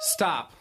Stop. 0.00 0.52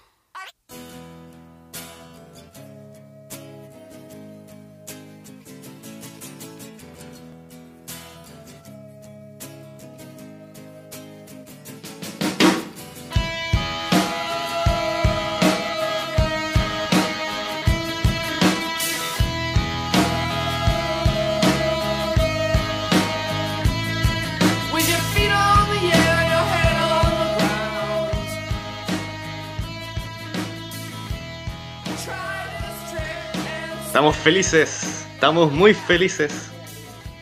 Estamos 34.10 34.24
felices, 34.24 35.06
estamos 35.14 35.52
muy 35.52 35.72
felices. 35.76 36.50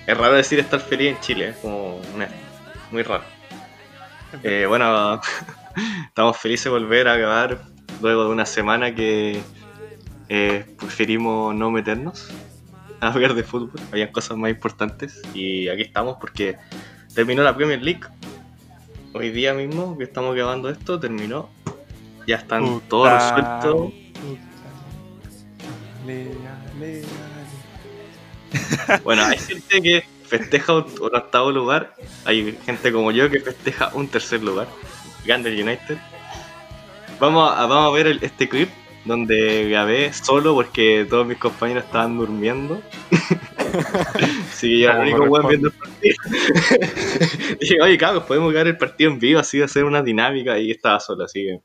Es 0.07 0.17
raro 0.17 0.35
decir 0.35 0.57
estar 0.57 0.79
feliz 0.79 1.09
en 1.09 1.19
Chile, 1.19 1.49
es 1.49 1.57
como 1.57 1.97
una- 2.15 2.29
muy 2.91 3.03
raro. 3.03 3.25
Eh, 4.43 4.65
bueno, 4.69 5.19
estamos 6.07 6.37
felices 6.37 6.63
de 6.63 6.69
volver 6.69 7.09
a 7.09 7.17
grabar 7.17 7.61
luego 8.01 8.23
de 8.23 8.29
una 8.29 8.45
semana 8.45 8.95
que 8.95 9.41
eh, 10.29 10.65
preferimos 10.79 11.53
no 11.53 11.71
meternos 11.71 12.29
a 13.01 13.07
hablar 13.11 13.33
de 13.33 13.43
fútbol. 13.43 13.81
Habían 13.91 14.13
cosas 14.13 14.38
más 14.38 14.49
importantes 14.49 15.21
y 15.33 15.67
aquí 15.67 15.81
estamos 15.81 16.15
porque 16.21 16.55
terminó 17.13 17.43
la 17.43 17.53
Premier 17.53 17.81
League. 17.83 18.07
Hoy 19.13 19.31
día 19.31 19.53
mismo 19.53 19.97
que 19.97 20.05
estamos 20.05 20.33
grabando 20.33 20.69
esto 20.69 20.97
terminó. 20.97 21.49
Ya 22.25 22.38
están 22.38 22.63
Puta. 22.65 22.85
todos 22.88 23.11
resueltos. 23.11 23.93
Bueno, 29.03 29.23
hay 29.25 29.38
gente 29.38 29.81
que 29.81 30.03
festeja 30.28 30.75
un, 30.78 30.86
un 31.02 31.16
octavo 31.16 31.52
lugar, 31.52 31.94
hay 32.25 32.58
gente 32.66 32.92
como 32.92 33.11
yo 33.11 33.30
que 33.30 33.39
festeja 33.39 33.92
un 33.94 34.08
tercer 34.08 34.44
lugar, 34.44 34.67
Gander 35.25 35.53
United. 35.53 35.97
Vamos 37.19 37.52
a, 37.52 37.66
vamos 37.66 37.92
a 37.92 37.95
ver 37.95 38.08
el- 38.08 38.23
este 38.23 38.47
clip 38.47 38.69
donde 39.06 39.69
grabé 39.69 40.11
solo 40.14 40.53
porque 40.53 41.06
todos 41.09 41.25
mis 41.25 41.38
compañeros 41.38 41.86
estaban 41.86 42.17
durmiendo. 42.17 42.81
Así 44.52 44.69
que 44.69 44.80
yo 44.80 44.89
era 44.89 45.03
el 45.03 45.14
único 45.14 45.23
weón 45.23 45.47
viendo 45.47 45.67
el 45.69 45.73
partido. 45.73 46.16
Dije, 47.59 47.81
oye, 47.81 47.97
cabros, 47.97 48.23
podemos 48.23 48.52
grabar 48.52 48.67
el 48.67 48.78
partido 48.78 49.12
en 49.12 49.19
vivo, 49.19 49.39
así 49.39 49.58
de 49.59 49.66
hacer 49.66 49.84
una 49.84 50.02
dinámica 50.02 50.58
y 50.59 50.72
estaba 50.72 51.00
solo, 51.00 51.25
así 51.25 51.44
que. 51.45 51.62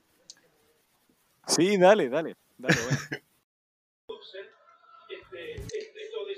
Sí, 1.47 1.77
dale, 1.77 2.09
dale. 2.09 2.37
dale 2.59 2.77
bueno. 2.83 2.99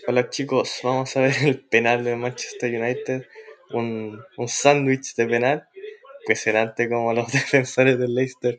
Hola 0.07 0.29
chicos, 0.29 0.81
vamos 0.83 1.17
a 1.17 1.23
ver 1.23 1.35
el 1.45 1.61
penal 1.61 2.05
de 2.05 2.15
Manchester 2.15 2.79
United. 2.79 3.27
Un, 3.71 4.23
un 4.37 4.49
sándwich 4.49 5.15
de 5.15 5.27
penal. 5.27 5.67
Impresionante 6.21 6.91
como 6.91 7.15
los 7.15 7.33
defensores 7.33 7.99
del 7.99 8.15
Leicester 8.15 8.59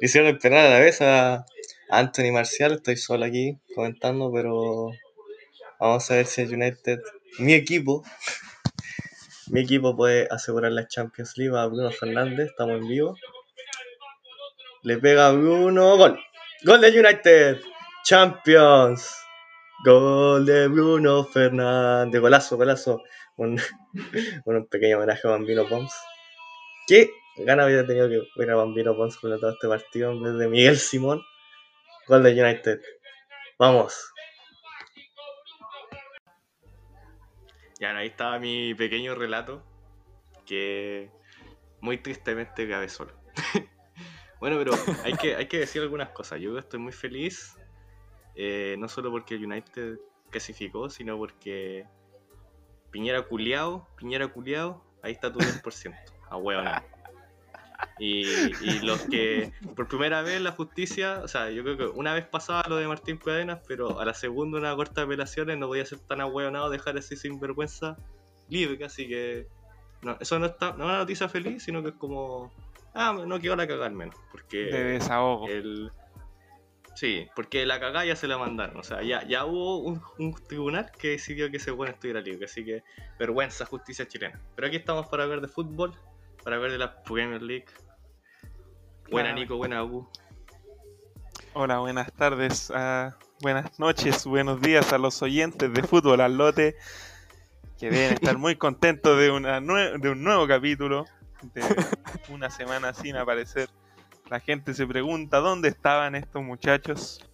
le 0.00 0.06
hicieron 0.06 0.30
el 0.30 0.38
penal 0.38 0.66
a 0.66 0.70
la 0.70 0.78
vez 0.78 1.02
a, 1.02 1.44
Anthony 1.90 2.32
Marcial. 2.32 2.72
Estoy 2.72 2.96
solo 2.96 3.26
aquí 3.26 3.58
comentando, 3.74 4.32
pero 4.32 4.90
vamos 5.78 6.10
a 6.10 6.14
ver 6.14 6.26
si 6.26 6.42
el 6.42 6.54
United, 6.54 7.00
mi 7.38 7.52
equipo, 7.52 8.02
mi 9.48 9.60
equipo 9.60 9.94
puede 9.94 10.26
asegurar 10.30 10.72
la 10.72 10.88
Champions 10.88 11.36
League 11.36 11.56
a 11.56 11.66
Bruno 11.66 11.90
Fernández. 11.90 12.48
Estamos 12.48 12.80
en 12.80 12.88
vivo. 12.88 13.14
Le 14.84 14.96
pega 14.96 15.28
a 15.28 15.32
Bruno. 15.32 15.98
Gol. 15.98 16.18
Gol 16.64 16.80
de 16.80 16.98
United. 16.98 17.60
Champions. 18.04 19.27
Gol 19.84 20.44
de 20.44 20.68
Bruno 20.68 21.24
Fernández. 21.24 22.20
Golazo, 22.20 22.56
golazo. 22.56 23.02
Un, 23.36 23.60
un 24.44 24.66
pequeño 24.66 24.96
homenaje 24.96 25.26
a 25.26 25.30
Bambino 25.30 25.68
Pons. 25.68 25.94
¿Qué 26.86 27.10
gana 27.36 27.64
había 27.64 27.86
tenido 27.86 28.08
que 28.08 28.22
ver 28.36 28.50
a 28.50 28.56
Bambino 28.56 28.96
Pons 28.96 29.16
con 29.16 29.38
todo 29.38 29.52
este 29.52 29.68
partido 29.68 30.10
en 30.10 30.22
vez 30.22 30.34
de 30.34 30.48
Miguel 30.48 30.76
Simón? 30.78 31.22
Gol 32.08 32.22
de 32.22 32.42
United. 32.42 32.80
Vamos. 33.58 34.12
Ya, 37.78 37.96
ahí 37.96 38.08
estaba 38.08 38.38
mi 38.40 38.74
pequeño 38.74 39.14
relato 39.14 39.62
que 40.44 41.10
muy 41.80 41.98
tristemente 41.98 42.66
grabé 42.66 42.88
solo. 42.88 43.12
bueno, 44.40 44.56
pero 44.58 44.72
hay 45.04 45.12
que, 45.14 45.36
hay 45.36 45.46
que 45.46 45.58
decir 45.58 45.82
algunas 45.82 46.08
cosas. 46.08 46.40
Yo 46.40 46.58
estoy 46.58 46.80
muy 46.80 46.92
feliz, 46.92 47.56
eh, 48.40 48.76
no 48.78 48.86
solo 48.88 49.10
porque 49.10 49.34
el 49.34 49.44
United 49.44 49.98
clasificó, 50.30 50.88
sino 50.88 51.18
porque 51.18 51.84
Piñera 52.92 53.22
culiao, 53.22 53.88
Piñera 53.96 54.28
culiao, 54.28 54.80
ahí 55.02 55.10
está 55.10 55.32
tu 55.32 55.40
10%, 55.40 55.92
a. 56.30 56.84
Y, 57.98 58.22
y 58.62 58.78
los 58.80 59.02
que 59.02 59.52
por 59.74 59.88
primera 59.88 60.22
vez 60.22 60.40
la 60.40 60.52
justicia, 60.52 61.20
o 61.24 61.26
sea, 61.26 61.50
yo 61.50 61.64
creo 61.64 61.76
que 61.76 61.86
una 61.86 62.14
vez 62.14 62.26
pasaba 62.26 62.62
lo 62.68 62.76
de 62.76 62.86
Martín 62.86 63.16
Cadenas, 63.16 63.58
pero 63.66 63.98
a 63.98 64.04
la 64.04 64.14
segunda 64.14 64.58
una 64.58 64.74
corta 64.76 65.00
de 65.00 65.06
apelaciones 65.06 65.58
no 65.58 65.66
voy 65.66 65.80
a 65.80 65.84
ser 65.84 65.98
tan 65.98 66.20
ahueonado 66.20 66.70
dejar 66.70 66.96
así 66.96 67.16
sin 67.16 67.40
vergüenza 67.40 67.96
libre, 68.48 68.84
así 68.84 69.08
que 69.08 69.48
no, 70.02 70.16
eso 70.20 70.38
no 70.38 70.46
está, 70.46 70.74
no 70.74 70.84
es 70.84 70.90
una 70.90 70.98
noticia 70.98 71.28
feliz, 71.28 71.64
sino 71.64 71.82
que 71.82 71.88
es 71.88 71.96
como 71.96 72.52
ah, 72.94 73.16
no 73.26 73.40
quiero 73.40 73.56
la 73.56 73.66
cagar 73.66 73.90
menos, 73.90 74.14
porque 74.30 74.58
De 74.58 74.84
desahogo. 74.84 75.48
el 75.48 75.90
sí, 76.98 77.28
porque 77.36 77.64
la 77.64 77.78
cagada 77.78 78.04
ya 78.04 78.16
se 78.16 78.26
la 78.26 78.38
mandaron, 78.38 78.76
o 78.76 78.82
sea, 78.82 79.02
ya, 79.02 79.24
ya 79.26 79.44
hubo 79.46 79.78
un, 79.78 80.02
un 80.18 80.34
tribunal 80.34 80.90
que 80.90 81.10
decidió 81.10 81.48
que 81.50 81.58
ese 81.58 81.70
bueno 81.70 81.92
estuviera 81.92 82.20
libre, 82.20 82.46
así 82.46 82.64
que 82.64 82.82
vergüenza 83.18 83.64
justicia 83.66 84.08
chilena. 84.08 84.40
Pero 84.56 84.66
aquí 84.66 84.76
estamos 84.76 85.06
para 85.06 85.22
hablar 85.22 85.40
de 85.40 85.46
fútbol, 85.48 85.92
para 86.42 86.56
hablar 86.56 86.72
de 86.72 86.78
la 86.78 87.02
Premier 87.04 87.40
League. 87.40 87.66
Buena. 89.10 89.32
Nico, 89.32 89.56
buena 89.56 89.78
Agu. 89.78 90.08
Hola, 91.54 91.78
buenas 91.78 92.12
tardes, 92.12 92.72
ah, 92.74 93.16
buenas 93.40 93.78
noches, 93.78 94.26
buenos 94.26 94.60
días 94.60 94.92
a 94.92 94.98
los 94.98 95.22
oyentes 95.22 95.72
de 95.72 95.82
Fútbol 95.84 96.20
al 96.20 96.36
Lote, 96.36 96.76
que 97.78 97.90
deben 97.90 98.14
estar 98.14 98.36
muy 98.38 98.56
contentos 98.66 99.18
de, 99.18 99.30
una 99.30 99.60
nue- 99.60 99.98
de 100.00 100.10
un 100.10 100.22
nuevo 100.24 100.46
capítulo, 100.48 101.06
de 101.54 101.62
una 102.28 102.50
semana 102.50 102.92
sin 102.92 103.16
aparecer. 103.16 103.68
La 104.28 104.40
gente 104.40 104.74
se 104.74 104.86
pregunta 104.86 105.38
dónde 105.38 105.68
estaban 105.68 106.14
estos 106.14 106.42
muchachos. 106.42 107.24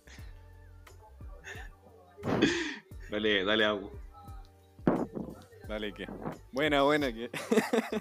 Dale, 3.10 3.44
dale 3.44 3.64
Agu. 3.64 3.90
Dale 5.68 5.92
que. 5.92 6.06
Buena, 6.52 6.82
buena 6.82 7.12
que. 7.12 7.30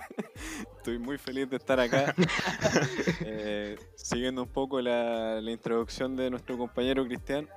Estoy 0.78 1.00
muy 1.00 1.18
feliz 1.18 1.50
de 1.50 1.58
estar 1.58 1.80
acá. 1.80 2.14
Eh, 3.26 3.78
siguiendo 3.96 4.44
un 4.44 4.50
poco 4.50 4.82
la, 4.82 5.40
la 5.42 5.52
introducción 5.52 6.16
de 6.16 6.30
nuestro 6.30 6.58
compañero 6.58 7.06
Cristian. 7.06 7.48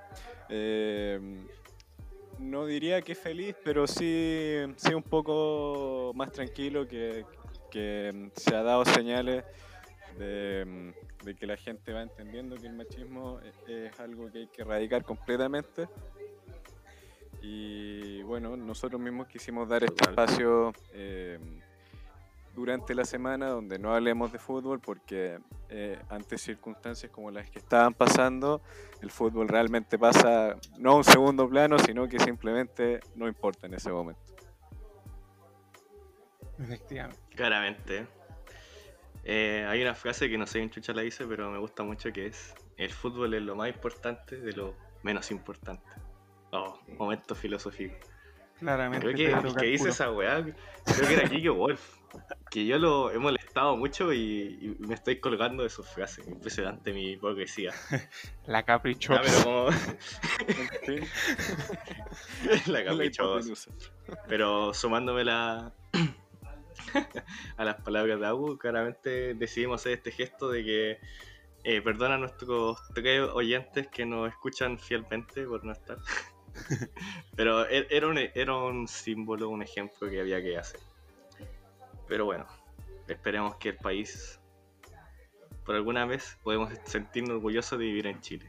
eh, 0.49 1.21
no 2.39 2.67
diría 2.67 3.03
que 3.03 3.15
feliz, 3.15 3.55
pero 3.65 3.87
sí, 3.87 4.59
sí 4.77 4.95
un 4.95 5.03
poco 5.03 6.13
más 6.15 6.33
tranquilo 6.33 6.87
que, 6.87 7.25
que 7.71 8.31
se 8.37 8.55
ha 8.55 8.63
dado 8.63 8.85
señales 8.85 9.45
de, 10.19 10.93
de 11.27 11.35
que 11.35 11.47
la 11.47 11.57
gente 11.57 11.93
va 11.93 12.03
entendiendo 12.03 12.57
que 12.57 12.67
el 12.69 12.73
machismo 12.75 13.41
es- 13.41 13.69
es 13.69 14.01
algo 14.01 14.31
que 14.31 14.39
hay 14.39 14.47
que 14.47 14.63
erradicar 14.63 15.03
completamente. 15.05 15.89
Y 17.43 18.23
bueno, 18.23 18.57
nosotros 18.57 19.01
mismos 19.01 19.27
quisimos 19.27 19.69
dar 19.69 19.85
este 19.85 20.09
espacio 20.09 20.73
eh, 20.93 21.39
durante 22.55 22.95
la 22.95 23.05
semana 23.05 23.49
donde 23.49 23.79
no 23.79 23.93
hablemos 23.95 24.33
de 24.33 24.39
fútbol 24.39 24.81
porque 24.81 25.39
eh, 25.69 25.99
ante 26.09 26.39
circunstancias 26.39 27.11
como 27.13 27.31
las 27.31 27.51
que 27.51 27.59
estaban 27.59 27.93
pasando, 27.93 28.63
el 29.03 29.11
fútbol 29.11 29.49
realmente 29.49 29.99
pasa 29.99 30.57
no 30.79 30.93
a 30.93 30.97
un 30.97 31.05
segundo 31.05 31.49
plano, 31.49 31.77
sino 31.81 32.09
que 32.09 32.19
simplemente 32.21 33.01
no 33.17 33.27
importa 33.29 33.67
en 33.67 33.75
ese 33.75 33.91
momento. 33.91 34.21
Efectivamente. 36.59 37.19
Claramente. 37.35 38.07
Eh, 39.29 39.67
hay 39.69 39.83
una 39.83 39.97
frase 39.97 40.31
que 40.31 40.39
no 40.39 40.47
sé 40.47 40.61
quién 40.61 40.71
chucha 40.71 40.93
la 40.93 41.03
dice, 41.03 41.27
pero 41.27 41.51
me 41.51 41.59
gusta 41.59 41.83
mucho 41.83 42.13
que 42.13 42.27
es 42.27 42.55
el 42.77 42.93
fútbol 42.93 43.35
es 43.35 43.43
lo 43.43 43.57
más 43.57 43.69
importante 43.69 44.37
de 44.37 44.53
lo 44.53 44.77
menos 45.03 45.33
importante. 45.33 45.83
Oh, 46.53 46.79
momento 46.97 47.35
filosófico. 47.35 47.97
Claramente. 48.61 49.05
Creo 49.05 49.17
que 49.17 49.49
el 49.49 49.55
que 49.57 49.67
dice 49.67 49.89
esa 49.89 50.13
weá, 50.13 50.43
creo 50.43 51.09
que 51.09 51.15
era 51.15 51.29
Kike 51.29 51.51
Wolf. 51.51 51.97
Que 52.51 52.65
yo 52.65 52.79
lo 52.79 53.11
he 53.11 53.19
molestado 53.19 53.77
mucho 53.77 54.13
y, 54.13 54.59
y 54.63 54.77
me 54.79 54.95
estoy 54.95 55.19
colgando 55.19 55.65
de 55.65 55.71
sus 55.71 55.89
frases. 55.89 56.27
Impresionante 56.29 56.93
mi 56.93 57.11
hipocresía. 57.11 57.73
La 58.47 58.65
caprichosa. 58.65 59.23
Ah, 59.27 59.43
como 59.43 59.69
En 62.49 62.73
la 62.73 62.85
caprichosa. 62.85 63.71
Pero 64.29 64.73
sumándome 64.73 65.25
la... 65.25 65.75
a 67.57 67.65
las 67.65 67.77
palabras 67.83 68.19
de 68.21 68.27
Agu, 68.27 68.59
claramente 68.59 69.35
decidimos 69.35 69.81
hacer 69.81 69.93
este 69.93 70.11
gesto 70.13 70.51
de 70.51 70.65
que 70.65 70.99
Eh, 71.69 71.83
perdona 71.83 72.15
a 72.15 72.19
nuestros 72.19 72.79
tres 72.95 73.23
oyentes 73.35 73.89
que 73.89 74.07
nos 74.07 74.29
escuchan 74.29 74.79
fielmente 74.79 75.45
por 75.47 75.65
no 75.65 75.73
estar. 75.73 75.99
Pero 77.37 77.67
e- 77.69 77.89
era 77.91 78.07
un, 78.07 78.19
era 78.19 78.55
un 78.55 78.87
símbolo, 78.87 79.49
un 79.49 79.63
ejemplo 79.63 80.09
que 80.09 80.21
había 80.21 80.41
que 80.41 80.57
hacer. 80.57 80.79
Pero 82.07 82.25
bueno, 82.25 82.47
esperemos 83.09 83.57
que 83.57 83.71
el 83.71 83.79
país, 83.79 84.39
por 85.65 85.75
alguna 85.75 86.07
vez, 86.07 86.39
podemos 86.45 86.73
sentirnos 86.85 87.35
orgullosos 87.39 87.81
de 87.81 87.85
vivir 87.85 88.07
en 88.07 88.21
Chile. 88.21 88.49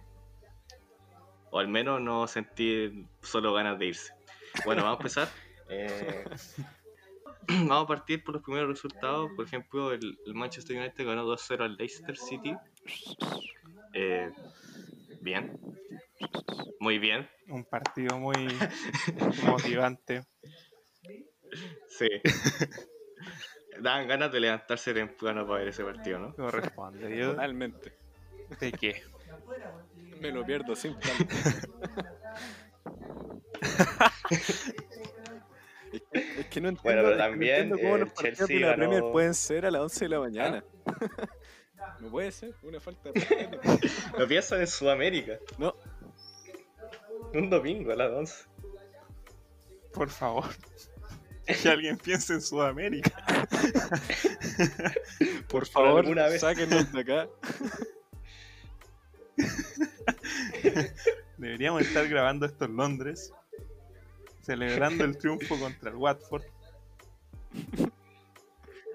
O 1.50 1.58
al 1.58 1.70
menos 1.70 2.00
no 2.00 2.28
sentir 2.28 3.08
solo 3.24 3.52
ganas 3.52 3.80
de 3.80 3.86
irse. 3.88 4.14
Bueno, 4.64 4.84
vamos 4.84 5.00
a 5.00 5.02
empezar. 5.02 5.28
Eh, 5.70 6.24
vamos 7.68 7.84
a 7.84 7.88
partir 7.88 8.24
por 8.24 8.36
los 8.36 8.44
primeros 8.44 8.70
resultados. 8.70 9.32
Por 9.36 9.46
ejemplo, 9.46 9.92
el, 9.92 10.18
el 10.26 10.34
Manchester 10.34 10.78
United 10.78 11.06
ganó 11.06 11.26
2-0 11.26 11.62
al 11.62 11.78
Leicester 11.78 12.18
City. 12.18 12.56
Eh, 13.94 14.32
bien. 15.22 15.60
Muy 16.80 17.00
bien. 17.00 17.28
Un 17.48 17.66
partido 17.66 18.18
muy 18.20 18.36
motivante. 19.46 20.24
Sí. 21.90 22.08
Dan 23.80 24.08
ganas 24.08 24.32
de 24.32 24.40
levantarse 24.40 24.94
temprano 24.94 25.46
para 25.46 25.60
ver 25.60 25.68
ese 25.70 25.84
partido, 25.84 26.20
¿no? 26.20 26.36
Corresponde. 26.36 27.16
Yo 27.16 27.32
Totalmente. 27.32 27.94
de 28.60 28.72
qué. 28.72 29.04
Me 30.20 30.32
lo 30.32 30.46
pierdo 30.46 30.76
sin. 30.76 30.96
es, 35.94 36.02
que, 36.12 36.40
es 36.42 36.46
que 36.48 36.62
no 36.62 36.70
entiendo, 36.70 36.82
Bueno, 36.84 37.02
pero 37.02 37.10
es 37.10 37.16
que 37.16 37.18
no 37.18 37.24
también, 37.32 37.56
entiendo 37.56 37.78
cómo 37.82 37.96
eh, 37.96 38.00
los 38.00 38.10
partidos 38.14 38.38
Chelsea 38.38 38.56
de 38.56 38.62
la 38.66 38.76
Premier 38.76 39.02
ganó- 39.02 39.12
pueden 39.12 39.34
ser 39.34 39.66
a 39.66 39.72
las 39.72 39.82
11 39.82 40.06
de 40.06 40.10
la 40.10 40.20
mañana. 40.20 40.64
no 42.00 42.10
puede 42.10 42.32
ser, 42.32 42.56
una 42.64 42.80
falta 42.80 43.12
de 43.12 43.20
respeto. 43.20 43.60
Lo 44.18 44.28
piensan 44.28 44.62
en 44.62 44.68
Sudamérica. 44.68 45.38
No, 45.58 45.76
Un 47.34 47.50
domingo 47.50 47.92
a 47.92 47.96
las 47.96 48.12
11. 48.12 48.46
Por 49.94 50.10
favor. 50.10 50.46
Que 51.46 51.70
alguien 51.70 51.98
piense 51.98 52.34
en 52.34 52.42
Sudamérica. 52.42 53.12
por 55.48 55.66
favor, 55.66 56.02
alguna 56.02 56.28
vez. 56.28 56.42
sáquenos 56.42 56.92
de 56.92 57.00
acá. 57.02 57.30
Deberíamos 61.38 61.82
estar 61.84 62.08
grabando 62.08 62.46
esto 62.46 62.66
en 62.66 62.76
Londres. 62.76 63.32
Celebrando 64.48 65.04
el 65.04 65.18
triunfo 65.18 65.60
contra 65.60 65.90
el 65.92 65.98
Watford. 65.98 66.44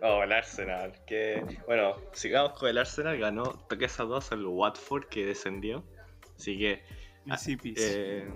Oh, 0.03 0.23
el 0.23 0.33
Arsenal. 0.33 0.93
Que, 1.07 1.45
bueno, 1.67 1.97
sigamos 2.13 2.59
con 2.59 2.69
el 2.69 2.79
Arsenal. 2.79 3.19
Ganó 3.19 3.45
3 3.69 4.01
a 4.01 4.05
2 4.05 4.33
al 4.33 4.47
Watford 4.47 5.05
que 5.09 5.27
descendió. 5.27 5.85
Así 6.37 6.59
que, 6.59 6.83
Ah, 7.29 7.35
Easy 7.35 7.57
eh, 7.77 8.29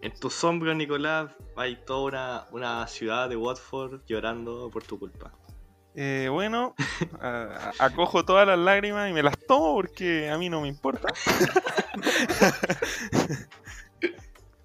en 0.00 0.12
tu 0.18 0.30
sombra, 0.30 0.74
Nicolás, 0.74 1.30
hay 1.54 1.76
toda 1.84 2.02
una, 2.02 2.46
una 2.50 2.86
ciudad 2.88 3.28
de 3.28 3.36
Watford 3.36 4.00
llorando 4.06 4.68
por 4.72 4.82
tu 4.82 4.98
culpa. 4.98 5.30
Eh, 5.94 6.26
bueno, 6.28 6.74
a- 7.20 7.70
acojo 7.78 8.24
todas 8.24 8.48
las 8.48 8.58
lágrimas 8.58 9.08
y 9.08 9.12
me 9.12 9.22
las 9.22 9.38
tomo 9.46 9.74
porque 9.74 10.28
a 10.28 10.36
mí 10.38 10.48
no 10.48 10.60
me 10.62 10.66
importa. 10.68 11.06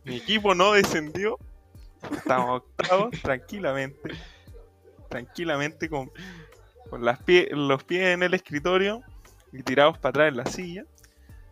Mi 0.08 0.18
equipo 0.18 0.56
no 0.56 0.72
descendió. 0.74 1.38
Estamos 2.12 2.62
octavos 2.78 3.12
tranquilamente. 3.22 4.12
Tranquilamente 5.10 5.90
con, 5.90 6.12
con 6.90 7.04
las 7.06 7.20
pie- 7.26 7.50
los 7.52 7.84
pies 7.84 8.08
en 8.14 8.24
el 8.24 8.34
escritorio 8.34 9.02
y 9.52 9.64
tirados 9.64 9.98
para 9.98 10.10
atrás 10.10 10.28
en 10.30 10.38
la 10.38 10.46
silla. 10.46 10.86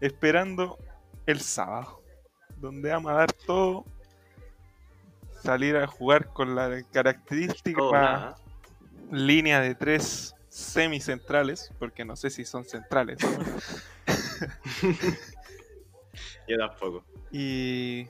Esperando 0.01 0.77
el 1.25 1.39
sábado. 1.41 2.01
Donde 2.57 2.89
vamos 2.91 3.11
a 3.11 3.15
dar 3.15 3.31
todo. 3.33 3.85
Salir 5.43 5.77
a 5.77 5.85
jugar 5.87 6.29
con 6.33 6.55
la 6.55 6.81
característica 6.91 8.35
línea 9.11 9.59
de 9.61 9.75
tres 9.75 10.33
semicentrales, 10.49 11.71
porque 11.77 12.03
no 12.03 12.15
sé 12.15 12.29
si 12.31 12.45
son 12.45 12.65
centrales. 12.65 13.19
Yo 16.47 16.57
tampoco. 16.57 17.03
y 17.31 18.07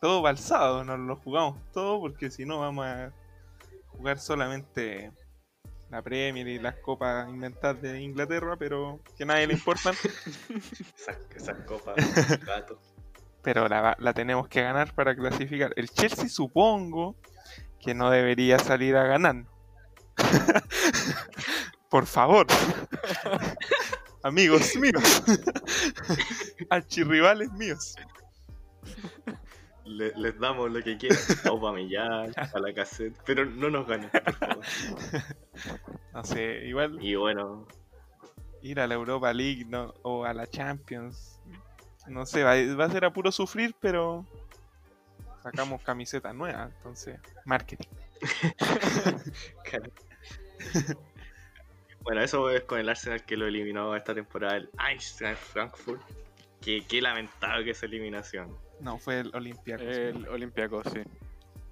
todo 0.00 0.22
balsado, 0.22 0.84
nos 0.84 0.98
lo 0.98 1.16
jugamos 1.16 1.58
todo, 1.72 2.00
porque 2.00 2.30
si 2.30 2.44
no 2.44 2.60
vamos 2.60 2.86
a 2.86 3.12
jugar 3.86 4.18
solamente 4.18 5.12
la 5.90 6.02
Premier 6.02 6.46
y 6.46 6.58
las 6.58 6.76
copas 6.76 7.28
inventadas 7.28 7.80
de 7.80 8.00
Inglaterra, 8.00 8.56
pero 8.58 9.00
que 9.16 9.24
a 9.24 9.26
nadie 9.26 9.46
le 9.46 9.54
importan. 9.54 9.94
Esas, 10.96 11.18
esas 11.34 11.64
copas, 11.64 11.96
gato. 12.46 12.78
pero 13.42 13.68
la, 13.68 13.96
la 13.98 14.12
tenemos 14.12 14.48
que 14.48 14.62
ganar 14.62 14.94
para 14.94 15.16
clasificar. 15.16 15.72
El 15.76 15.88
Chelsea 15.88 16.28
supongo 16.28 17.16
que 17.80 17.94
no 17.94 18.10
debería 18.10 18.58
salir 18.58 18.96
a 18.96 19.04
ganar. 19.04 19.44
Por 21.88 22.06
favor. 22.06 22.46
Amigos 24.22 24.76
míos. 24.76 25.22
Archirrivales 26.68 27.50
míos. 27.52 27.94
Le- 29.88 30.12
les 30.16 30.38
damos 30.38 30.70
lo 30.70 30.82
que 30.82 30.96
quieran. 30.98 31.18
A 32.36 32.42
a 32.54 32.58
la 32.60 32.72
cassette. 32.74 33.16
Pero 33.24 33.44
no 33.44 33.70
nos 33.70 33.86
ganen, 33.86 34.10
por 34.10 34.34
favor. 34.34 34.64
No 36.14 36.24
sé, 36.24 36.66
igual 36.66 36.98
Y 37.02 37.14
bueno, 37.14 37.66
ir 38.62 38.80
a 38.80 38.86
la 38.86 38.94
Europa 38.94 39.32
League 39.32 39.64
no- 39.66 39.94
o 40.02 40.24
a 40.24 40.34
la 40.34 40.46
Champions. 40.46 41.40
No 42.06 42.26
sé, 42.26 42.42
va, 42.42 42.54
va 42.76 42.84
a 42.86 42.90
ser 42.90 43.04
a 43.04 43.12
puro 43.12 43.30
sufrir, 43.32 43.74
pero 43.80 44.24
sacamos 45.42 45.82
camisetas 45.82 46.34
nuevas, 46.34 46.70
entonces, 46.76 47.18
marketing. 47.44 47.88
Bueno, 52.02 52.22
eso 52.22 52.50
es 52.50 52.62
con 52.62 52.78
el 52.78 52.88
Arsenal 52.88 53.22
que 53.24 53.36
lo 53.36 53.46
eliminó 53.46 53.94
esta 53.94 54.14
temporada 54.14 54.56
el 54.56 54.70
Eintracht 54.78 55.36
Frankfurt. 55.42 56.00
Qué, 56.60 56.82
qué 56.88 57.00
lamentable 57.02 57.64
que 57.64 57.70
esa 57.72 57.86
eliminación. 57.86 58.56
No, 58.80 58.98
fue 58.98 59.20
el 59.20 59.34
Olympiacos. 59.34 59.86
El 59.86 60.28
Olympiacos, 60.28 60.84
sí. 60.92 61.00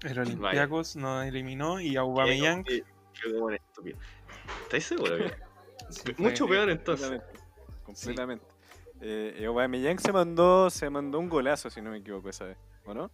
El 0.03 0.19
Olympiacos 0.19 0.95
nos 0.95 1.25
eliminó 1.25 1.79
y 1.79 1.95
Aubameyang 1.95 2.63
estúpido. 2.67 3.97
¿Estáis 4.63 4.85
seguros? 4.85 5.19
sí, 5.89 6.13
fue- 6.13 6.25
Mucho 6.29 6.47
peor 6.47 6.69
entonces. 6.69 7.07
Completamente. 7.09 7.39
Completamente. 7.83 8.45
Eh, 9.01 9.37
y 9.41 9.45
Aubameyang 9.45 9.99
se 9.99 10.11
mandó, 10.11 10.69
se 10.69 10.89
mandó 10.89 11.19
un 11.19 11.29
golazo, 11.29 11.69
si 11.69 11.81
no 11.81 11.91
me 11.91 11.97
equivoco, 11.97 12.29
esa 12.29 12.45
vez. 12.45 12.57
¿O 12.85 12.93
no? 12.93 13.11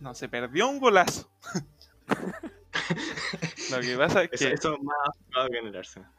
No, 0.00 0.14
se 0.14 0.28
perdió 0.28 0.68
un 0.68 0.80
golazo. 0.80 1.30
Lo 3.70 3.80
que 3.80 3.96
pasa 3.96 4.24
es 4.24 4.30
Eso, 4.32 4.46
que, 4.48 4.54
eso 4.54 4.74
es 4.74 4.80
más 4.82 5.48
que 5.50 5.58
en 5.58 5.66
el 5.68 5.76
Arsenal. 5.76 6.10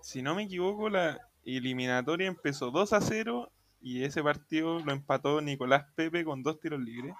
si 0.00 0.22
no 0.22 0.34
me 0.34 0.44
equivoco, 0.44 0.88
la 0.88 1.20
eliminatoria 1.44 2.26
empezó 2.26 2.70
2 2.70 2.92
a 2.92 3.00
0 3.00 3.50
y 3.80 4.04
ese 4.04 4.22
partido 4.22 4.80
lo 4.80 4.92
empató 4.92 5.40
Nicolás 5.40 5.86
Pepe 5.94 6.24
con 6.24 6.42
dos 6.42 6.60
tiros 6.60 6.80
libres. 6.80 7.14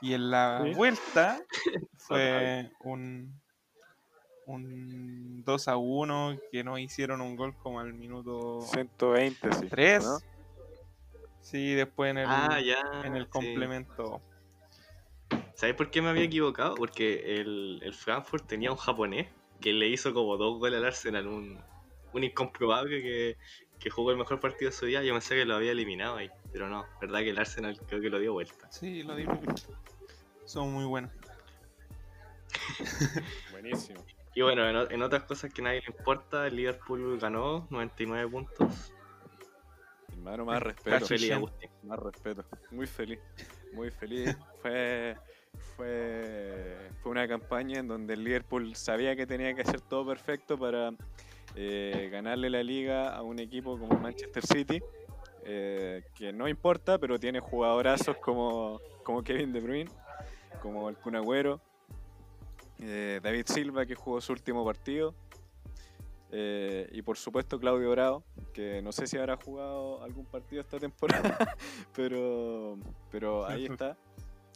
Y 0.00 0.12
en 0.14 0.30
la 0.30 0.62
Sí. 0.64 0.74
vuelta 0.74 1.40
fue 1.96 2.70
un, 2.80 3.40
un 4.46 5.42
2 5.44 5.68
a 5.68 5.76
1 5.76 6.38
que 6.52 6.62
no 6.64 6.78
hicieron 6.78 7.20
un 7.20 7.34
gol 7.36 7.56
como 7.56 7.80
al 7.80 7.94
minuto 7.94 8.60
120, 8.60 9.52
sí. 9.52 9.66
3. 9.68 10.04
¿no? 10.04 10.18
Sí, 11.40 11.74
después 11.74 12.10
en 12.10 12.18
el, 12.18 12.26
Ah, 12.28 12.60
ya. 12.60 12.78
en 13.04 13.16
el 13.16 13.24
sí. 13.24 13.30
complemento. 13.30 14.20
¿Sabes 15.54 15.74
por 15.74 15.90
qué 15.90 16.02
me 16.02 16.10
había 16.10 16.24
equivocado? 16.24 16.74
Porque 16.74 17.40
el, 17.40 17.80
el 17.82 17.94
Frankfurt 17.94 18.46
tenía 18.46 18.70
un 18.70 18.76
japonés 18.76 19.28
que 19.60 19.72
le 19.72 19.88
hizo 19.88 20.12
como 20.12 20.36
dos 20.36 20.58
goles 20.58 20.78
al 20.78 20.84
Arsenal, 20.84 21.26
un, 21.26 21.58
un 22.12 22.24
incomprobable 22.24 23.00
que, 23.00 23.38
que 23.78 23.90
jugó 23.90 24.10
el 24.10 24.16
mejor 24.16 24.40
partido 24.40 24.70
de 24.70 24.76
su 24.76 24.86
día. 24.86 25.02
Yo 25.02 25.12
pensé 25.12 25.34
que 25.34 25.44
lo 25.44 25.56
había 25.56 25.72
eliminado 25.72 26.16
ahí, 26.16 26.30
pero 26.52 26.68
no, 26.68 26.86
verdad 27.00 27.20
que 27.20 27.30
el 27.30 27.38
Arsenal 27.38 27.78
creo 27.86 28.00
que 28.00 28.10
lo 28.10 28.18
dio 28.18 28.32
vuelta. 28.32 28.70
Sí, 28.70 29.02
lo 29.02 29.14
digo. 29.14 29.38
Son 30.44 30.72
muy 30.72 30.84
buenos. 30.84 31.12
Buenísimo. 33.52 34.04
Y 34.34 34.42
bueno, 34.42 34.88
en, 34.90 35.02
otras 35.02 35.24
cosas 35.24 35.52
que 35.52 35.62
a 35.62 35.64
nadie 35.64 35.80
le 35.80 35.96
importa, 35.96 36.46
el 36.46 36.56
Liverpool 36.56 37.18
ganó 37.18 37.66
99 37.70 38.30
puntos. 38.30 38.92
Hermano, 40.12 40.44
más 40.44 40.62
respeto. 40.62 41.06
Feliz, 41.06 41.28
Chen. 41.28 41.36
Agustín. 41.38 41.70
Más 41.84 41.98
respeto. 41.98 42.44
Muy 42.70 42.86
feliz. 42.86 43.18
Muy 43.72 43.90
feliz. 43.90 44.36
Fue, 44.60 45.16
fue, 45.74 46.90
fue 47.02 47.12
una 47.12 47.26
campaña 47.26 47.78
en 47.78 47.88
donde 47.88 48.14
el 48.14 48.24
Liverpool 48.24 48.76
sabía 48.76 49.16
que 49.16 49.26
tenía 49.26 49.54
que 49.54 49.62
hacer 49.62 49.80
todo 49.80 50.06
perfecto 50.06 50.58
para 50.58 50.92
eh, 51.56 52.08
ganarle 52.12 52.50
la 52.50 52.62
liga 52.62 53.14
a 53.16 53.22
un 53.22 53.38
equipo 53.38 53.78
como 53.78 53.98
Manchester 53.98 54.46
City. 54.46 54.80
eh, 55.48 56.02
que 56.14 56.32
no 56.32 56.48
importa, 56.48 56.98
pero 56.98 57.20
tiene 57.20 57.38
jugadorazos 57.38 58.16
como, 58.16 58.80
como 59.04 59.22
Kevin 59.22 59.52
De 59.52 59.60
Bruyne, 59.60 59.90
como 60.60 60.88
el 60.88 60.96
Kun 60.96 61.14
Agüero, 61.14 61.60
eh, 62.80 63.20
David 63.22 63.46
Silva 63.46 63.86
que 63.86 63.94
jugó 63.94 64.20
su 64.20 64.32
último 64.32 64.64
partido. 64.64 65.14
Eh, 66.32 66.88
y 66.92 67.02
por 67.02 67.16
supuesto 67.16 67.58
Claudio 67.58 67.90
Bravo, 67.92 68.24
que 68.52 68.82
no 68.82 68.90
sé 68.90 69.06
si 69.06 69.16
habrá 69.16 69.36
jugado 69.36 70.02
algún 70.02 70.26
partido 70.26 70.60
esta 70.60 70.78
temporada, 70.78 71.38
pero, 71.94 72.76
pero 73.10 73.46
ahí 73.46 73.66
está, 73.70 73.96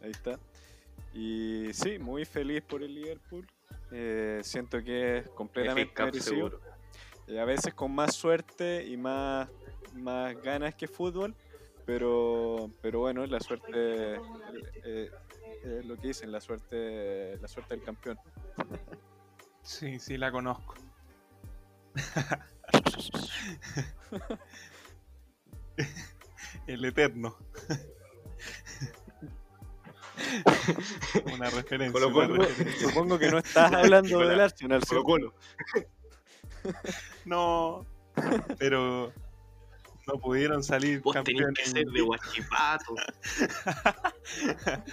ahí 0.03 0.11
está. 0.11 0.39
Y 1.15 1.73
sí, 1.73 1.99
muy 1.99 2.25
feliz 2.25 2.63
por 2.63 2.83
el 2.83 2.95
Liverpool. 2.95 3.47
Eh, 3.93 4.41
siento 4.43 4.83
que 4.83 5.19
es 5.19 5.29
completamente 5.31 6.03
merecido. 6.03 6.61
Seguro. 7.31 7.39
Eh, 7.39 7.41
a 7.41 7.45
veces 7.45 7.75
con 7.75 7.95
más 7.95 8.15
suerte 8.15 8.85
y 8.87 8.97
más, 8.97 9.49
más 9.95 10.35
ganas 10.43 10.75
que 10.75 10.89
fútbol, 10.89 11.35
pero, 11.87 12.71
pero 12.81 13.01
bueno, 13.01 13.27
la 13.27 13.41
suerte, 13.41 13.71
eh, 13.75 14.21
eh, 14.85 15.11
es 15.65 15.85
lo 15.87 15.97
que 15.97 16.09
dicen, 16.09 16.33
la 16.33 16.41
suerte, 16.41 17.37
la 17.41 17.49
suerte 17.49 17.75
del 17.75 17.85
campeón. 17.85 18.19
Sí, 19.63 19.99
sí, 19.99 20.17
la 20.17 20.33
conozco. 20.33 20.75
El 26.67 26.85
Eterno. 26.85 27.37
Una 31.33 31.51
referencia. 31.51 31.93
Colo 31.93 32.09
una 32.09 32.27
Colo. 32.27 32.43
referencia. 32.45 32.89
Supongo 32.89 33.19
que 33.19 33.31
no 33.31 33.39
estás 33.39 33.73
hablando 33.73 34.19
del 34.21 34.41
Arsenal. 34.41 34.83
Colo. 35.05 35.35
No, 37.25 37.87
pero 38.59 39.13
no 40.07 40.15
pudieron 40.21 40.63
salir 40.65 41.01
Vos 41.01 41.15
tenés 41.23 41.27
campeones. 41.45 41.59
que 41.59 41.71
ser 41.71 41.87
de 41.87 42.01
Guachipato. 42.03 42.95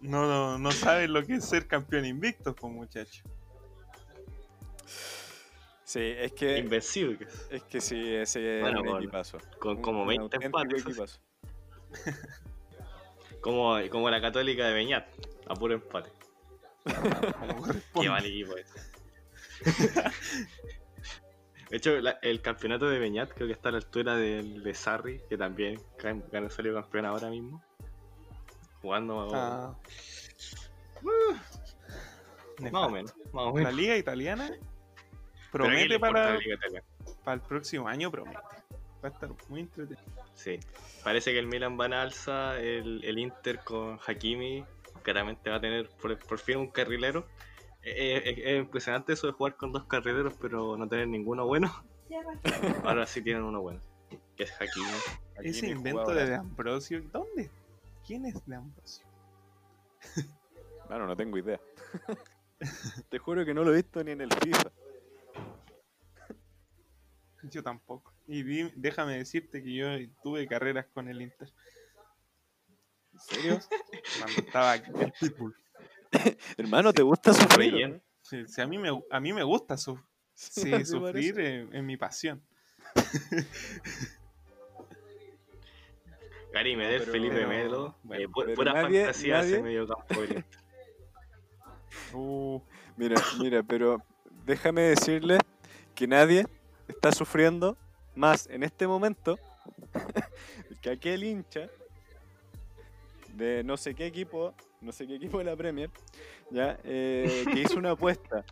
No, 0.00 0.26
no, 0.28 0.58
no 0.58 0.70
saben 0.70 1.12
lo 1.12 1.24
que 1.24 1.34
es 1.34 1.44
ser 1.44 1.66
campeón 1.66 2.04
invicto, 2.06 2.54
pues 2.54 2.72
muchachos. 2.72 3.22
Sí, 5.82 6.00
es 6.00 6.32
que, 6.34 6.58
Invencibles. 6.58 7.46
es 7.50 7.62
que 7.64 7.80
sí, 7.80 8.14
ese 8.14 8.60
Bueno, 8.60 8.78
es 8.78 8.84
un 8.84 8.90
con- 8.92 9.02
equipazo. 9.02 9.38
Con 9.58 9.82
como 9.82 10.02
un 10.02 10.08
20 10.08 10.22
auténtico 10.36 10.60
empates. 10.60 11.20
Como, 13.40 13.76
como 13.90 14.10
la 14.10 14.20
católica 14.20 14.66
de 14.66 14.74
Beñat. 14.74 15.06
A 15.48 15.54
puro 15.54 15.74
empate. 15.74 16.10
Qué 18.00 18.08
mal 18.10 18.24
equipo 18.26 18.56
ese. 18.56 18.74
De 21.70 21.76
hecho, 21.76 22.00
la- 22.00 22.18
el 22.22 22.40
campeonato 22.40 22.88
de 22.88 22.98
Beñat 22.98 23.32
creo 23.34 23.46
que 23.46 23.52
está 23.52 23.68
a 23.68 23.72
la 23.72 23.78
altura 23.78 24.16
del 24.16 24.62
de 24.62 24.74
Sarri, 24.74 25.20
que 25.28 25.36
también 25.36 25.80
ganó 26.32 26.48
salió 26.50 26.74
campeón 26.74 27.04
ahora 27.06 27.28
mismo. 27.28 27.62
Jugando 28.80 29.28
Ah. 29.34 29.76
más 32.60 32.72
o 32.86 32.90
menos. 32.90 33.14
Más 33.32 33.44
o 33.44 33.48
La 33.48 33.52
menos. 33.52 33.74
liga 33.74 33.96
italiana 33.96 34.50
Pero 35.52 35.64
¿a 35.64 35.68
quién 35.68 35.88
promete 35.88 35.98
para, 36.00 36.30
la 36.34 36.38
Liga 36.38 36.54
Italiana? 36.54 36.86
para 37.24 37.34
el 37.34 37.40
próximo 37.42 37.88
año, 37.88 38.10
promete. 38.10 38.38
Va 39.04 39.08
a 39.08 39.12
estar 39.12 39.30
muy 39.48 39.60
entretenido. 39.60 40.02
Sí. 40.34 40.58
Parece 41.04 41.32
que 41.32 41.38
el 41.38 41.46
Milan 41.46 41.78
va 41.78 41.86
en 41.86 41.92
alza, 41.92 42.58
el, 42.60 43.04
el 43.04 43.18
Inter 43.18 43.60
con 43.60 43.98
Hakimi, 44.06 44.64
claramente 45.02 45.50
va 45.50 45.56
a 45.56 45.60
tener 45.60 45.88
por, 46.00 46.18
por 46.18 46.38
fin 46.38 46.58
un 46.58 46.68
carrilero. 46.68 47.26
Eh, 47.90 48.30
eh, 48.30 48.42
es 48.54 48.58
impresionante 48.60 49.12
eso 49.12 49.26
de 49.26 49.32
jugar 49.32 49.56
con 49.56 49.72
dos 49.72 49.84
carrileros, 49.84 50.34
pero 50.40 50.76
no 50.76 50.88
tener 50.88 51.08
ninguno 51.08 51.46
bueno. 51.46 51.72
Ahora 52.84 53.06
sí 53.06 53.22
tienen 53.22 53.42
uno 53.44 53.60
bueno, 53.60 53.80
que 54.36 54.44
es 54.44 54.52
Hakimi. 54.60 54.86
Aquí 55.38 55.48
Ese 55.48 55.68
invento 55.68 56.12
de 56.14 56.26
De 56.26 56.34
Ambrosio, 56.34 57.02
¿dónde? 57.12 57.50
¿Quién 58.06 58.24
es 58.26 58.44
De 58.46 58.56
Ambrosio? 58.56 59.06
Bueno, 60.88 61.06
no 61.06 61.16
tengo 61.16 61.36
idea. 61.38 61.60
Te 63.08 63.18
juro 63.18 63.44
que 63.44 63.54
no 63.54 63.62
lo 63.62 63.72
he 63.72 63.76
visto 63.76 64.02
ni 64.02 64.10
en 64.12 64.20
el 64.22 64.32
FIFA. 64.32 64.70
Yo 67.44 67.62
tampoco. 67.62 68.12
Y 68.26 68.42
di- 68.42 68.72
déjame 68.74 69.16
decirte 69.16 69.62
que 69.62 69.72
yo 69.74 69.86
tuve 70.22 70.46
carreras 70.48 70.86
con 70.92 71.08
el 71.08 71.22
Inter. 71.22 71.48
¿En 73.12 73.20
serio? 73.20 73.58
Cuando 74.18 74.40
estaba 74.42 74.72
aquí, 74.72 74.90
el 74.98 75.12
Pitbull. 75.12 75.56
Hermano, 76.56 76.92
¿te 76.92 77.02
gusta 77.02 77.32
sufrir? 77.34 77.74
Bien. 77.74 77.92
no? 77.92 78.00
Sí, 78.22 78.44
sí, 78.46 78.60
a, 78.60 78.66
mí 78.66 78.78
me, 78.78 78.90
a 79.10 79.20
mí 79.20 79.32
me 79.32 79.42
gusta 79.42 79.76
su- 79.76 79.98
sí, 80.34 80.84
sufrir, 80.84 81.38
es 81.72 81.82
mi 81.82 81.96
pasión. 81.96 82.42
Gary 86.52 86.76
Medel, 86.76 87.00
pero- 87.00 87.12
Felipe 87.12 87.34
pero- 87.36 87.48
Melo, 87.48 87.96
bueno, 88.02 88.22
eh, 88.24 88.28
pu- 88.28 88.54
pura 88.54 88.72
nadie- 88.72 89.04
fantasía 89.04 89.38
nadie- 89.42 89.62
medio 89.62 89.86
campo. 89.86 90.14
Uh, 92.14 92.60
Mira, 92.96 93.16
mira, 93.38 93.62
pero 93.62 94.02
déjame 94.44 94.82
decirle 94.82 95.38
que 95.94 96.06
nadie 96.08 96.46
está 96.88 97.12
sufriendo 97.12 97.76
más 98.16 98.46
en 98.48 98.62
este 98.64 98.86
momento 98.88 99.38
que 100.80 100.90
aquel 100.90 101.22
hincha 101.22 101.68
de 103.34 103.62
no 103.62 103.76
sé 103.76 103.94
qué 103.94 104.06
equipo, 104.06 104.52
no 104.80 104.92
sé 104.92 105.06
qué 105.06 105.16
equipo 105.16 105.38
de 105.38 105.44
la 105.44 105.56
Premier, 105.56 105.90
ya, 106.50 106.78
eh, 106.84 107.44
que 107.52 107.60
hizo 107.60 107.78
una 107.78 107.92
apuesta. 107.92 108.44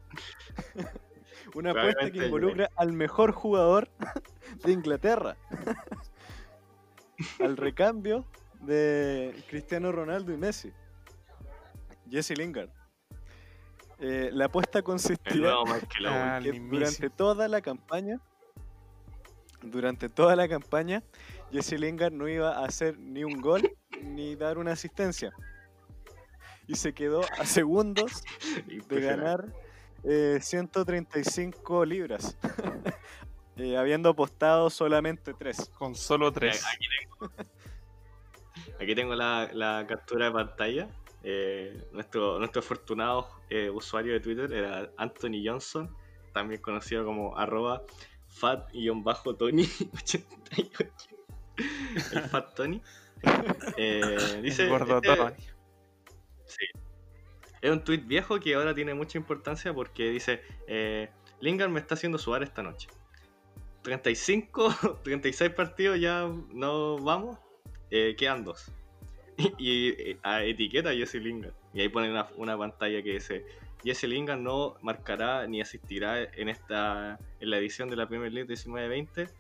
una 1.54 1.70
apuesta 1.70 2.10
que 2.10 2.26
involucra 2.26 2.70
al 2.76 2.92
mejor 2.92 3.32
jugador 3.32 3.88
de 4.64 4.72
Inglaterra. 4.72 5.36
al 7.40 7.56
recambio 7.56 8.24
de 8.60 9.34
Cristiano 9.48 9.92
Ronaldo 9.92 10.32
y 10.32 10.36
Messi. 10.36 10.72
Jesse 12.10 12.36
Lingard. 12.36 12.70
Eh, 13.98 14.30
la 14.32 14.46
apuesta 14.46 14.82
consistía. 14.82 15.54
Ah, 16.06 16.40
que 16.42 16.52
durante 16.52 17.08
toda 17.08 17.48
la 17.48 17.62
campaña, 17.62 18.20
durante 19.62 20.08
toda 20.08 20.36
la 20.36 20.48
campaña, 20.48 21.02
Jesse 21.50 21.78
Lingard 21.78 22.12
no 22.12 22.28
iba 22.28 22.58
a 22.58 22.66
hacer 22.66 22.98
ni 22.98 23.24
un 23.24 23.40
gol 23.40 23.70
ni 24.02 24.36
dar 24.36 24.58
una 24.58 24.72
asistencia. 24.72 25.32
Y 26.66 26.74
se 26.76 26.92
quedó 26.92 27.22
a 27.38 27.46
segundos 27.46 28.22
de 28.88 29.00
ganar 29.00 29.46
eh, 30.04 30.38
135 30.40 31.84
libras, 31.84 32.36
eh, 33.56 33.76
habiendo 33.76 34.10
apostado 34.10 34.70
solamente 34.70 35.34
3. 35.34 35.70
con 35.78 35.94
solo 35.94 36.32
tres. 36.32 36.64
Aquí 36.74 36.86
tengo, 36.98 37.32
aquí 38.80 38.94
tengo 38.94 39.14
la, 39.14 39.50
la 39.52 39.86
captura 39.86 40.26
de 40.26 40.32
pantalla. 40.32 40.88
Eh, 41.28 41.82
nuestro, 41.92 42.38
nuestro 42.38 42.60
afortunado 42.60 43.28
eh, 43.50 43.68
usuario 43.68 44.12
de 44.12 44.20
Twitter 44.20 44.52
era 44.52 44.88
Anthony 44.96 45.42
Johnson, 45.44 45.92
también 46.32 46.60
conocido 46.60 47.04
como 47.04 47.36
arroba 47.36 47.82
fat-tony88. 48.28 50.90
El 52.12 52.22
Fat 52.28 52.54
Tony. 52.54 52.80
Eh, 53.76 54.40
dice, 54.42 54.72
este- 54.72 55.00
Tony. 55.00 55.34
Es 57.60 57.70
un 57.70 57.82
tweet 57.82 57.98
viejo 57.98 58.38
que 58.40 58.54
ahora 58.54 58.74
tiene 58.74 58.94
mucha 58.94 59.18
importancia 59.18 59.72
porque 59.72 60.10
dice: 60.10 60.42
eh, 60.66 61.08
Lingard 61.40 61.70
me 61.70 61.80
está 61.80 61.94
haciendo 61.94 62.18
sudar 62.18 62.42
esta 62.42 62.62
noche. 62.62 62.88
35, 63.82 65.00
36 65.04 65.50
partidos 65.56 66.00
ya 66.00 66.28
no 66.52 66.98
vamos, 66.98 67.38
eh, 67.90 68.14
quedan 68.16 68.44
dos. 68.44 68.72
Y, 69.58 69.88
eh, 69.88 70.18
a 70.22 70.42
etiqueta 70.44 70.92
Jesse 70.94 71.16
Lingard. 71.16 71.52
Y 71.74 71.82
ahí 71.82 71.88
ponen 71.90 72.12
una, 72.12 72.28
una 72.36 72.56
pantalla 72.56 73.02
que 73.02 73.12
dice: 73.12 73.44
Jesse 73.84 74.04
Lingard 74.04 74.40
no 74.40 74.76
marcará 74.82 75.46
ni 75.46 75.60
asistirá 75.60 76.22
en 76.22 76.48
esta 76.48 77.18
en 77.40 77.50
la 77.50 77.58
edición 77.58 77.90
de 77.90 77.96
la 77.96 78.08
Premier 78.08 78.32
League 78.32 78.52
19-20. 78.52 79.30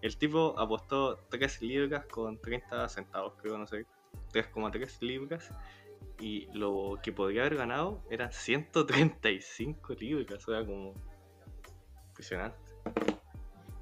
El 0.00 0.16
tipo 0.16 0.54
apostó 0.58 1.16
3 1.30 1.62
libras 1.62 2.04
con 2.06 2.38
30 2.38 2.88
centavos, 2.88 3.34
creo, 3.42 3.58
no 3.58 3.66
sé, 3.66 3.84
3,3 4.32 5.00
libras 5.00 5.52
y 6.20 6.46
lo 6.52 6.98
que 7.02 7.12
podría 7.12 7.42
haber 7.42 7.56
ganado 7.56 8.02
eran 8.10 8.32
135 8.32 9.94
libras, 9.94 10.46
o 10.48 10.52
sea, 10.52 10.66
como 10.66 10.94
impresionante. 12.08 12.58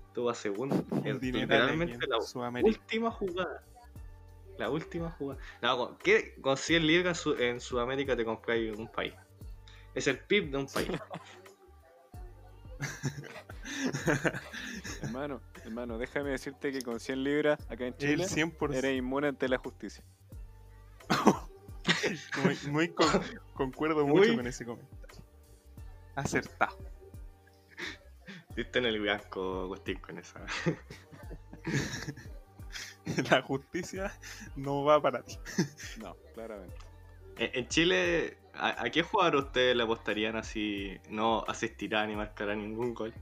Estuvo 0.09 0.31
a 0.31 0.35
segundo. 0.35 0.85
Un 0.90 1.07
Es 1.07 1.21
literalmente 1.23 2.07
la 2.07 2.21
Sudamérica. 2.21 2.69
última 2.78 3.11
jugada. 3.11 3.62
La 4.59 4.71
última 4.71 5.11
jugada. 5.11 5.40
No, 5.61 5.76
con, 5.76 5.99
¿qué? 5.99 6.35
con 6.40 6.57
100 6.57 6.87
libras 6.87 7.19
su- 7.19 7.35
en 7.37 7.61
Sudamérica 7.61 8.16
te 8.16 8.25
compráis 8.25 8.76
un 8.78 8.88
país. 8.88 9.12
Es 9.95 10.07
el 10.07 10.19
PIB 10.19 10.50
de 10.50 10.57
un 10.59 10.66
país. 10.66 10.88
Hermano, 15.02 15.40
hermano, 15.64 15.99
déjame 15.99 16.31
decirte 16.31 16.73
que 16.73 16.83
con 16.83 17.00
100 17.00 17.25
libras 17.25 17.59
acá 17.71 17.87
en 17.87 17.97
Chile 17.97 18.25
100%. 18.25 18.75
eres 18.75 18.97
inmune 18.97 19.28
ante 19.28 19.49
la 19.49 19.59
justicia. 19.59 20.05
Muy, 22.43 22.57
muy 22.73 22.88
con- 22.88 23.07
concuerdo 23.55 24.07
Muy- 24.07 24.21
mucho 24.28 24.37
con 24.37 24.47
ese 24.47 24.64
comentario. 24.64 25.23
Acertado. 26.14 26.78
Viste 28.57 28.78
en 28.78 28.87
el 28.87 29.00
blanco, 29.00 29.62
Agustín, 29.62 29.99
con 30.00 30.19
esa. 30.19 30.40
La 33.31 33.43
justicia 33.43 34.12
no 34.57 34.85
va 34.85 35.00
para 35.00 35.23
ti. 35.23 35.38
No, 35.99 36.16
claramente. 36.35 36.76
En, 37.38 37.50
en 37.55 37.69
Chile, 37.69 38.38
¿a, 38.55 38.83
a 38.85 38.90
qué 38.90 39.02
jugador 39.02 39.37
ustedes 39.37 39.76
le 39.76 39.83
apostarían 39.85 40.37
así? 40.37 40.99
No 41.09 41.45
asistirá 41.47 42.07
ni 42.07 42.16
marcará 42.16 42.55
ningún 42.55 42.95
gol. 42.95 43.14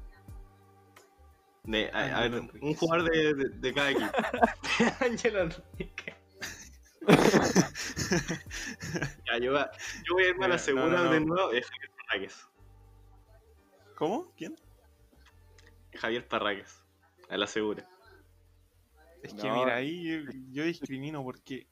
De, 1.64 1.90
a- 1.92 2.18
a 2.18 2.28
ver, 2.28 2.35
Ángel 2.35 2.61
un 2.62 2.75
jugador 2.75 3.11
de, 3.11 3.35
de- 3.35 3.49
de 3.59 3.75
cada 3.75 3.90
equipo. 3.90 4.11
Ángel 5.00 5.37
Enrique. 5.37 6.13
Ya, 9.26 9.38
yo, 9.38 9.52
voy 9.52 9.61
a- 9.61 9.70
yo 10.06 10.14
voy 10.14 10.25
a 10.25 10.28
irme 10.28 10.44
a 10.46 10.49
la 10.49 10.56
no, 10.56 10.88
no, 10.88 11.04
no. 11.04 11.11
de 11.11 11.20
nuevo. 11.20 11.52
Es 11.52 11.66
Javier 11.70 11.90
Parragues. 11.96 12.49
¿Cómo? 13.96 14.32
¿Quién? 14.37 14.56
Javier 15.94 16.26
Parragues. 16.26 16.82
A 17.28 17.37
la 17.37 17.46
segura. 17.46 17.88
Es 19.23 19.32
que 19.34 19.49
No. 19.49 19.54
mira, 19.56 19.76
ahí 19.76 20.02
yo, 20.04 20.30
yo 20.50 20.64
discrimino 20.64 21.23
porque 21.23 21.66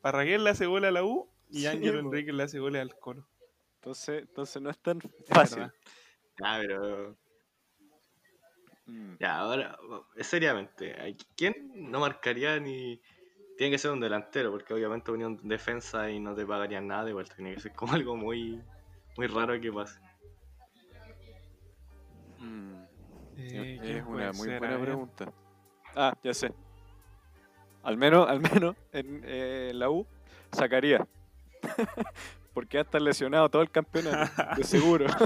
Parragués 0.00 0.40
le 0.40 0.50
hace 0.50 0.66
gol 0.66 0.84
a 0.84 0.90
la 0.90 1.04
U 1.04 1.30
y 1.48 1.60
Sí, 1.60 1.66
Ángel. 1.66 1.98
Enrique 1.98 2.32
le 2.32 2.42
hace 2.42 2.58
gol 2.58 2.76
al 2.76 2.98
Colo. 2.98 3.26
Entonces, 3.76 4.22
entonces 4.22 4.60
no 4.60 4.70
es 4.70 4.78
tan 4.78 4.98
Es 4.98 5.10
fácil. 5.28 5.58
verdad. 5.60 5.74
Ya, 6.38 6.58
pero. 6.60 7.16
Mm. 8.86 9.14
Ya, 9.20 9.38
ahora, 9.38 9.78
seriamente, 10.20 10.92
¿a 10.94 11.14
¿quién 11.36 11.70
no 11.90 12.00
marcaría 12.00 12.58
ni. 12.60 13.00
Tiene 13.60 13.72
que 13.72 13.78
ser 13.78 13.90
un 13.90 14.00
delantero, 14.00 14.50
porque 14.50 14.72
obviamente 14.72 15.10
Unión 15.10 15.38
defensa 15.42 16.08
y 16.10 16.18
no 16.18 16.34
te 16.34 16.46
pagarían 16.46 16.86
nada, 16.86 17.10
igual 17.10 17.28
tiene 17.28 17.52
que 17.56 17.60
ser 17.60 17.74
como 17.74 17.92
algo 17.92 18.16
muy. 18.16 18.58
Muy 19.18 19.26
raro 19.26 19.60
que 19.60 19.70
pase. 19.70 20.00
Mm. 22.38 22.74
Eh, 23.36 23.74
es 23.74 23.80
¿quién 23.82 24.06
una 24.06 24.32
puede 24.32 24.32
muy 24.32 24.48
buena 24.48 24.76
ver. 24.76 24.80
pregunta. 24.86 25.30
Ah, 25.94 26.14
ya 26.22 26.32
sé. 26.32 26.54
Al 27.82 27.98
menos, 27.98 28.26
al 28.30 28.40
menos 28.40 28.76
en 28.92 29.20
eh, 29.26 29.72
la 29.74 29.90
U 29.90 30.06
sacaría. 30.52 31.06
Porque 32.54 32.78
va 32.78 32.80
a 32.80 32.84
estar 32.84 33.02
lesionado 33.02 33.50
todo 33.50 33.60
el 33.60 33.70
campeonato, 33.70 34.42
de 34.56 34.64
seguro. 34.64 35.04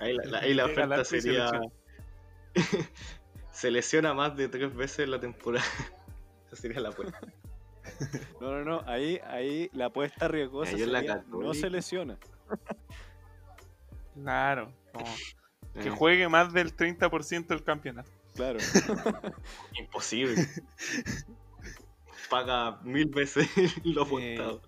Ahí 0.00 0.16
la, 0.16 0.24
la- 0.24 0.38
ahí 0.40 0.54
la 0.54 0.64
oferta 0.64 1.04
sería. 1.04 1.48
Se 3.52 3.70
lesiona 3.70 4.14
más 4.14 4.36
de 4.36 4.48
tres 4.48 4.74
veces 4.74 5.00
en 5.00 5.10
la 5.12 5.20
temporada. 5.20 5.64
Esa 6.46 6.56
sería 6.56 6.80
la 6.80 6.88
apuesta. 6.90 7.20
No, 8.40 8.52
no, 8.52 8.64
no. 8.64 8.82
Ahí, 8.86 9.20
ahí 9.26 9.68
la 9.72 9.86
apuesta 9.86 10.28
riesgosa 10.28 10.70
Ahí 10.70 10.82
en 10.82 10.92
la 10.92 11.00
sería 11.00 11.24
no 11.28 11.52
se 11.52 11.68
lesiona. 11.68 12.16
Claro. 14.14 14.72
como 14.92 15.04
que 15.74 15.88
Eh, 15.88 15.90
juegue 15.90 16.28
más 16.28 16.52
del 16.52 16.76
30% 16.76 17.46
del 17.48 17.64
campeonato. 17.64 18.08
Claro. 18.34 18.60
Imposible. 19.78 20.46
Paga 22.30 22.78
mil 22.82 23.08
veces 23.08 23.48
lo 23.84 24.02
Eh, 24.20 24.36
apostado. 24.36 24.62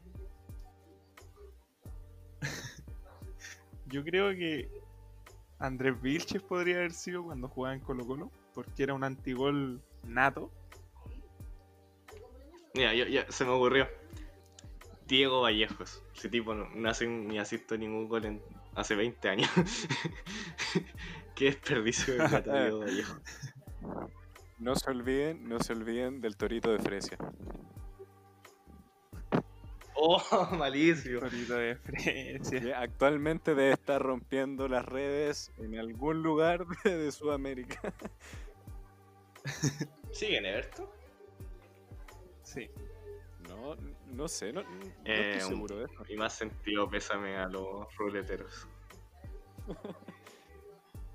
Yo 3.87 4.03
creo 4.03 4.31
que 4.31 4.69
Andrés 5.59 6.01
Vilches 6.03 6.43
podría 6.43 6.77
haber 6.77 6.93
sido 6.93 7.23
cuando 7.23 7.49
jugaba 7.49 7.75
en 7.75 7.81
Colo 7.81 8.05
Colo, 8.07 8.31
porque 8.55 8.83
era 8.85 8.95
un 8.95 9.05
antigol 9.05 9.83
nato. 10.05 10.51
Mira, 12.75 12.95
yo, 12.95 13.07
ya 13.07 13.31
se 13.31 13.45
me 13.45 13.51
ocurrió. 13.51 13.89
Diego 15.07 15.43
Vallejos. 15.43 16.03
Ese 16.17 16.29
tipo 16.29 16.55
no, 16.55 16.69
no 16.75 16.89
hace 16.89 17.07
ni 17.07 17.39
asisto 17.39 17.77
ningún 17.77 18.09
gol 18.09 18.25
en 18.25 18.43
hace 18.75 18.95
20 18.95 19.29
años. 19.29 19.51
Qué 21.35 21.47
desperdicio 21.47 22.15
de 22.15 22.29
plata, 22.29 22.53
Diego 22.63 22.81
Vallejos. 22.81 23.21
No 24.59 24.75
se 24.77 24.91
olviden, 24.91 25.49
no 25.49 25.61
se 25.61 25.73
olviden 25.73 26.21
del 26.21 26.37
torito 26.37 26.73
de 26.73 26.79
Fresia. 26.79 27.19
Oh, 29.95 30.21
malísimo. 30.57 31.21
Torito 31.21 31.55
de 31.55 31.77
Fresia. 31.77 32.61
que 32.61 32.75
actualmente 32.75 33.55
debe 33.55 33.73
estar 33.73 34.01
rompiendo 34.01 34.69
las 34.69 34.85
redes 34.85 35.53
en 35.59 35.79
algún 35.79 36.23
lugar 36.23 36.67
de, 36.85 36.97
de 36.97 37.13
Sudamérica. 37.13 37.81
¿Sigue 40.13 40.39
en 40.39 40.47
Everton? 40.47 40.87
Sí. 42.43 42.71
No, 43.49 43.77
no 44.13 44.29
sé, 44.29 44.53
no, 44.53 44.63
no 44.63 44.69
Eh, 45.05 45.35
estoy 45.37 45.51
seguro 45.51 45.79
de 45.79 45.85
eso. 45.87 46.05
Y 46.09 46.17
más 46.17 46.35
sentido 46.35 46.89
pésame 46.89 47.37
a 47.37 47.49
los 47.49 47.87
ruleteros. 47.97 48.67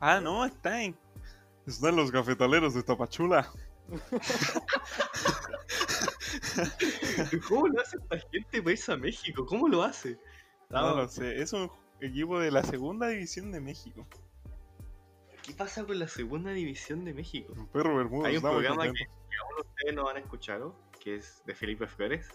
Ah, 0.02 0.22
no, 0.22 0.46
está 0.46 0.82
en. 0.82 0.96
Están 1.68 1.98
los 1.98 2.10
cafetaleros 2.10 2.74
de 2.74 2.84
Tapachula. 2.84 3.52
¿Cómo 7.50 7.68
lo 7.68 7.82
hace 7.82 7.98
esta 7.98 8.18
gente 8.32 8.62
para 8.62 8.72
irse 8.72 8.94
a 8.94 8.96
México? 8.96 9.46
¿Cómo 9.46 9.68
lo 9.68 9.84
hace? 9.84 10.18
No 10.70 10.96
lo 10.96 11.10
sé, 11.10 11.42
es 11.42 11.52
un 11.52 11.70
equipo 12.00 12.39
de 12.39 12.50
la 12.50 12.63
segunda 12.63 13.10
división 13.10 13.52
de 13.52 13.60
México. 13.60 14.08
¿Qué 15.50 15.56
pasa 15.56 15.84
con 15.84 15.98
la 15.98 16.08
segunda 16.08 16.52
división 16.52 17.04
de 17.04 17.12
México? 17.12 17.54
Un 17.58 17.66
perro 17.70 17.98
Bermudo. 17.98 18.28
Hay 18.28 18.36
un 18.36 18.44
programa 18.44 18.84
que, 18.84 18.94
que 18.94 19.04
aún 19.04 19.66
ustedes 19.66 19.96
no 19.96 20.08
han 20.08 20.18
escuchado, 20.18 20.76
que 21.00 21.16
es 21.16 21.42
de 21.44 21.56
Felipe 21.56 21.88
Flores. 21.88 22.30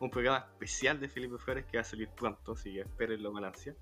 Un 0.00 0.08
programa 0.08 0.46
especial 0.52 0.98
de 0.98 1.10
Felipe 1.10 1.36
Flores 1.36 1.66
que 1.66 1.76
va 1.76 1.82
a 1.82 1.84
salir 1.84 2.08
pronto, 2.08 2.52
así 2.52 2.72
que 2.72 2.80
espérenlo 2.80 3.32
con 3.32 3.44
ansia. 3.44 3.76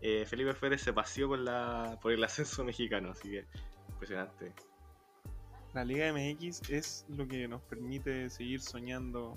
Eh, 0.00 0.24
Felipe 0.24 0.54
Flores 0.54 0.82
se 0.82 0.92
paseó 0.92 1.30
por, 1.30 1.40
la, 1.40 1.98
por 2.00 2.12
el 2.12 2.22
ascenso 2.22 2.62
mexicano, 2.62 3.10
así 3.10 3.28
que 3.28 3.44
impresionante. 3.88 4.52
La 5.74 5.84
Liga 5.84 6.12
MX 6.12 6.70
es 6.70 7.04
lo 7.08 7.26
que 7.26 7.48
nos 7.48 7.60
permite 7.62 8.30
seguir 8.30 8.60
soñando 8.60 9.36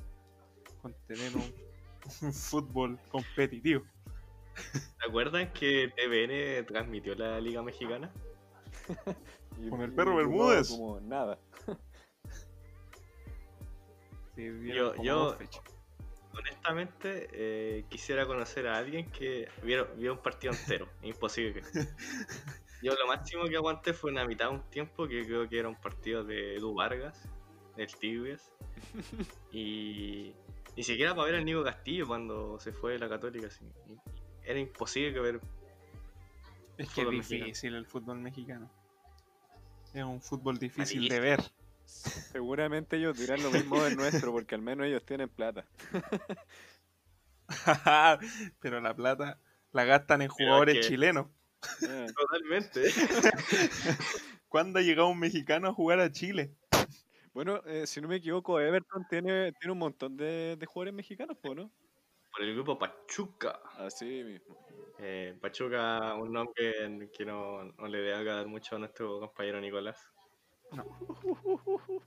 con 0.83 0.93
tener 1.07 1.35
un, 1.35 1.51
un 2.21 2.33
fútbol 2.33 2.99
competitivo. 3.09 3.83
¿Se 4.73 5.07
acuerdan 5.09 5.51
que 5.53 5.91
TVN 5.95 6.67
transmitió 6.67 7.15
la 7.15 7.41
Liga 7.41 7.63
Mexicana? 7.63 8.13
Y- 9.57 9.69
Con 9.69 9.81
el 9.81 9.93
y 9.93 9.95
perro 9.95 10.15
Bermúdez. 10.17 10.69
Como 10.69 10.99
nada. 10.99 11.39
Sí, 14.35 14.49
Yo-. 15.01 15.37
Honestamente, 16.37 17.29
eh, 17.31 17.85
quisiera 17.87 18.27
conocer 18.27 18.67
a 18.67 18.77
alguien 18.77 19.09
que 19.09 19.47
viera, 19.63 19.83
viera 19.95 20.11
un 20.11 20.21
partido 20.21 20.53
entero. 20.53 20.89
Imposible. 21.01 21.61
Yo 22.83 22.93
lo 22.93 23.07
máximo 23.07 23.45
que 23.45 23.55
aguanté 23.55 23.93
fue 23.93 24.11
una 24.11 24.25
mitad 24.25 24.49
de 24.49 24.55
un 24.55 24.69
tiempo, 24.69 25.07
que 25.07 25.25
creo 25.25 25.47
que 25.47 25.59
era 25.59 25.69
un 25.69 25.79
partido 25.79 26.25
de 26.25 26.57
Edu 26.57 26.73
Vargas, 26.73 27.29
del 27.77 27.87
Tigres. 27.95 28.51
Y 29.51 30.33
ni 30.75 30.83
siquiera 30.83 31.15
para 31.15 31.27
ver 31.27 31.35
al 31.35 31.45
Nico 31.45 31.63
Castillo 31.63 32.05
cuando 32.05 32.59
se 32.59 32.73
fue 32.73 32.91
de 32.93 32.99
la 32.99 33.07
Católica. 33.07 33.47
así. 33.47 33.65
Era 34.43 34.59
imposible 34.59 35.13
que 35.13 35.19
ver. 35.21 35.39
Es 36.77 36.77
que 36.77 36.83
es 36.83 36.93
fútbol 36.93 37.15
mexicano. 37.15 37.45
difícil 37.45 37.75
el 37.75 37.85
fútbol 37.85 38.19
mexicano. 38.19 38.69
Es 39.95 40.03
un 40.03 40.21
fútbol 40.21 40.57
difícil 40.59 41.07
de 41.07 41.19
ver. 41.19 41.39
Seguramente 41.85 42.97
ellos 42.97 43.17
dirán 43.17 43.41
lo 43.41 43.49
mismo 43.49 43.81
del 43.83 43.95
nuestro, 43.95 44.31
porque 44.33 44.55
al 44.55 44.61
menos 44.61 44.85
ellos 44.87 45.05
tienen 45.05 45.29
plata. 45.29 45.65
Pero 48.59 48.81
la 48.81 48.95
plata 48.95 49.39
la 49.71 49.85
gastan 49.85 50.21
en 50.21 50.27
jugadores 50.29 50.75
que- 50.75 50.81
chilenos. 50.81 51.27
Ah, 51.89 52.05
Totalmente. 52.15 52.81
¿Cuándo 54.49 54.79
ha 54.79 54.81
llegado 54.81 55.07
un 55.07 55.19
mexicano 55.19 55.69
a 55.69 55.73
jugar 55.73 55.99
a 55.99 56.11
Chile? 56.11 56.51
Bueno, 57.33 57.61
eh, 57.65 57.87
si 57.87 58.01
no 58.01 58.07
me 58.07 58.17
equivoco, 58.17 58.59
Everton 58.59 59.05
tiene, 59.09 59.51
tiene 59.53 59.71
un 59.71 59.79
montón 59.79 60.15
de, 60.15 60.55
de 60.57 60.65
jugadores 60.65 60.93
mexicanos, 60.93 61.37
¿no? 61.55 61.71
Por 62.35 62.43
el 62.43 62.53
grupo 62.53 62.77
Pachuca. 62.77 63.61
Así 63.77 64.05
mismo. 64.23 64.57
Eh, 64.99 65.37
Pachuca, 65.39 66.15
un 66.15 66.33
nombre 66.33 67.09
que 67.15 67.25
no, 67.25 67.63
no 67.63 67.87
le 67.87 67.99
debe 67.99 68.15
agradar 68.15 68.47
mucho 68.47 68.75
a 68.75 68.79
nuestro 68.79 69.19
compañero 69.21 69.61
Nicolás. 69.61 69.97
No. 70.73 70.83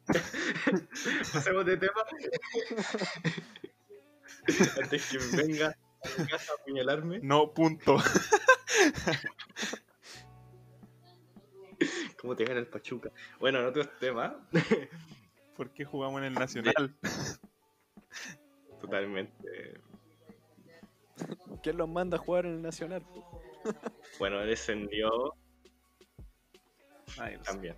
Pasemos 1.32 1.64
de 1.64 1.76
tema. 1.78 2.02
Antes 4.82 5.10
que 5.10 5.18
venga 5.36 5.68
a 5.68 6.20
mi 6.20 6.26
casa 6.28 6.52
a 6.52 6.54
apuñalarme, 6.60 7.20
No, 7.22 7.52
punto. 7.54 7.96
como 12.20 12.36
te 12.36 12.44
gana 12.44 12.60
el 12.60 12.66
Pachuca. 12.66 13.10
Bueno, 13.40 13.60
en 13.60 13.66
otros 13.66 13.88
temas, 13.98 14.34
¿Por 15.56 15.72
qué 15.72 15.84
jugamos 15.86 16.18
en 16.20 16.26
el 16.26 16.34
Nacional? 16.34 16.94
totalmente. 18.80 19.80
¿Quién 21.62 21.76
los 21.76 21.88
manda 21.88 22.16
a 22.16 22.20
jugar 22.20 22.46
en 22.46 22.54
el 22.54 22.62
Nacional? 22.62 23.04
Bueno, 24.18 24.38
descendió 24.44 25.34
Ay, 27.18 27.36
también. 27.44 27.76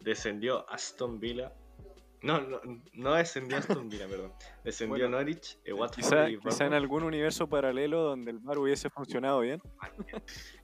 Descendió 0.00 0.68
Aston 0.70 1.18
Villa. 1.20 1.52
No, 2.22 2.40
no, 2.40 2.60
no 2.92 3.14
descendió 3.14 3.58
Aston 3.58 3.88
Villa, 3.88 4.06
perdón. 4.08 4.32
Descendió 4.64 5.08
Bueno, 5.08 5.18
Norwich, 5.18 5.58
eh, 5.64 5.72
Watford 5.72 5.96
Quizá, 5.96 6.30
y 6.30 6.38
quizá 6.38 6.66
en 6.66 6.74
algún 6.74 7.02
universo 7.02 7.48
paralelo 7.48 8.02
donde 8.02 8.30
el 8.30 8.38
bar 8.38 8.58
hubiese 8.58 8.90
funcionado 8.90 9.40
bien. 9.40 9.60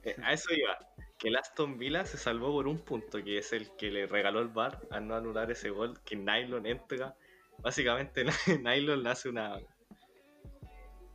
Eh, 0.03 0.15
a 0.23 0.33
eso 0.33 0.53
iba. 0.53 0.77
Que 1.17 1.27
el 1.27 1.35
Aston 1.35 1.77
Villa 1.77 2.05
se 2.05 2.17
salvó 2.17 2.53
por 2.53 2.67
un 2.67 2.79
punto, 2.79 3.21
que 3.21 3.37
es 3.37 3.51
el 3.51 3.75
que 3.75 3.91
le 3.91 4.07
regaló 4.07 4.39
el 4.39 4.47
VAR 4.47 4.79
al 4.89 5.05
no 5.05 5.15
anular 5.15 5.51
ese 5.51 5.69
gol 5.69 5.99
que 6.05 6.15
Nylon 6.15 6.65
entra. 6.65 7.17
Básicamente 7.57 8.23
Nylon 8.63 9.03
le 9.03 9.09
hace 9.09 9.27
una 9.27 9.59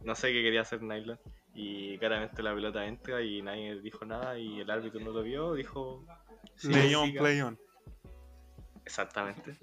no 0.05 0.15
sé 0.15 0.29
qué 0.33 0.43
quería 0.43 0.63
hacer 0.63 0.83
Nyland. 0.83 1.19
Y 1.55 1.99
claramente 1.99 2.43
la 2.43 2.55
pelota 2.55 2.85
entra 2.85 3.23
y 3.23 3.41
nadie 3.43 3.81
dijo 3.81 4.05
nada 4.05 4.39
y 4.39 4.61
el 4.61 4.71
árbitro 4.71 5.01
no 5.01 5.13
lo 5.13 5.23
vio, 5.23 5.55
dijo... 5.55 6.05
"Sí, 6.57 6.69
Play 6.69 6.95
on, 6.95 7.07
siga". 7.07 7.21
play 7.23 7.41
on. 7.41 7.59
Exactamente. 8.85 9.57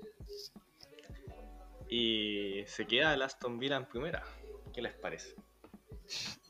Y 1.89 2.63
se 2.67 2.86
queda 2.88 3.13
el 3.13 3.21
Aston 3.21 3.60
Villa 3.60 3.75
en 3.75 3.86
primera. 3.86 4.23
¿Qué 4.73 4.82
les 4.82 4.93
parece? 4.93 5.36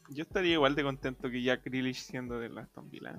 Yo 0.10 0.24
estaría 0.24 0.54
igual 0.54 0.76
de 0.76 0.84
contento 0.84 1.30
que 1.30 1.42
Jack 1.42 1.64
Grealish 1.66 2.02
siendo 2.04 2.40
del 2.40 2.58
Aston 2.58 2.90
Villa. 2.90 3.16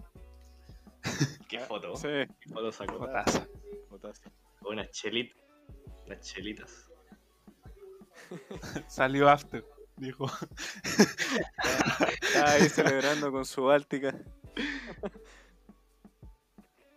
¿Qué 1.48 1.58
foto? 1.60 1.96
Sí, 1.96 2.08
¿Qué 2.40 2.48
foto 2.52 2.70
sacó? 2.70 2.98
Fotaza. 2.98 3.46
botazo. 3.90 4.22
Unas 4.62 4.90
chelitas. 4.92 5.36
Unas 6.06 6.20
chelitas. 6.20 6.88
Salió 8.88 9.28
after, 9.28 9.64
dijo. 9.96 10.26
Está 12.22 12.52
ahí 12.52 12.68
celebrando 12.68 13.30
con 13.30 13.44
su 13.44 13.64
Báltica. 13.64 14.18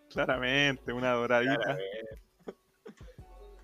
Claramente, 0.10 0.94
una 0.94 1.12
doradita. 1.12 1.56
Claramente. 1.56 2.22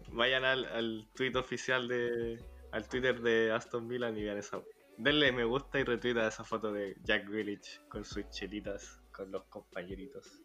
Vayan 0.10 0.44
al, 0.44 0.66
al 0.66 1.08
tweet 1.16 1.36
oficial 1.36 1.88
de. 1.88 2.44
al 2.72 2.88
Twitter 2.88 3.22
de 3.22 3.52
Aston 3.52 3.88
Villa 3.88 4.10
y 4.10 4.24
vean 4.24 4.38
esa. 4.38 4.62
Denle 4.98 5.32
me 5.32 5.46
gusta 5.46 5.80
y 5.80 5.84
retuita 5.84 6.28
esa 6.28 6.44
foto 6.44 6.72
de 6.72 6.96
Jack 7.04 7.28
Grealish 7.28 7.82
con 7.88 8.04
sus 8.04 8.30
chelitas, 8.30 9.00
con 9.12 9.32
los 9.32 9.44
compañeritos. 9.46 10.42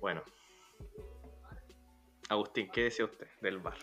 Bueno. 0.00 0.22
Agustín, 2.28 2.70
¿qué 2.72 2.84
decía 2.84 3.04
usted 3.04 3.28
del 3.40 3.58
bar? 3.58 3.76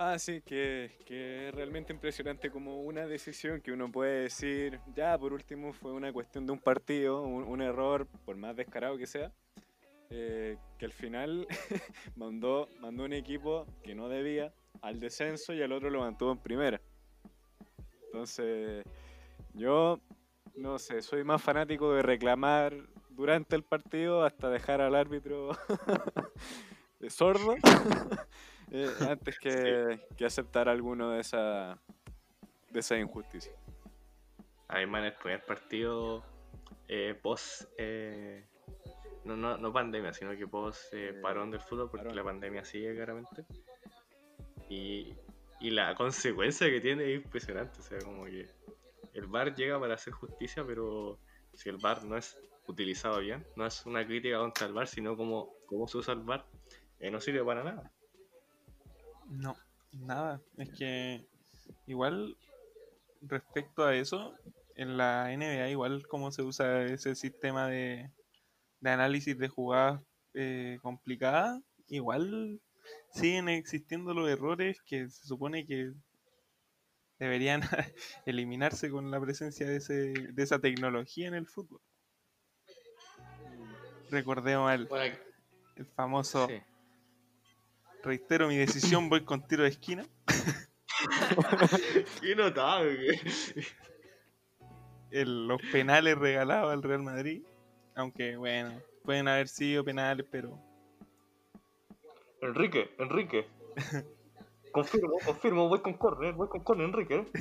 Ah, 0.00 0.16
sí, 0.16 0.42
que, 0.42 0.92
que 1.04 1.48
es 1.48 1.54
realmente 1.56 1.92
impresionante 1.92 2.52
como 2.52 2.82
una 2.82 3.04
decisión 3.08 3.60
que 3.60 3.72
uno 3.72 3.90
puede 3.90 4.22
decir, 4.22 4.78
ya 4.94 5.18
por 5.18 5.32
último 5.32 5.72
fue 5.72 5.90
una 5.90 6.12
cuestión 6.12 6.46
de 6.46 6.52
un 6.52 6.60
partido, 6.60 7.22
un, 7.22 7.60
error, 7.60 8.06
por 8.24 8.36
más 8.36 8.54
descarado 8.54 8.96
que 8.96 9.08
sea, 9.08 9.32
eh, 10.10 10.56
que 10.78 10.84
al 10.84 10.92
final 10.92 11.48
mandó, 12.14 12.68
mandó 12.80 13.06
un 13.06 13.12
equipo 13.12 13.66
que 13.82 13.96
no 13.96 14.08
debía 14.08 14.52
al 14.82 15.00
descenso 15.00 15.52
y 15.52 15.62
al 15.62 15.72
otro 15.72 15.90
lo 15.90 15.98
mantuvo 15.98 16.30
en 16.30 16.38
primera. 16.38 16.80
Entonces, 18.04 18.84
yo 19.54 19.98
no 20.54 20.78
sé, 20.78 21.02
soy 21.02 21.24
más 21.24 21.42
fanático 21.42 21.92
de 21.92 22.02
reclamar 22.02 22.72
durante 23.10 23.56
el 23.56 23.64
partido 23.64 24.22
hasta 24.22 24.48
dejar 24.48 24.80
al 24.80 24.94
árbitro 24.94 25.58
de 27.00 27.10
sordo 27.10 27.56
eh, 28.70 28.90
antes 29.08 29.38
que, 29.38 30.00
que 30.16 30.24
aceptar 30.26 30.68
alguno 30.68 31.10
de 31.10 31.20
esa 31.20 31.80
de 32.70 32.80
esa 32.80 32.96
injusticia. 32.98 33.52
Además, 34.68 35.00
en 35.00 35.06
el 35.06 35.14
primer 35.14 35.44
partido 35.44 36.24
eh, 36.88 37.14
post. 37.20 37.64
eh, 37.78 38.46
no, 39.24 39.36
no, 39.36 39.56
no 39.58 39.72
pandemia, 39.72 40.12
sino 40.12 40.36
que 40.36 40.46
post 40.46 40.92
eh, 40.94 41.12
Eh, 41.12 41.12
parón 41.20 41.50
del 41.50 41.60
fútbol, 41.60 41.90
porque 41.90 42.08
parón. 42.08 42.16
la 42.16 42.24
pandemia 42.24 42.64
sigue 42.64 42.94
claramente. 42.94 43.44
Y, 44.68 45.14
y 45.60 45.70
la 45.70 45.94
consecuencia 45.94 46.68
que 46.68 46.80
tiene 46.80 47.04
es 47.12 47.24
impresionante. 47.24 47.80
O 47.80 47.82
sea, 47.82 47.98
como 48.00 48.24
que 48.24 48.48
el 49.14 49.26
VAR 49.26 49.54
llega 49.54 49.80
para 49.80 49.94
hacer 49.94 50.12
justicia, 50.12 50.64
pero 50.66 51.18
si 51.54 51.68
el 51.68 51.78
VAR 51.78 52.04
no 52.04 52.16
es 52.16 52.36
utilizado 52.66 53.20
bien, 53.20 53.46
no 53.56 53.66
es 53.66 53.86
una 53.86 54.04
crítica 54.06 54.38
contra 54.38 54.66
el 54.66 54.72
VAR, 54.74 54.86
sino 54.86 55.16
como 55.16 55.54
cómo 55.66 55.88
se 55.88 55.98
usa 55.98 56.14
el 56.14 56.20
VAR, 56.20 56.44
eh, 57.00 57.10
no 57.10 57.20
sirve 57.20 57.42
para 57.44 57.64
nada. 57.64 57.90
No, 59.28 59.56
nada. 59.92 60.40
Es 60.56 60.70
que 60.70 61.26
igual 61.86 62.36
respecto 63.22 63.84
a 63.84 63.94
eso, 63.94 64.34
en 64.74 64.96
la 64.96 65.32
NBA 65.32 65.70
igual 65.70 66.06
como 66.06 66.30
se 66.30 66.42
usa 66.42 66.84
ese 66.84 67.14
sistema 67.14 67.66
de, 67.66 68.10
de 68.80 68.90
análisis 68.90 69.38
de 69.38 69.48
jugadas 69.48 70.02
eh, 70.34 70.78
complicadas, 70.82 71.60
igual 71.88 72.60
siguen 73.12 73.48
existiendo 73.48 74.14
los 74.14 74.28
errores 74.28 74.80
que 74.82 75.08
se 75.08 75.26
supone 75.26 75.66
que 75.66 75.92
deberían 77.18 77.60
eliminarse 78.26 78.90
con 78.90 79.10
la 79.10 79.20
presencia 79.20 79.66
de, 79.66 79.76
ese, 79.76 80.12
de 80.32 80.42
esa 80.42 80.58
tecnología 80.58 81.28
en 81.28 81.34
el 81.34 81.46
fútbol. 81.46 81.80
Recordemos 84.10 84.72
el, 84.72 84.88
el 85.76 85.86
famoso, 85.86 86.46
sí. 86.46 86.62
Reitero 88.02 88.48
mi 88.48 88.56
decisión, 88.56 89.08
voy 89.08 89.24
con 89.24 89.46
tiro 89.46 89.62
de 89.64 89.70
esquina. 89.70 90.04
Qué 92.20 92.34
notable. 92.34 93.20
el- 95.10 95.46
los 95.46 95.60
penales 95.72 96.18
regalados 96.18 96.72
al 96.72 96.82
Real 96.82 97.02
Madrid. 97.02 97.42
Aunque 97.94 98.36
bueno, 98.36 98.80
pueden 99.04 99.28
haber 99.28 99.48
sido 99.48 99.84
penales, 99.84 100.26
pero 100.30 100.58
Enrique, 102.40 102.90
Enrique. 102.98 103.46
Confirmo, 104.72 105.14
confirmo, 105.24 105.68
voy 105.68 105.80
con 105.80 105.94
corner, 105.94 106.34
voy 106.34 106.48
con 106.48 106.62
corner, 106.62 106.86
Enrique. 106.88 107.26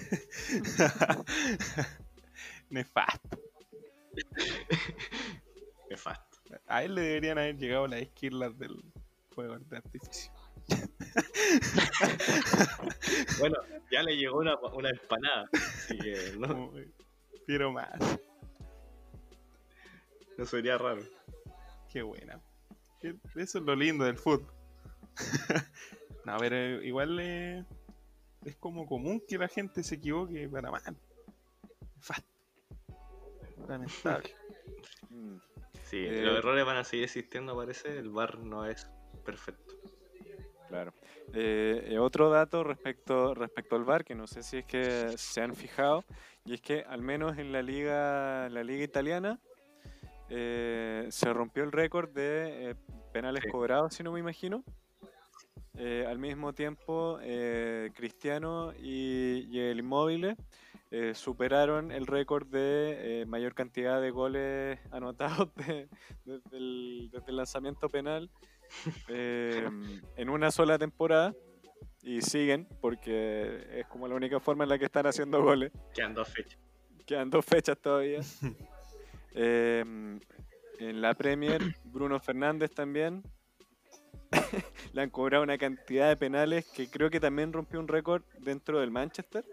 nefasto. 2.69 3.37
Nefasto. 5.89 6.37
A 6.67 6.83
él 6.83 6.95
le 6.95 7.01
deberían 7.01 7.37
haber 7.37 7.57
llegado 7.57 7.85
las 7.85 8.01
esquirlas 8.01 8.57
del 8.57 8.81
juego 9.35 9.59
de 9.59 9.77
artificio. 9.77 10.31
Bueno, 13.39 13.55
ya 13.91 14.01
le 14.03 14.15
llegó 14.17 14.39
una, 14.39 14.55
una 14.73 14.89
empanada, 14.89 15.49
así 15.53 15.97
que 15.97 16.33
no, 16.37 16.71
Quiero 17.45 17.71
más. 17.71 17.89
no 20.37 20.45
sería 20.45 20.77
raro. 20.77 21.01
Qué 21.91 22.01
buena. 22.01 22.41
Eso 23.35 23.59
es 23.59 23.63
lo 23.63 23.75
lindo 23.75 24.03
del 24.05 24.17
fútbol. 24.17 24.51
no, 26.25 26.37
pero 26.37 26.81
igual 26.83 27.19
eh, 27.19 27.65
es 28.45 28.55
como 28.57 28.85
común 28.85 29.23
que 29.27 29.37
la 29.37 29.47
gente 29.47 29.83
se 29.83 29.95
equivoque 29.95 30.47
para 30.49 30.71
mal. 30.71 30.81
Nefasto. 31.95 32.27
Lamentable. 33.67 34.35
Mm. 35.09 35.37
Sí, 35.83 36.05
Eh, 36.05 36.21
los 36.21 36.37
errores 36.37 36.65
van 36.65 36.77
a 36.77 36.83
seguir 36.83 37.05
existiendo, 37.05 37.55
parece. 37.55 37.97
El 37.97 38.09
bar 38.09 38.39
no 38.39 38.65
es 38.65 38.89
perfecto. 39.25 39.73
Claro. 40.67 40.93
Eh, 41.33 41.89
eh, 41.91 41.99
otro 41.99 42.29
dato 42.29 42.63
respecto, 42.63 43.33
respecto 43.33 43.75
al 43.75 43.83
VAR, 43.83 44.03
que 44.03 44.15
no 44.15 44.27
sé 44.27 44.43
si 44.43 44.57
es 44.57 44.65
que 44.65 45.13
se 45.17 45.41
han 45.41 45.55
fijado, 45.55 46.03
y 46.45 46.53
es 46.53 46.61
que 46.61 46.81
al 46.81 47.01
menos 47.01 47.37
en 47.37 47.51
la 47.51 47.61
liga, 47.61 48.49
la 48.49 48.63
liga 48.63 48.83
italiana 48.83 49.39
eh, 50.29 51.07
se 51.09 51.31
rompió 51.33 51.63
el 51.63 51.71
récord 51.71 52.09
de 52.09 52.71
eh, 52.71 52.75
penales 53.13 53.43
Sí. 53.43 53.49
cobrados, 53.49 53.93
si 53.93 54.03
no 54.03 54.11
me 54.11 54.19
imagino. 54.19 54.63
Eh, 55.79 56.05
al 56.07 56.17
mismo 56.17 56.53
tiempo, 56.53 57.19
eh, 57.21 57.91
Cristiano 57.95 58.73
y, 58.79 59.47
y 59.49 59.59
el 59.59 59.79
Inmóvil 59.79 60.35
superaron 61.13 61.91
el 61.91 62.07
récord 62.07 62.47
de 62.47 63.25
mayor 63.27 63.53
cantidad 63.53 64.01
de 64.01 64.09
goles 64.09 64.79
anotados 64.91 65.53
de- 65.55 65.89
desde, 66.25 66.57
el, 66.57 67.09
desde 67.11 67.29
el 67.29 67.35
lanzamiento 67.35 67.89
penal 67.89 68.29
eh, 69.07 69.69
en 70.15 70.29
una 70.29 70.51
sola 70.51 70.77
temporada 70.77 71.33
y 72.01 72.21
siguen 72.21 72.67
porque 72.79 73.67
es 73.79 73.87
como 73.87 74.07
la 74.07 74.15
única 74.15 74.39
forma 74.39 74.63
en 74.63 74.69
la 74.69 74.79
que 74.79 74.85
están 74.85 75.07
haciendo 75.07 75.43
goles. 75.43 75.71
Quedan 75.93 76.13
dos 76.13 76.29
fechas. 76.29 76.59
Quedan 77.05 77.29
dos 77.29 77.45
fechas 77.45 77.77
todavía. 77.77 78.21
Eh, 79.39 79.85
en 80.79 81.01
la 81.01 81.13
Premier, 81.13 81.61
Bruno 81.83 82.19
Fernández 82.19 82.71
también. 82.73 83.21
Le 84.93 85.01
han 85.03 85.11
cobrado 85.11 85.43
una 85.43 85.59
cantidad 85.59 86.09
de 86.09 86.17
penales 86.17 86.65
que 86.65 86.89
creo 86.89 87.11
que 87.11 87.19
también 87.19 87.53
rompió 87.53 87.79
un 87.79 87.87
récord 87.87 88.23
dentro 88.39 88.79
del 88.79 88.89
Manchester. 88.89 89.45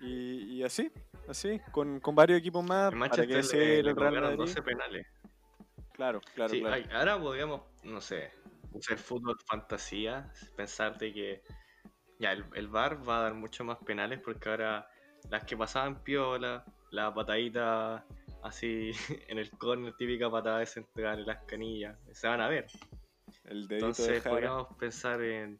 Y, 0.00 0.56
y 0.56 0.62
así, 0.64 0.90
así, 1.28 1.60
con, 1.70 2.00
con 2.00 2.16
varios 2.16 2.40
equipos 2.40 2.64
más. 2.64 2.92
En 2.92 2.98
¿Para 2.98 3.10
qué 3.12 3.34
Manchester 3.34 3.36
decir 3.36 3.58
le, 3.60 3.82
le 3.84 3.90
el 3.90 3.96
Real 3.96 4.14
cobraron 4.14 4.22
Madrid? 4.22 4.38
12 4.38 4.62
penales. 4.62 5.06
Claro, 5.92 6.20
claro, 6.34 6.50
Sí, 6.50 6.60
claro. 6.60 6.74
ay, 6.74 6.86
ahora 6.92 7.20
podríamos, 7.20 7.62
no 7.84 8.00
sé, 8.00 8.30
usar 8.72 8.98
fútbol 8.98 9.36
fantasía, 9.46 10.32
pensar 10.56 10.98
de 10.98 11.12
que 11.12 11.42
ya 12.18 12.32
el, 12.32 12.44
el 12.54 12.68
VAR 12.68 13.06
va 13.06 13.18
a 13.18 13.22
dar 13.22 13.34
mucho 13.34 13.64
más 13.64 13.78
penales 13.78 14.20
porque 14.20 14.48
ahora 14.48 14.86
las 15.30 15.44
que 15.44 15.56
pasaban 15.56 16.02
piola, 16.02 16.64
la 16.90 17.12
patadita 17.12 18.04
así 18.42 18.90
en 19.28 19.38
el 19.38 19.50
corner, 19.50 19.94
típica 19.94 20.30
patada 20.30 20.58
de 20.58 20.66
central 20.66 21.20
en 21.20 21.26
las 21.26 21.44
canillas, 21.44 21.98
se 22.12 22.26
van 22.26 22.40
a 22.40 22.48
ver. 22.48 22.66
El 23.44 23.66
dedito 23.66 23.86
de 23.86 24.16
Entonces 24.16 24.22
podríamos 24.22 24.68
pensar 24.78 25.22
en 25.22 25.58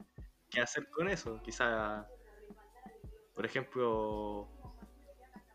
qué 0.51 0.61
hacer 0.61 0.89
con 0.91 1.09
eso. 1.09 1.41
Quizá, 1.43 2.07
por 3.35 3.45
ejemplo, 3.45 4.49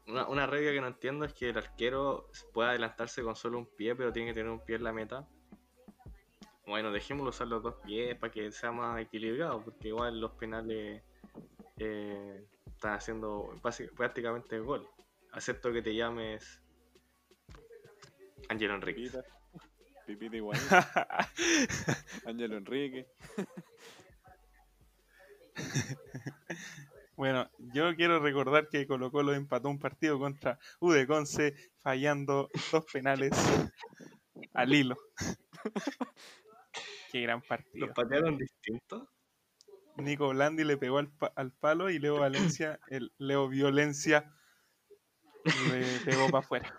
una, 0.08 0.28
una 0.28 0.46
regla 0.48 0.72
que 0.72 0.82
no 0.82 0.88
entiendo 0.88 1.26
es 1.26 1.34
que 1.34 1.50
el 1.50 1.58
arquero 1.58 2.30
puede 2.54 2.70
adelantarse 2.70 3.22
con 3.24 3.36
solo 3.36 3.58
un 3.60 3.66
pie, 3.66 3.96
pero 3.96 4.12
tiene 4.12 4.30
que 4.30 4.36
tener 4.36 4.52
un 4.52 4.64
pie 4.64 4.78
en 4.78 4.84
la 4.84 4.94
meta. 4.94 5.28
Bueno, 6.66 6.92
dejémoslo 6.92 7.30
usar 7.30 7.48
los 7.48 7.64
dos 7.64 7.76
pies 7.86 8.16
para 8.18 8.32
que 8.32 8.52
sea 8.52 8.72
más 8.72 9.00
equilibrado, 9.00 9.64
porque 9.64 9.88
igual 9.88 10.20
los 10.20 10.32
penales 10.34 11.02
eh, 11.78 12.46
están 12.66 12.94
haciendo 12.94 13.54
prácticamente 13.96 14.60
gol. 14.60 14.88
Acepto 15.32 15.72
que 15.72 15.82
te 15.82 15.96
llames 15.96 16.62
Ángelo 18.50 18.76
Enrique. 18.76 19.02
Pipita. 19.02 19.24
Pipita 20.06 20.36
igual. 20.36 20.60
Ángelo 22.26 22.58
Enrique. 22.58 23.08
Bueno, 27.18 27.50
yo 27.58 27.96
quiero 27.96 28.20
recordar 28.20 28.70
que 28.70 28.86
Colo 28.86 29.12
Colo 29.12 29.34
empató 29.34 29.70
un 29.70 29.80
partido 29.80 30.20
contra 30.20 30.60
U 30.80 30.92
de 30.92 31.08
Conce 31.08 31.56
fallando 31.80 32.48
dos 32.72 32.86
penales 32.94 33.32
al 34.54 34.74
hilo. 34.74 34.96
Qué 37.12 37.22
gran 37.22 37.42
partido. 37.42 37.88
¿Los 37.88 37.96
patearon 37.96 38.38
distintos? 38.38 39.08
Nico 39.98 40.30
Blandi 40.30 40.64
le 40.64 40.78
pegó 40.78 41.00
al, 41.00 41.10
pa- 41.10 41.34
al 41.36 41.52
palo 41.52 41.90
y 41.90 41.98
Leo 41.98 42.20
Valencia, 42.20 42.80
el 42.90 43.12
Leo 43.18 43.48
Violencia, 43.50 44.32
le 45.72 46.00
pegó 46.02 46.28
para 46.28 46.40
afuera. 46.40 46.78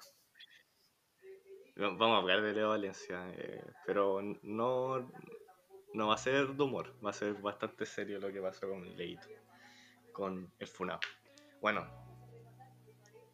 Vamos 1.77 2.11
a 2.11 2.17
hablar 2.19 2.43
de 2.43 2.53
Leo 2.53 2.71
Valencia, 2.71 3.31
eh, 3.37 3.65
pero 3.87 4.21
no, 4.43 5.11
no 5.95 6.09
va 6.09 6.15
a 6.15 6.19
ser 6.19 6.49
de 6.49 6.63
humor, 6.63 6.95
va 7.05 7.11
a 7.11 7.13
ser 7.13 7.35
bastante 7.35 7.87
serio 7.87 8.19
lo 8.19 8.33
que 8.33 8.41
pasó 8.41 8.69
con 8.69 8.97
Leito, 8.97 9.29
con 10.19 10.53
el 10.59 10.67
Funao. 10.67 10.99
Bueno, 11.63 11.87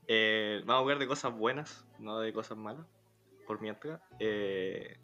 eh, 0.07 0.63
vamos 0.67 0.81
a 0.81 0.83
hablar 0.83 0.99
de 0.99 1.07
cosas 1.07 1.33
buenas, 1.35 1.87
no 1.99 2.21
de 2.21 2.31
cosas 2.31 2.59
malas, 2.59 2.87
por 3.47 3.63
mientras. 3.63 4.03
Eh, 4.21 4.99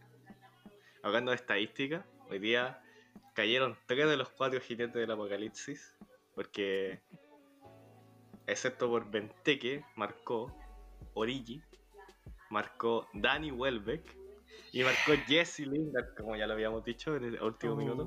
hablando 1.02 1.30
de 1.30 1.36
estadística, 1.36 2.04
hoy 2.28 2.38
día 2.38 2.82
cayeron 3.34 3.78
tres 3.86 4.06
de 4.06 4.18
los 4.18 4.28
cuatro 4.28 4.60
jinetes 4.60 4.94
del 4.94 5.10
apocalipsis, 5.10 5.96
porque, 6.34 7.00
excepto 8.46 8.88
por 8.90 9.10
Benteke, 9.10 9.82
marcó 9.96 10.54
Origi, 11.14 11.62
marcó 12.50 13.08
Danny 13.14 13.52
Welbeck 13.52 14.18
y 14.72 14.82
marcó 14.82 15.12
Jesse 15.26 15.60
Lingard, 15.60 16.14
como 16.14 16.36
ya 16.36 16.46
lo 16.46 16.52
habíamos 16.52 16.84
dicho 16.84 17.16
en 17.16 17.24
el 17.24 17.42
último 17.42 17.74
minuto. 17.74 18.06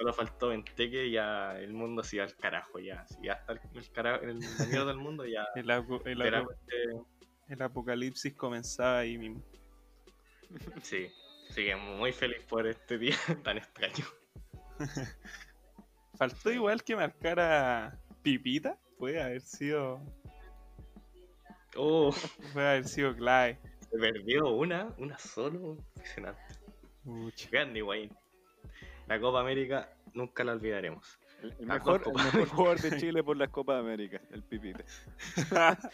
Solo 0.00 0.14
faltó 0.14 0.48
Benteke 0.48 1.06
y 1.08 1.12
ya 1.12 1.58
el 1.60 1.74
mundo 1.74 2.02
se 2.02 2.16
iba 2.16 2.24
al 2.24 2.34
carajo 2.34 2.78
ya. 2.78 3.06
Si 3.06 3.16
ya 3.22 3.34
está 3.34 3.52
el, 3.52 3.60
el 3.74 3.90
cara- 3.92 4.16
el- 4.16 4.40
la 4.40 4.64
mierda 4.66 4.86
del 4.86 4.96
mundo 4.96 5.26
ya. 5.26 5.46
el, 7.48 7.62
apocalipsis 7.62 8.34
comenzaba 8.34 9.00
ahí 9.00 9.18
mismo. 9.18 9.42
sí. 10.82 11.08
Así 11.50 11.64
que 11.66 11.74
muy 11.76 12.12
feliz 12.12 12.42
por 12.48 12.66
este 12.66 12.96
día 12.96 13.14
tan 13.44 13.58
extraño. 13.58 14.04
Faltó 16.16 16.50
igual 16.50 16.82
que 16.82 16.96
marcara 16.96 17.98
Pipita. 18.22 18.78
Puede 18.98 19.20
haber 19.20 19.40
sido. 19.42 20.00
Oh, 21.76 22.14
Puede 22.52 22.68
haber 22.68 22.86
sido 22.88 23.14
clave. 23.16 23.58
se 23.90 23.98
perdió 23.98 24.48
una, 24.50 24.94
una 24.98 25.18
solo. 25.18 25.76
Impresionante. 25.96 26.40
Pucha. 27.04 27.48
Grande 27.50 27.82
Wayne. 27.82 28.14
La 29.10 29.18
Copa 29.20 29.40
América 29.40 29.88
nunca 30.14 30.44
la 30.44 30.52
olvidaremos. 30.52 31.18
El, 31.42 31.52
el 31.58 31.66
La 31.66 31.74
mejor, 31.74 32.00
Copa. 32.00 32.20
el 32.20 32.26
mejor 32.26 32.48
jugador 32.48 32.80
de 32.80 32.96
Chile 33.00 33.24
por 33.24 33.36
las 33.36 33.48
Copas 33.48 33.80
América, 33.80 34.20
el 34.30 34.44
Pipita. 34.44 34.84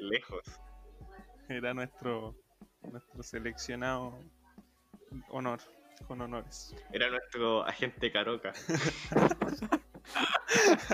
Lejos. 0.00 0.42
Era 1.48 1.72
nuestro, 1.74 2.34
nuestro 2.90 3.22
seleccionado 3.22 4.18
honor, 5.28 5.60
con 6.08 6.20
honores. 6.20 6.74
Era 6.92 7.08
nuestro 7.08 7.64
agente 7.64 8.10
Caroca. 8.10 8.52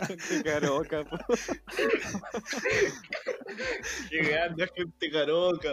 Gente 0.06 0.42
caroca, 0.42 1.04
po. 1.04 1.16
¡Qué 4.10 4.18
grande 4.18 4.64
agente 4.64 5.10
Caroca! 5.10 5.70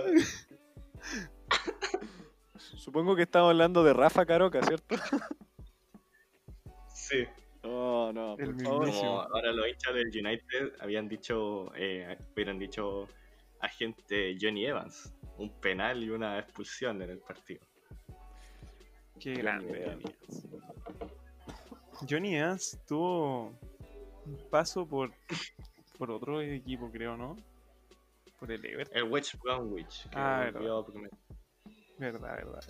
Supongo 2.58 3.16
que 3.16 3.24
estamos 3.24 3.50
hablando 3.50 3.84
de 3.84 3.94
Rafa 3.94 4.26
Caroca, 4.26 4.62
¿cierto? 4.64 4.96
Sí. 7.12 7.28
No, 7.64 8.12
no, 8.12 8.36
por 8.38 8.44
El 8.46 8.56
favor. 8.62 8.86
mismísimo. 8.86 9.10
Como 9.24 9.36
ahora 9.36 9.52
los 9.52 9.68
hinchas 9.68 9.94
del 9.94 10.08
United 10.08 10.74
habían 10.80 11.08
dicho, 11.08 11.72
eh, 11.76 12.18
hubieran 12.34 12.58
dicho 12.58 13.08
agente 13.60 14.36
Johnny 14.42 14.66
Evans, 14.66 15.14
un 15.38 15.52
penal 15.62 16.04
y 16.04 16.10
una 16.10 16.40
expulsión 16.40 17.02
en 17.04 17.12
el 17.12 17.20
partido. 17.20 17.62
Qué 19.20 19.34
grande 19.36 19.84
Evans. 19.84 20.04
Johnny 20.04 20.16
Evans. 20.26 22.08
Johnny 22.10 22.36
Evans 22.36 22.80
tuvo 22.88 23.60
un 24.26 24.38
paso 24.50 24.88
por, 24.88 25.12
por 26.00 26.10
otro 26.10 26.42
equipo, 26.42 26.90
creo, 26.92 27.16
¿no? 27.16 27.36
Por 28.40 28.52
el 28.52 28.66
Everton. 28.66 28.98
El 28.98 29.04
West 29.04 29.36
Bromwich, 29.44 30.04
que 30.10 30.16
Ah, 30.18 30.50
primer- 30.88 31.12
Verdad, 32.00 32.36
verdad. 32.38 32.64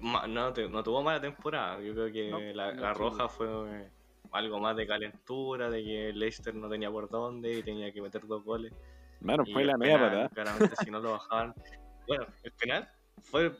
Ma- 0.00 0.26
no, 0.28 0.52
te- 0.52 0.68
no 0.68 0.82
tuvo 0.82 1.02
mala 1.02 1.20
temporada. 1.20 1.80
Yo 1.80 1.92
creo 1.94 2.12
que 2.12 2.30
No, 2.30 2.38
la, 2.54 2.72
no 2.72 2.80
la 2.82 2.92
tuvo. 2.94 3.10
roja 3.10 3.28
fue 3.28 3.48
eh, 3.82 3.90
algo 4.30 4.60
más 4.60 4.76
de 4.76 4.86
calentura, 4.86 5.68
de 5.70 5.82
que 5.82 6.08
el 6.10 6.18
Leicester 6.18 6.54
no 6.54 6.68
tenía 6.68 6.90
por 6.90 7.08
dónde 7.10 7.52
y 7.58 7.62
tenía 7.62 7.92
que 7.92 8.00
meter 8.00 8.26
dos 8.26 8.44
goles. 8.44 8.72
Y 9.46 9.52
fue 9.52 9.64
la 9.64 9.76
media 9.76 9.98
patada. 9.98 10.28
Claramente, 10.30 10.74
si 10.84 10.90
no 10.90 11.00
lo 11.00 11.12
bajaban. 11.18 11.54
Bueno, 12.06 12.26
el 12.42 12.52
penal 12.52 12.88
fue. 13.22 13.52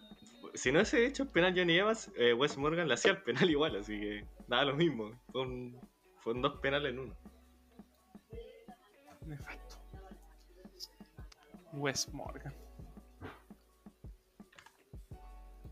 Si 0.54 0.70
no 0.70 0.78
hubiese 0.78 1.06
hecho 1.06 1.22
el 1.24 1.28
penal 1.30 1.54
Johnny 1.56 1.78
Evans, 1.78 2.10
eh, 2.16 2.34
Wes 2.34 2.56
Morgan 2.58 2.86
le 2.86 2.94
hacía 2.94 3.12
el 3.12 3.22
penal 3.22 3.48
igual, 3.48 3.74
así 3.76 3.98
que 3.98 4.24
nada 4.48 4.64
lo 4.66 4.74
mismo. 4.76 5.10
Fue 5.32 5.42
un- 5.42 5.80
fueron 6.18 6.42
dos 6.42 6.58
penales 6.60 6.92
en 6.92 6.98
uno. 7.00 7.16
Nefasto. 9.26 9.76
Wes 11.72 12.12
Morgan. 12.12 12.52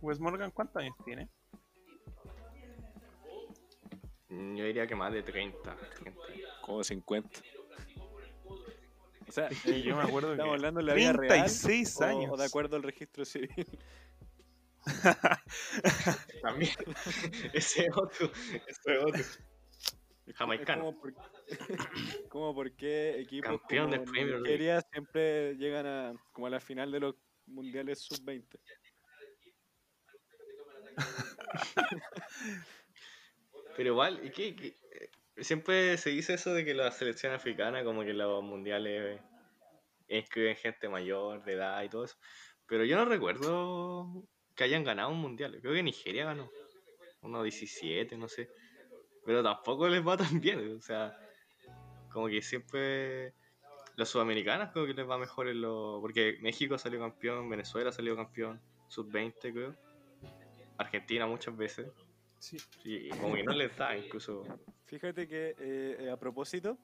Wes 0.01 0.19
Morgan, 0.21 0.51
¿cuántos 0.51 0.83
años 0.83 0.97
tiene? 1.05 1.29
Mm, 4.29 4.57
Yo 4.57 4.65
diría 4.65 4.87
que 4.87 4.95
más 4.95 5.13
de 5.13 5.23
30. 5.23 5.77
30. 6.03 6.21
Como 6.63 6.83
50. 6.85 7.41
O 9.29 9.33
sea, 9.33 9.49
que 9.49 9.83
yo 9.83 9.97
me 9.97 10.03
acuerdo 10.03 10.33
estamos 10.33 10.53
que 10.53 10.57
hablando 10.57 10.81
de 10.81 10.87
la 10.87 10.95
vida 10.95 11.13
real 11.13 11.29
36 11.45 12.01
o- 12.01 12.05
años. 12.05 12.31
o 12.33 12.37
de 12.37 12.45
acuerdo 12.45 12.77
al 12.77 12.83
registro 12.83 13.25
civil. 13.25 13.67
También. 16.43 16.73
ese 17.53 17.89
otro. 17.95 18.31
Ese 18.67 18.99
otro. 18.99 19.23
Jamaicano. 20.35 20.85
como 20.85 21.01
por, 21.01 21.15
como 22.29 22.55
por 22.55 22.73
qué 22.77 23.21
equipos 23.21 23.51
Campeón 23.59 23.91
de 23.91 23.99
como 23.99 24.11
Premier 24.13 24.41
League. 24.41 24.83
Siempre 24.93 25.55
llegan 25.57 25.87
a 25.87 26.13
como 26.33 26.47
a 26.47 26.51
la 26.51 26.61
final 26.61 26.91
de 26.93 27.01
los 27.01 27.17
mundiales 27.47 27.99
sub-20. 28.01 28.47
Pero 33.77 33.89
igual, 33.89 34.21
¿y 34.25 34.31
qué? 34.31 34.49
Eh, 34.49 35.11
Siempre 35.41 35.97
se 35.97 36.11
dice 36.11 36.35
eso 36.35 36.53
de 36.53 36.65
que 36.67 36.75
la 36.75 36.91
selección 36.91 37.33
africana, 37.33 37.83
como 37.83 38.03
que 38.03 38.13
los 38.13 38.43
mundiales 38.43 39.21
inscriben 40.09 40.57
gente 40.57 40.89
mayor, 40.89 41.43
de 41.45 41.55
edad 41.55 41.83
y 41.83 41.89
todo 41.89 42.05
eso. 42.05 42.17
Pero 42.67 42.85
yo 42.85 42.97
no 42.97 43.07
recuerdo 43.07 44.29
que 44.55 44.65
hayan 44.65 44.85
ganado 44.85 45.09
un 45.09 45.19
mundial. 45.19 45.59
Creo 45.61 45.73
que 45.73 45.83
Nigeria 45.83 46.27
ganó. 46.27 46.51
Uno 47.23 47.43
17, 47.43 48.19
no 48.19 48.29
sé. 48.29 48.51
Pero 49.25 49.43
tampoco 49.43 49.89
les 49.89 50.07
va 50.07 50.17
tan 50.19 50.41
bien. 50.41 50.77
O 50.77 50.83
sea, 50.83 51.17
como 52.13 52.29
que 52.29 52.43
siempre 52.43 53.33
los 53.97 54.11
sudamericanos 54.11 54.71
creo 54.73 54.87
que 54.87 54.95
les 54.95 55.09
va 55.09 55.17
mejor 55.17 55.49
en 55.49 55.63
lo... 55.63 56.01
Porque 56.03 56.39
México 56.43 56.77
salió 56.77 57.01
campeón, 57.01 57.49
Venezuela 57.49 57.93
salió 57.93 58.15
campeón, 58.15 58.61
sub-20 58.89 59.53
creo. 59.53 59.75
Argentina 60.81 61.27
muchas 61.27 61.57
veces. 61.57 61.89
Sí. 62.39 62.59
Sí, 62.83 63.11
como 63.21 63.35
que 63.35 63.43
no 63.43 63.53
les 63.53 63.77
da 63.77 63.97
incluso. 63.97 64.43
Fíjate 64.87 65.29
que 65.29 65.51
eh, 65.51 65.97
eh, 66.01 66.11
a 66.11 66.17
propósito, 66.17 66.79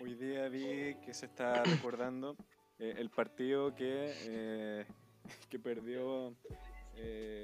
hoy 0.00 0.14
día 0.14 0.48
vi 0.48 0.96
que 1.04 1.12
se 1.12 1.26
está 1.26 1.62
recordando 1.62 2.36
eh, 2.78 2.94
el 2.96 3.10
partido 3.10 3.74
que, 3.74 4.12
eh, 4.26 4.86
que 5.50 5.58
perdió 5.58 6.34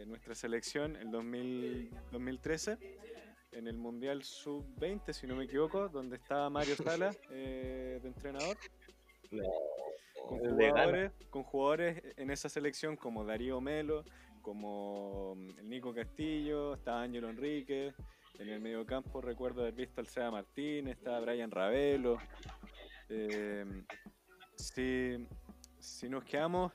nuestra 0.06 0.34
selección 0.34 0.96
el 0.96 1.10
2000 1.10 1.90
2013 2.12 2.78
en 3.52 3.66
el 3.66 3.78
Mundial 3.78 4.22
Sub-20, 4.22 5.12
si 5.14 5.26
no 5.26 5.34
me 5.36 5.44
equivoco, 5.44 5.88
donde 5.88 6.16
estaba 6.16 6.50
Mario 6.50 6.76
Sala 6.76 7.14
de 7.30 7.96
entrenador. 8.04 8.56
con 10.28 10.38
jugadores, 10.38 11.12
con 11.30 11.42
jugadores 11.42 12.02
en 12.16 12.30
esa 12.30 12.50
selección 12.50 12.96
como 12.96 13.24
Darío 13.24 13.60
Melo, 13.62 14.04
como 14.46 15.34
mm, 15.34 15.58
el 15.58 15.68
Nico 15.68 15.92
Castillo, 15.92 16.74
estaba 16.74 17.02
Ángelo 17.02 17.28
Enrique, 17.28 17.92
en 18.38 18.48
el 18.48 18.60
mediocampo 18.60 19.20
recuerdo 19.20 19.62
haber 19.62 19.74
visto 19.74 20.00
al 20.00 20.06
Seba 20.06 20.30
Martínez, 20.30 20.96
estaba 20.96 21.18
Brian 21.18 21.50
Ravelo. 21.50 22.18
Eh, 23.08 23.64
si, 24.54 25.26
si 25.80 26.08
nos 26.08 26.22
quedamos 26.24 26.72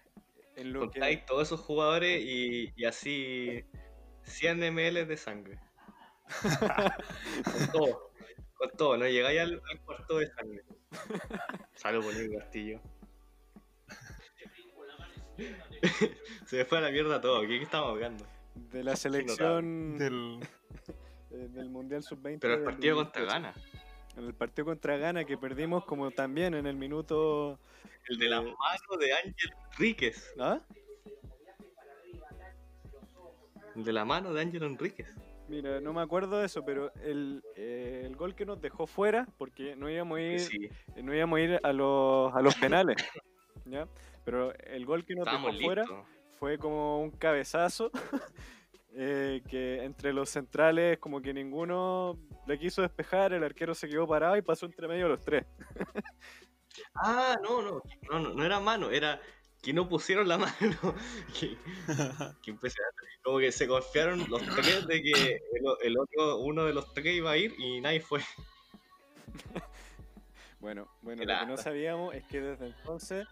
en 0.57 0.73
lo 0.73 0.81
que... 0.81 0.99
Contáis 0.99 1.25
todos 1.25 1.47
esos 1.47 1.61
jugadores 1.61 2.21
y, 2.21 2.73
y 2.75 2.83
así 2.83 3.63
100 4.23 4.73
ml 4.73 5.07
de 5.07 5.17
sangre. 5.17 5.59
Con 7.45 7.71
todo. 7.71 8.11
Con 8.53 8.69
todo, 8.71 8.97
no 8.97 9.07
llegáis 9.07 9.39
al, 9.39 9.61
al 9.71 9.81
cuarto 9.85 10.17
de 10.17 10.27
sangre. 10.27 10.63
Salvo 11.75 12.03
por 12.03 12.15
el 12.15 12.37
Castillo. 12.37 12.81
Se 16.45 16.57
me 16.57 16.65
fue 16.65 16.77
a 16.77 16.81
la 16.81 16.91
mierda 16.91 17.21
todo. 17.21 17.41
¿Qué, 17.41 17.47
qué 17.47 17.63
estamos 17.63 17.89
hablando? 17.91 18.25
De 18.55 18.83
la 18.83 18.95
selección 18.95 19.97
Del... 19.97 20.39
del 21.29 21.69
Mundial 21.69 22.03
Sub-20. 22.03 22.39
Pero 22.41 22.53
el 22.55 22.63
partido 22.63 22.95
2018. 22.95 22.95
contra 22.95 23.25
Ghana. 23.25 23.53
En 24.17 24.25
el 24.25 24.33
partido 24.33 24.65
contra 24.65 24.97
Ghana 24.97 25.23
que 25.23 25.37
perdimos 25.37 25.85
como 25.85 26.11
también 26.11 26.53
en 26.53 26.67
el 26.67 26.75
minuto... 26.75 27.59
El 28.09 28.17
de 28.17 28.29
la 28.29 28.41
mano 28.41 28.97
de 28.99 29.13
Ángel 29.13 29.51
Enríquez. 29.71 30.33
¿Ah? 30.39 30.59
El 33.75 33.83
de 33.85 33.93
la 33.93 34.03
mano 34.03 34.33
de 34.33 34.41
Ángel 34.41 34.63
Enríquez. 34.63 35.07
Mira, 35.47 35.81
no 35.81 35.91
me 35.91 36.01
acuerdo 36.01 36.39
de 36.39 36.45
eso, 36.45 36.63
pero 36.63 36.93
el, 37.03 37.43
eh, 37.55 38.03
el 38.05 38.15
gol 38.15 38.35
que 38.35 38.45
nos 38.45 38.61
dejó 38.61 38.87
fuera, 38.87 39.27
porque 39.37 39.75
no 39.75 39.89
íbamos 39.89 40.17
a 40.17 40.21
ir, 40.21 40.39
Sí, 40.39 40.69
no 41.03 41.13
íbamos 41.13 41.37
a, 41.37 41.41
ir 41.41 41.59
a, 41.61 41.73
los, 41.73 42.33
a 42.33 42.41
los 42.41 42.55
penales, 42.55 42.95
¿ya? 43.65 43.85
Pero 44.23 44.53
el 44.59 44.85
gol 44.85 45.05
que 45.05 45.15
nos 45.15 45.25
dejó 45.25 45.51
fuera 45.61 45.85
fue 46.37 46.57
como 46.57 47.01
un 47.01 47.11
cabezazo 47.11 47.91
eh, 48.93 49.41
que 49.47 49.83
entre 49.83 50.13
los 50.13 50.29
centrales 50.29 50.99
como 50.99 51.21
que 51.21 51.33
ninguno 51.33 52.19
le 52.47 52.59
quiso 52.59 52.81
despejar, 52.81 53.33
el 53.33 53.43
arquero 53.43 53.73
se 53.73 53.87
quedó 53.87 54.07
parado 54.07 54.37
y 54.37 54.41
pasó 54.41 54.65
entre 54.65 54.87
medio 54.87 55.05
de 55.05 55.09
los 55.09 55.23
tres. 55.23 55.45
Ah, 56.95 57.35
no, 57.43 57.61
no, 57.61 57.81
no, 58.09 58.19
no, 58.19 58.33
no 58.33 58.45
era 58.45 58.61
mano, 58.61 58.91
era 58.91 59.19
que 59.61 59.73
no 59.73 59.89
pusieron 59.89 60.27
la 60.27 60.37
mano. 60.37 60.95
que, 61.37 61.57
que. 62.41 62.55
Como 63.21 63.39
que 63.39 63.51
se 63.51 63.67
confiaron 63.67 64.25
los 64.29 64.41
tres 64.41 64.87
de 64.87 65.01
que 65.01 65.41
el, 65.53 65.63
el 65.81 65.97
otro, 65.99 66.37
uno 66.37 66.63
de 66.63 66.73
los 66.73 66.93
tres 66.93 67.17
iba 67.17 67.31
a 67.31 67.37
ir 67.37 67.53
y 67.59 67.81
nadie 67.81 67.99
fue. 67.99 68.21
Bueno, 70.59 70.87
bueno, 71.01 71.23
lo 71.25 71.39
que 71.39 71.45
no 71.45 71.57
sabíamos 71.57 72.13
es 72.13 72.23
que 72.25 72.39
desde 72.39 72.67
entonces 72.67 73.27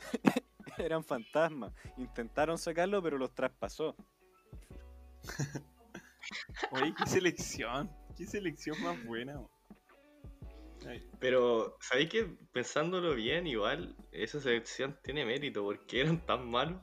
eran 0.78 1.04
fantasmas. 1.04 1.74
Intentaron 1.98 2.58
sacarlo, 2.58 3.02
pero 3.02 3.18
los 3.18 3.34
traspasó. 3.34 3.96
Oye, 6.72 6.94
qué 6.98 7.06
selección. 7.06 7.90
Qué 8.16 8.26
selección 8.26 8.82
más 8.84 9.04
buena. 9.06 9.42
Ay, 10.88 11.06
Pero, 11.20 11.78
¿sabéis 11.82 12.10
que 12.10 12.38
pensándolo 12.52 13.16
bien, 13.16 13.48
igual 13.48 13.96
esa 14.12 14.40
selección 14.40 14.98
tiene 15.04 15.26
mérito 15.26 15.64
porque 15.64 16.02
eran 16.02 16.26
tan 16.26 16.50
malos 16.50 16.82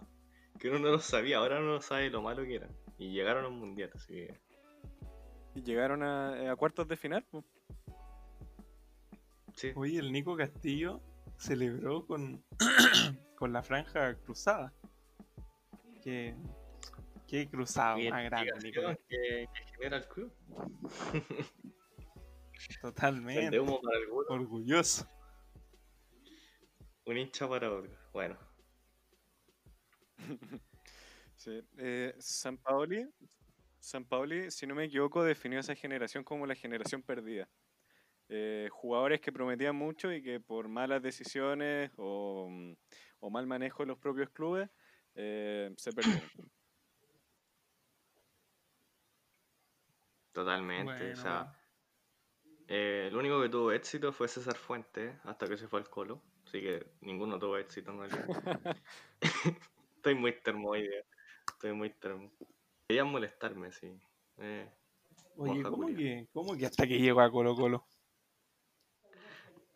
que 0.58 0.68
uno 0.68 0.78
no 0.78 0.90
lo 0.90 0.98
sabía, 0.98 1.38
ahora 1.38 1.58
uno 1.58 1.74
no 1.74 1.80
sabe 1.82 2.10
lo 2.10 2.22
malo 2.22 2.42
que 2.44 2.56
eran. 2.56 2.70
Y 2.98 3.12
llegaron 3.12 3.44
a 3.44 3.48
un 3.48 3.58
mundial, 3.58 3.90
así 3.94 4.14
que. 4.14 4.40
Y 5.54 5.62
llegaron 5.62 6.02
a, 6.02 6.52
a 6.52 6.56
cuartos 6.56 6.88
de 6.88 6.96
final. 6.96 7.24
pues. 7.30 7.44
Sí. 9.54 9.72
Oye, 9.74 9.98
el 9.98 10.12
Nico 10.12 10.36
Castillo 10.36 11.00
celebró 11.38 12.06
con, 12.06 12.44
con 13.36 13.52
la 13.52 13.62
franja 13.62 14.14
cruzada. 14.16 14.72
Qué, 16.02 16.34
qué 17.28 17.48
cruzado 17.48 17.98
más 17.98 18.24
grande, 18.24 18.52
Nico. 18.62 18.80
Identificación 18.80 18.98
que, 19.08 19.48
que 19.54 19.64
genera 19.72 19.96
el 19.98 20.08
club. 20.08 20.32
Totalmente. 22.80 23.60
humo 23.60 23.80
para 23.80 23.98
algunos, 23.98 24.30
Orgulloso. 24.30 25.08
un 27.04 27.16
hincha 27.18 27.48
para 27.48 27.70
otro. 27.72 27.92
Bueno, 28.12 28.36
Sí. 31.36 31.60
Eh, 31.78 32.14
San 32.18 32.56
Paoli, 32.56 33.06
San 33.78 34.04
Paoli, 34.04 34.50
si 34.50 34.66
no 34.66 34.74
me 34.74 34.84
equivoco, 34.84 35.22
definió 35.22 35.60
esa 35.60 35.74
generación 35.76 36.24
como 36.24 36.46
la 36.46 36.54
generación 36.54 37.02
perdida. 37.02 37.48
Eh, 38.28 38.68
jugadores 38.72 39.20
que 39.20 39.30
prometían 39.30 39.76
mucho 39.76 40.12
y 40.12 40.20
que 40.22 40.40
por 40.40 40.66
malas 40.66 41.00
decisiones 41.02 41.92
o, 41.96 42.48
mm, 42.50 42.72
o 43.26 43.30
mal 43.30 43.46
manejo 43.46 43.82
de 43.82 43.88
los 43.88 43.98
propios 43.98 44.30
clubes 44.30 44.70
eh, 45.16 45.74
se 45.76 45.92
perdieron. 45.92 46.30
totalmente. 50.32 50.84
Bueno, 50.84 51.12
o 51.12 51.16
sea, 51.16 51.60
eh, 52.68 53.08
el 53.08 53.16
único 53.16 53.42
que 53.42 53.48
tuvo 53.48 53.72
éxito 53.72 54.12
fue 54.12 54.28
César 54.28 54.54
Fuentes 54.54 55.18
hasta 55.24 55.48
que 55.48 55.56
se 55.56 55.66
fue 55.66 55.80
al 55.80 55.90
Colo. 55.90 56.22
Así 56.44 56.60
que 56.60 56.86
ninguno 57.00 57.36
tuvo 57.38 57.56
éxito 57.56 57.90
en 57.90 57.98
realidad. 57.98 58.76
Estoy 59.96 60.14
muy 60.14 60.40
termo 60.40 60.70
hoy 60.70 60.82
día. 60.82 61.02
Estoy 61.48 61.72
muy 61.72 61.90
termo. 61.90 62.30
Querían 62.86 63.10
molestarme, 63.10 63.72
sí. 63.72 63.98
Eh, 64.36 64.70
Oye, 65.36 65.62
¿cómo 65.64 65.88
que, 65.88 66.28
¿cómo 66.32 66.56
que 66.56 66.66
hasta 66.66 66.86
que 66.86 67.00
llegó 67.00 67.22
a 67.22 67.30
Colo 67.30 67.56
Colo? 67.56 67.88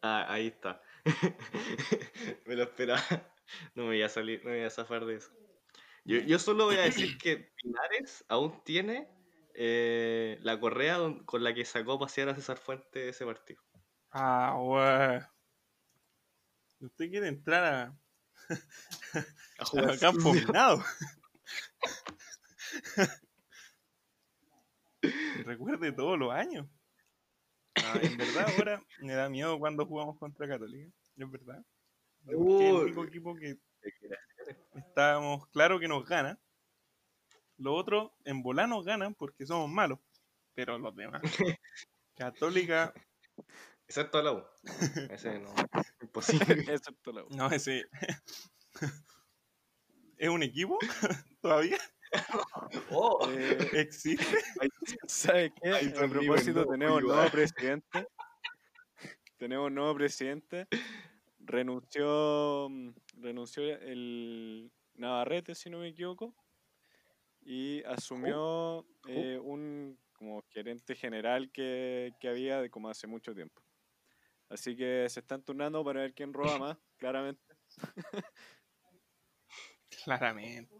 Ah, 0.03 0.27
ahí 0.29 0.47
está. 0.47 0.81
me 2.47 2.55
lo 2.55 2.63
esperaba. 2.63 3.03
No 3.75 3.83
me 3.85 3.89
voy 3.91 4.03
a 4.03 4.09
salir, 4.09 4.45
no 4.45 4.51
me 4.51 4.57
voy 4.59 4.67
a 4.67 4.71
zafar 4.71 5.05
de 5.05 5.17
eso. 5.17 5.31
Yo, 6.05 6.19
yo 6.19 6.39
solo 6.39 6.67
voy 6.67 6.77
a 6.77 6.83
decir 6.83 7.19
que 7.23 7.53
Pinares 7.57 8.25
aún 8.29 8.63
tiene 8.65 9.09
eh, 9.55 10.39
la 10.43 10.59
correa 10.61 10.97
don- 10.97 11.25
con 11.25 11.45
la 11.45 11.55
que 11.55 11.65
sacó 11.65 11.95
a 11.95 11.99
pasear 12.01 12.29
a 12.29 12.35
César 12.35 12.59
Fuente 12.59 13.09
ese 13.09 13.25
partido. 13.25 13.63
Ah, 14.13 14.57
wey. 14.59 15.21
Usted 16.81 17.11
quiere 17.11 17.29
entrar 17.29 17.65
a, 17.65 17.99
A 19.59 19.93
a 19.93 19.99
campo 19.99 20.33
minado. 20.33 20.83
Recuerde 25.45 25.93
todos 25.93 26.19
los 26.19 26.33
años. 26.33 26.67
Ah, 27.77 27.99
en 28.03 28.17
verdad 28.17 28.47
ahora 28.47 28.83
me 29.01 29.15
da 29.15 29.29
miedo 29.29 29.59
cuando 29.59 29.87
jugamos 29.87 30.19
contra 30.19 30.49
Católica. 30.49 30.91
Es 31.17 31.31
verdad. 31.31 31.65
Porque 32.24 32.68
es 32.68 32.70
el 32.70 32.74
único 32.76 33.04
equipo 33.04 33.35
que 33.35 33.59
estábamos 34.74 35.46
claro 35.48 35.78
que 35.80 35.88
nos 35.88 36.04
gana. 36.06 36.38
Los 37.56 37.74
otros 37.78 38.12
en 38.24 38.42
volar 38.42 38.68
nos 38.68 38.85
ganan 38.85 39.14
porque 39.14 39.46
somos 39.46 39.68
malos. 39.70 39.98
Pero 40.54 40.78
los 40.78 40.94
demás. 40.94 41.22
Católica, 42.16 42.92
Excepto 43.87 44.22
la 44.22 44.33
U. 44.33 44.44
Ese 45.11 45.38
no. 45.40 45.52
Imposible. 46.00 46.64
Excepto 46.74 47.12
la 47.12 47.24
U. 47.24 47.28
no, 47.30 47.50
ese. 47.50 47.87
¿Es 50.16 50.28
un 50.28 50.42
equipo? 50.42 50.78
¿Todavía? 51.40 51.78
Oh, 52.90 53.26
Eh, 53.30 53.68
¿Existe? 53.72 54.24
¿Sabe 55.06 55.52
qué? 55.61 55.70
Ay, 55.70 55.94
A 55.96 56.09
propósito, 56.09 56.66
tenemos 56.66 57.02
nuevo 57.02 57.30
presidente. 57.30 58.06
tenemos 59.38 59.72
nuevo 59.72 59.94
presidente. 59.94 60.66
Renunció, 61.51 62.69
mm, 62.71 62.91
renunció 63.23 63.63
el 63.65 64.71
Navarrete, 64.95 65.55
si 65.55 65.69
no 65.71 65.79
me 65.79 65.89
equivoco, 65.89 66.35
y 67.43 67.83
asumió 67.85 68.87
eh, 69.09 69.39
un 69.43 69.99
como 70.13 70.43
gerente 70.51 70.95
general 70.95 71.51
que, 71.51 72.13
que 72.21 72.29
había 72.29 72.61
de 72.61 72.71
como 72.71 72.89
hace 72.89 73.07
mucho 73.07 73.35
tiempo. 73.35 73.63
Así 74.49 74.77
que 74.77 75.07
se 75.09 75.21
están 75.21 75.43
turnando 75.43 75.83
para 75.85 76.01
ver 76.03 76.13
quién 76.15 76.33
roba 76.33 76.59
más, 76.59 76.79
claramente. 76.99 77.55
Claramente. 80.05 80.75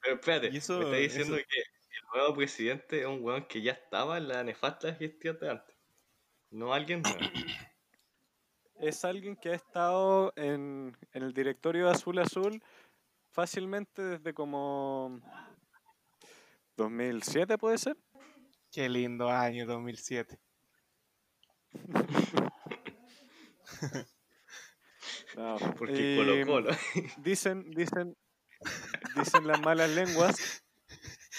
pero 0.00 0.14
espérate, 0.16 0.48
eso- 0.56 0.78
me 0.78 0.84
está 0.84 0.96
diciendo 0.96 1.36
eso- 1.36 1.46
que 1.48 1.58
el 1.60 2.04
nuevo 2.14 2.34
presidente 2.36 3.00
es 3.00 3.06
un 3.06 3.22
weón 3.22 3.46
que 3.46 3.62
ya 3.62 3.72
estaba 3.72 4.18
en 4.18 4.28
la 4.28 4.44
nefasta 4.44 4.94
gestión 4.94 5.38
de 5.40 5.50
antes. 5.50 5.76
No 6.50 6.72
alguien 6.72 7.02
nuevo. 7.02 7.18
Es 8.80 9.04
alguien 9.04 9.36
que 9.36 9.50
ha 9.50 9.54
estado 9.54 10.32
en, 10.36 10.96
en 11.12 11.22
el 11.22 11.32
directorio 11.32 11.86
de 11.86 11.92
Azul 11.92 12.18
Azul 12.18 12.62
fácilmente 13.30 14.02
desde 14.02 14.34
como 14.34 15.20
2007, 16.76 17.58
¿puede 17.58 17.78
ser? 17.78 17.96
Qué 18.70 18.88
lindo 18.88 19.28
año 19.30 19.66
2007. 19.66 20.38
No, 25.36 25.56
Porque 25.78 26.14
y 26.14 26.16
Colo 26.16 26.46
Colo. 26.46 26.70
Dicen, 27.18 27.70
dicen, 27.70 28.16
dicen 29.16 29.46
las 29.46 29.60
malas 29.60 29.90
lenguas, 29.90 30.64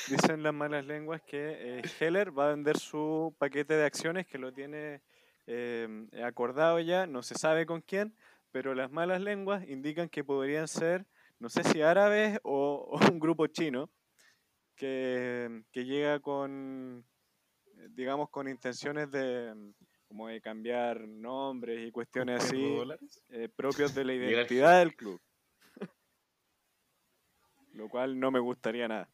dicen 0.07 0.43
las 0.43 0.53
malas 0.53 0.85
lenguas 0.85 1.21
que 1.21 1.79
eh, 1.79 1.81
Heller 1.99 2.37
va 2.37 2.47
a 2.47 2.51
vender 2.51 2.77
su 2.77 3.35
paquete 3.37 3.75
de 3.75 3.85
acciones 3.85 4.27
que 4.27 4.37
lo 4.37 4.53
tiene 4.53 5.01
eh, 5.51 6.07
acordado 6.23 6.79
ya, 6.79 7.07
no 7.07 7.23
se 7.23 7.33
sabe 7.33 7.65
con 7.65 7.81
quién, 7.81 8.13
pero 8.51 8.75
las 8.75 8.91
malas 8.91 9.19
lenguas 9.19 9.67
indican 9.67 10.07
que 10.07 10.23
podrían 10.23 10.67
ser, 10.67 11.07
no 11.39 11.49
sé 11.49 11.63
si 11.63 11.81
árabes 11.81 12.39
o, 12.43 12.87
o 12.87 12.99
un 13.15 13.19
grupo 13.19 13.47
chino 13.47 13.89
que, 14.75 15.63
que 15.71 15.85
llega 15.85 16.19
con, 16.19 17.03
digamos, 17.95 18.29
con 18.29 18.47
intenciones 18.47 19.09
de 19.09 19.73
como 20.07 20.27
de 20.27 20.39
cambiar 20.41 21.07
nombres 21.07 21.87
y 21.87 21.91
cuestiones 21.91 22.43
así 22.43 22.79
eh, 23.29 23.49
propios 23.55 23.93
de 23.93 24.05
la 24.05 24.13
identidad 24.15 24.79
del 24.79 24.95
club. 24.95 25.19
Lo 27.73 27.89
cual 27.89 28.19
no 28.19 28.29
me 28.29 28.39
gustaría 28.39 28.87
nada. 28.87 29.09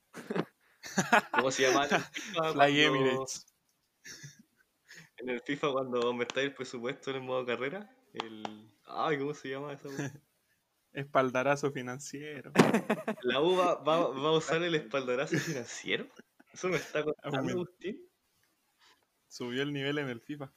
¿Cómo 1.32 1.52
se 1.52 1.64
llama? 1.64 1.88
Fly 1.88 2.82
Emirates. 2.82 3.46
En 5.26 5.36
el 5.36 5.42
FIFA 5.42 5.72
cuando 5.72 6.02
aumentáis 6.02 6.48
el 6.48 6.54
presupuesto 6.54 7.10
en 7.10 7.18
el 7.18 7.22
modo 7.24 7.46
carrera, 7.46 7.90
el... 8.14 8.44
Ay, 8.86 9.18
¿cómo 9.20 9.34
se 9.34 9.50
llama 9.50 9.74
esa 9.74 9.90
weá? 9.90 10.12
Espaldarazo 10.94 11.72
financiero. 11.72 12.52
La 13.24 13.42
U 13.42 13.58
va, 13.58 13.76
va- 13.76 14.08
va 14.10 14.30
a 14.30 14.38
usar 14.38 14.64
el 14.64 14.76
espaldarazo 14.76 15.38
financiero. 15.38 16.08
Eso 16.54 16.70
me 16.70 16.78
está 16.78 17.04
contando. 17.04 17.52
Agustín. 17.52 18.00
Subió 19.28 19.64
el 19.64 19.74
nivel 19.74 19.98
en 19.98 20.08
el 20.10 20.22
FIFA. 20.22 20.54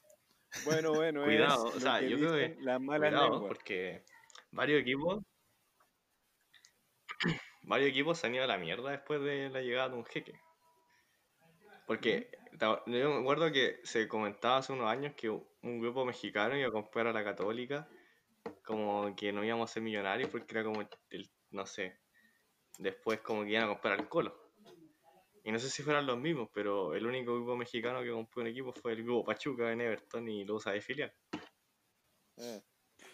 Bueno, 0.65 0.93
bueno, 0.95 1.25
Cuidado, 1.25 1.69
es 1.71 1.75
o 1.77 1.81
sea, 1.81 2.01
yo 2.01 2.17
creo 2.19 2.33
que- 2.35 2.57
las 2.61 2.81
malas 2.81 3.11
Cuidado, 3.11 3.41
porque 3.49 4.05
varios 4.53 4.81
equipos 4.83 5.25
varios 7.63 7.91
equipos 7.91 8.19
se 8.19 8.27
han 8.29 8.35
ido 8.35 8.45
a 8.45 8.47
la 8.47 8.59
mierda 8.59 8.91
después 8.91 9.21
de 9.21 9.51
la 9.51 9.61
llegada 9.61 9.89
de 9.89 9.97
un 9.97 10.05
jeque. 10.05 10.41
Porque 11.87 12.31
yo 12.61 13.11
me 13.11 13.21
acuerdo 13.21 13.53
que 13.53 13.81
se 13.85 14.09
comentaba 14.09 14.59
hace 14.59 14.73
unos 14.73 14.89
años 14.89 15.15
que 15.17 15.29
un 15.31 15.81
grupo 15.81 16.05
mexicano 16.05 16.57
iba 16.57 16.69
a 16.69 16.73
comprar 16.73 17.07
a 17.07 17.13
la 17.13 17.25
Católica 17.25 17.89
como 18.65 19.15
que 19.15 19.33
no 19.33 19.45
íbamos 19.45 19.71
a 19.71 19.75
ser 19.75 19.83
millonarios 19.83 20.31
porque 20.31 20.55
era 20.55 20.65
como 20.65 20.81
el, 21.11 21.31
no 21.51 21.67
sé, 21.67 21.99
después 22.79 23.21
como 23.21 23.45
que 23.45 23.51
iban 23.51 23.65
a 23.65 23.69
comprar 23.69 23.99
al 23.99 24.09
Colo. 24.09 24.35
Y 25.45 25.53
no 25.53 25.59
sé 25.59 25.71
si 25.71 25.83
fueran 25.83 26.07
los 26.07 26.19
mismos, 26.19 26.51
pero 26.53 26.95
el 26.95 27.07
único 27.07 27.35
grupo 27.35 27.57
mexicano 27.57 28.03
que 28.03 28.11
compró 28.11 28.43
un 28.43 28.49
equipo 28.49 28.73
fue 28.73 28.93
el 28.93 29.03
grupo 29.03 29.25
Pachuca 29.25 29.73
en 29.73 29.81
Everton 29.81 30.29
y 30.29 30.45
lo 30.45 30.57
usa 30.57 30.73
de 30.73 30.81
filial. 30.81 31.15
Eh, 32.37 32.63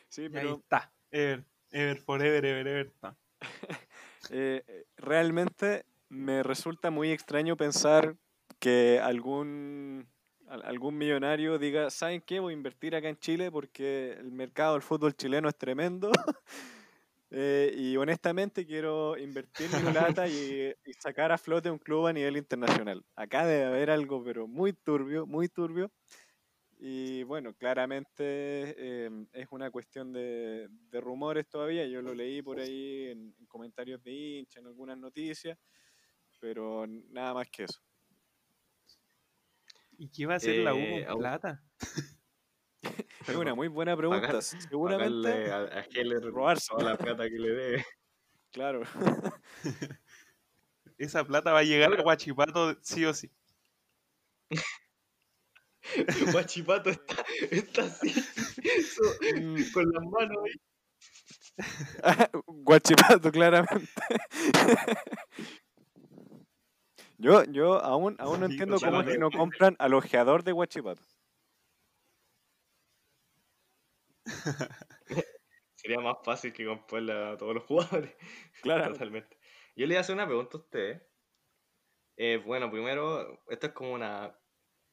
Sí, 0.09 0.23
Y 0.23 0.25
ahí 0.27 0.31
pero 0.33 0.55
está. 0.57 0.93
Ever, 1.11 1.45
ever, 1.71 1.99
forever, 1.99 2.45
ever, 2.45 2.69
ever. 2.69 2.87
está. 2.87 3.17
eh, 4.31 4.63
eh, 4.67 4.87
realmente 4.97 5.87
me 6.09 6.43
resulta 6.45 6.91
muy 6.91 7.11
extraño 7.11 7.57
pensar 7.57 8.17
que 8.65 8.99
algún, 9.03 10.09
al- 10.49 10.63
algún 10.65 10.97
millonario 10.97 11.59
diga, 11.59 11.91
¿saben 11.91 12.23
qué? 12.23 12.41
Voy 12.41 12.55
a 12.55 12.57
invertir 12.57 12.97
acá 12.97 13.09
en 13.11 13.19
Chile 13.19 13.51
porque 13.51 14.13
el 14.13 14.33
mercado 14.33 14.73
del 14.75 14.83
fútbol 14.83 15.15
chileno 15.15 15.49
es 15.51 15.57
tremendo. 15.59 16.11
eh, 17.31 17.75
y 17.77 17.97
honestamente 17.97 18.67
quiero 18.67 19.19
invertir 19.19 19.75
mi 19.75 19.85
plata 19.85 20.29
y, 20.29 20.73
y 20.85 20.93
sacar 20.95 21.33
a 21.33 21.39
flote 21.39 21.71
un 21.71 21.79
club 21.79 22.07
a 22.07 22.13
nivel 22.13 22.37
internacional. 22.37 23.05
Acá 23.17 23.47
debe 23.47 23.65
haber 23.67 23.91
algo, 23.91 24.23
pero 24.25 24.47
muy 24.47 24.73
turbio, 24.73 25.27
muy 25.27 25.49
turbio. 25.49 25.91
Y 26.79 27.23
bueno, 27.25 27.55
claramente 27.55 29.05
em, 29.07 29.27
es 29.33 29.49
una 29.53 29.71
cuestión 29.71 30.13
de, 30.13 30.69
de 30.71 31.01
rumores 31.01 31.49
todavía. 31.49 31.87
Yo 31.87 32.03
lo 32.03 32.15
leí 32.15 32.43
por 32.43 32.61
ahí 32.61 33.09
en, 33.11 33.35
en 33.39 33.47
comentarios 33.47 34.03
de 34.05 34.13
hincha, 34.13 34.61
en 34.61 34.67
algunas 34.67 34.99
noticias, 34.99 35.59
pero 36.41 36.87
nada 36.89 37.35
más 37.35 37.49
que 37.51 37.65
eso. 37.65 37.81
¿Y 39.99 40.09
qué 40.11 40.27
va 40.27 40.35
a 40.35 40.37
hacer 40.37 40.57
la 40.59 40.75
U 40.75 40.79
Eh, 40.79 41.05
con 41.07 41.17
au- 41.17 41.19
plata? 41.21 41.63
Es 43.27 43.35
una 43.37 43.55
muy 43.55 43.69
buena 43.69 43.97
pregunta. 43.97 44.27
Pagar- 44.29 44.43
Seguramente 44.43 45.51
a, 45.51 45.57
a 45.63 45.81
Heller 45.95 46.23
robarse. 46.23 46.69
toda 46.69 46.91
la 46.91 46.99
plata 46.99 47.25
que 47.29 47.39
le 47.39 47.49
debe. 47.55 47.87
Claro. 48.53 48.83
Esa 50.99 51.25
plata 51.25 51.53
va 51.53 51.61
a 51.61 51.65
llegar 51.65 51.93
a 51.99 52.03
Guachipato 52.03 52.77
sí 52.83 53.05
o 53.07 53.15
sí. 53.15 53.31
Guachipato 56.33 56.91
está, 56.91 57.25
está 57.51 57.83
así, 57.85 58.11
so- 58.11 59.73
con 59.73 59.91
las 59.91 60.05
manos 60.05 60.39
ahí. 60.45 60.53
Guachipato, 62.47 63.31
claramente. 63.33 63.89
Yo, 67.25 67.45
yo 67.45 67.83
aún, 67.83 68.17
aún 68.19 68.41
no 68.41 68.47
entiendo 68.47 68.81
cómo 68.81 69.01
es 69.01 69.07
que 69.07 69.19
no 69.19 69.31
compran 69.31 69.77
al 69.79 69.95
ojeador 69.95 70.45
de 70.45 70.53
Guachipato. 70.53 71.03
Sería 75.77 76.01
más 76.01 76.17
fácil 76.25 76.53
que 76.53 76.67
comprarle 76.67 77.13
a 77.13 77.37
todos 77.37 77.55
los 77.55 77.65
jugadores. 77.65 78.15
Claro. 78.63 78.93
Totalmente. 78.93 79.37
Yo 79.77 79.87
le 79.87 79.95
voy 79.95 79.97
a 79.97 80.01
hacer 80.01 80.15
una 80.15 80.27
pregunta 80.27 80.57
a 80.57 80.61
ustedes. 80.61 81.03
Eh, 82.17 82.41
bueno, 82.45 82.71
primero, 82.71 83.43
esto 83.49 83.67
es 83.69 83.73
como 83.73 83.93
una, 83.93 84.39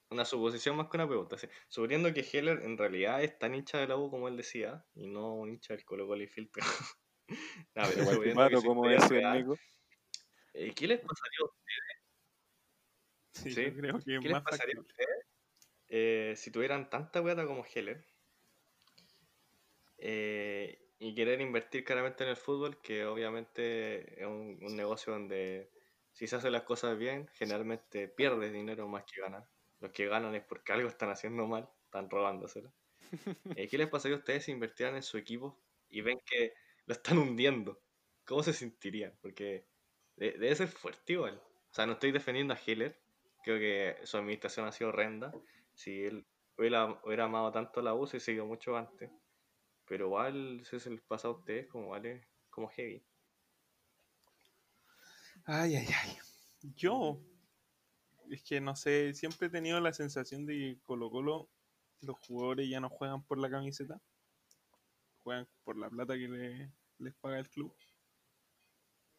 una 0.10 0.26
suposición 0.26 0.78
más 0.78 0.90
que 0.90 0.98
una 0.98 1.08
pregunta. 1.08 1.38
sí. 1.38 1.48
Suponiendo 1.70 2.14
que 2.14 2.22
Heller 2.22 2.64
en 2.64 2.78
realidad 2.78 3.24
es 3.24 3.38
tan 3.40 3.56
hincha 3.56 3.80
de 3.80 3.88
la 3.88 3.98
U 3.98 4.10
como 4.10 4.28
él 4.28 4.38
decía, 4.38 4.86
y 4.96 5.08
no 5.08 5.36
un 5.36 5.50
hincha 5.50 5.76
del 5.76 5.86
Colo 5.86 6.08
Colo 6.08 6.24
y 6.24 6.28
filtro. 6.28 6.64
No, 7.76 7.84
pero 8.36 8.62
como 8.62 8.88
decía 8.90 9.34
Nico. 9.36 9.56
eh, 10.54 10.74
¿Qué 10.76 10.88
les 10.88 11.00
pasaría 11.00 11.40
a 11.46 11.46
Sí, 13.34 13.52
Sí. 13.52 13.66
yo 13.66 13.74
creo 13.76 14.00
que 14.00 14.20
¿Qué 14.20 14.30
les 14.30 14.42
pasaría 14.42 14.76
a 14.78 14.82
ustedes 14.82 15.26
eh, 15.90 16.34
si 16.38 16.52
tuvieran 16.52 16.90
tanta 16.90 17.24
plata 17.24 17.46
como 17.46 17.66
Heller 17.66 18.06
eh, 19.98 20.80
y 21.00 21.16
querer 21.16 21.42
invertir 21.42 21.84
claramente 21.84 22.24
en 22.24 22.30
el 22.32 22.36
fútbol, 22.36 22.82
que 22.82 23.06
obviamente 23.06 24.22
es 24.22 24.26
un, 24.28 24.60
un 24.62 24.76
negocio 24.76 25.14
donde 25.14 25.72
si 26.12 26.28
se 26.28 26.36
hacen 26.36 26.52
las 26.52 26.64
cosas 26.64 26.98
bien, 26.98 27.28
generalmente 27.34 28.08
pierdes 28.08 28.54
dinero 28.54 28.88
más 28.88 29.04
que 29.06 29.22
ganas. 29.22 29.48
Los 29.80 29.92
que 29.92 30.08
ganan 30.08 30.36
es 30.36 30.44
porque 30.44 30.74
algo 30.74 30.88
están 30.90 31.10
haciendo 31.10 31.48
mal, 31.48 31.70
están 31.86 32.10
robándoselo. 32.10 32.74
Eh, 33.58 33.68
¿Qué 33.68 33.78
les 33.78 33.90
pasaría 33.90 34.16
a 34.16 34.20
ustedes 34.20 34.46
si 34.46 34.52
invirtieran 34.52 34.96
en 34.96 35.04
su 35.04 35.18
equipo 35.18 35.60
y 35.90 36.02
ven 36.02 36.20
que 36.26 36.54
lo 36.86 36.94
están 36.94 37.18
hundiendo? 37.18 37.82
¿Cómo 38.26 38.44
se 38.44 38.54
sentirían? 38.54 39.18
Porque 39.22 39.66
de- 40.16 40.32
debe 40.34 40.56
ser 40.56 40.68
fuerte 40.70 41.14
igual. 41.14 41.36
O 41.72 41.74
sea, 41.74 41.86
no 41.86 41.94
estoy 41.94 42.12
defendiendo 42.12 42.54
a 42.54 42.60
Heller, 42.66 42.98
creo 43.44 43.60
que 43.60 44.06
su 44.06 44.18
administración 44.18 44.68
ha 44.68 44.72
sido 44.72 44.90
horrenda. 44.90 45.32
Si 45.74 46.04
él 46.04 46.26
hubiera, 46.58 47.00
hubiera 47.04 47.26
amado 47.26 47.52
tanto 47.52 47.82
la 47.82 47.94
U, 47.94 48.08
se 48.08 48.20
siguió 48.20 48.46
mucho 48.46 48.78
antes. 48.78 49.12
Pero 49.88 50.08
igual, 50.08 50.62
si 50.66 50.80
se 50.80 50.92
les 50.92 51.02
pasa 51.02 51.28
a 51.30 51.32
ustedes, 51.32 51.68
como 51.70 51.90
vale, 51.90 52.28
como 52.50 52.70
heavy. 52.70 53.04
Ay, 55.46 55.76
ay, 55.76 55.88
ay. 56.02 56.18
Yo, 56.76 57.20
es 58.32 58.42
que 58.44 58.60
no 58.60 58.76
sé, 58.76 59.14
siempre 59.14 59.48
he 59.48 59.50
tenido 59.52 59.80
la 59.80 59.94
sensación 59.94 60.46
de 60.48 60.54
que 60.56 60.80
Colo 60.82 61.12
Colo, 61.12 61.50
los 62.02 62.18
jugadores 62.20 62.68
ya 62.68 62.80
no 62.80 62.90
juegan 62.90 63.24
por 63.24 63.38
la 63.38 63.50
camiseta, 63.52 64.02
juegan 65.24 65.48
por 65.64 65.78
la 65.78 65.90
plata 65.90 66.14
que 66.16 66.28
le- 66.28 66.72
les 67.00 67.16
paga 67.16 67.40
el 67.40 67.50
club. 67.50 67.74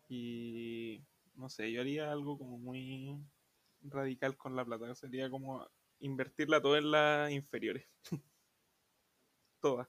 Y 0.09 1.05
no 1.35 1.49
sé, 1.49 1.73
yo 1.73 1.81
haría 1.81 2.12
algo 2.12 2.39
como 2.39 2.57
muy 2.59 3.18
radical 3.83 4.37
con 4.37 4.57
la 4.57 4.64
plata, 4.64 4.95
sería 4.95 5.30
como 5.30 5.66
invertirla 5.99 6.61
toda 6.61 6.78
en 6.78 6.91
las 6.91 7.30
inferiores. 7.30 7.87
toda, 9.61 9.89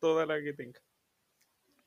toda 0.00 0.26
la 0.26 0.42
que 0.42 0.52
tenga. 0.52 0.80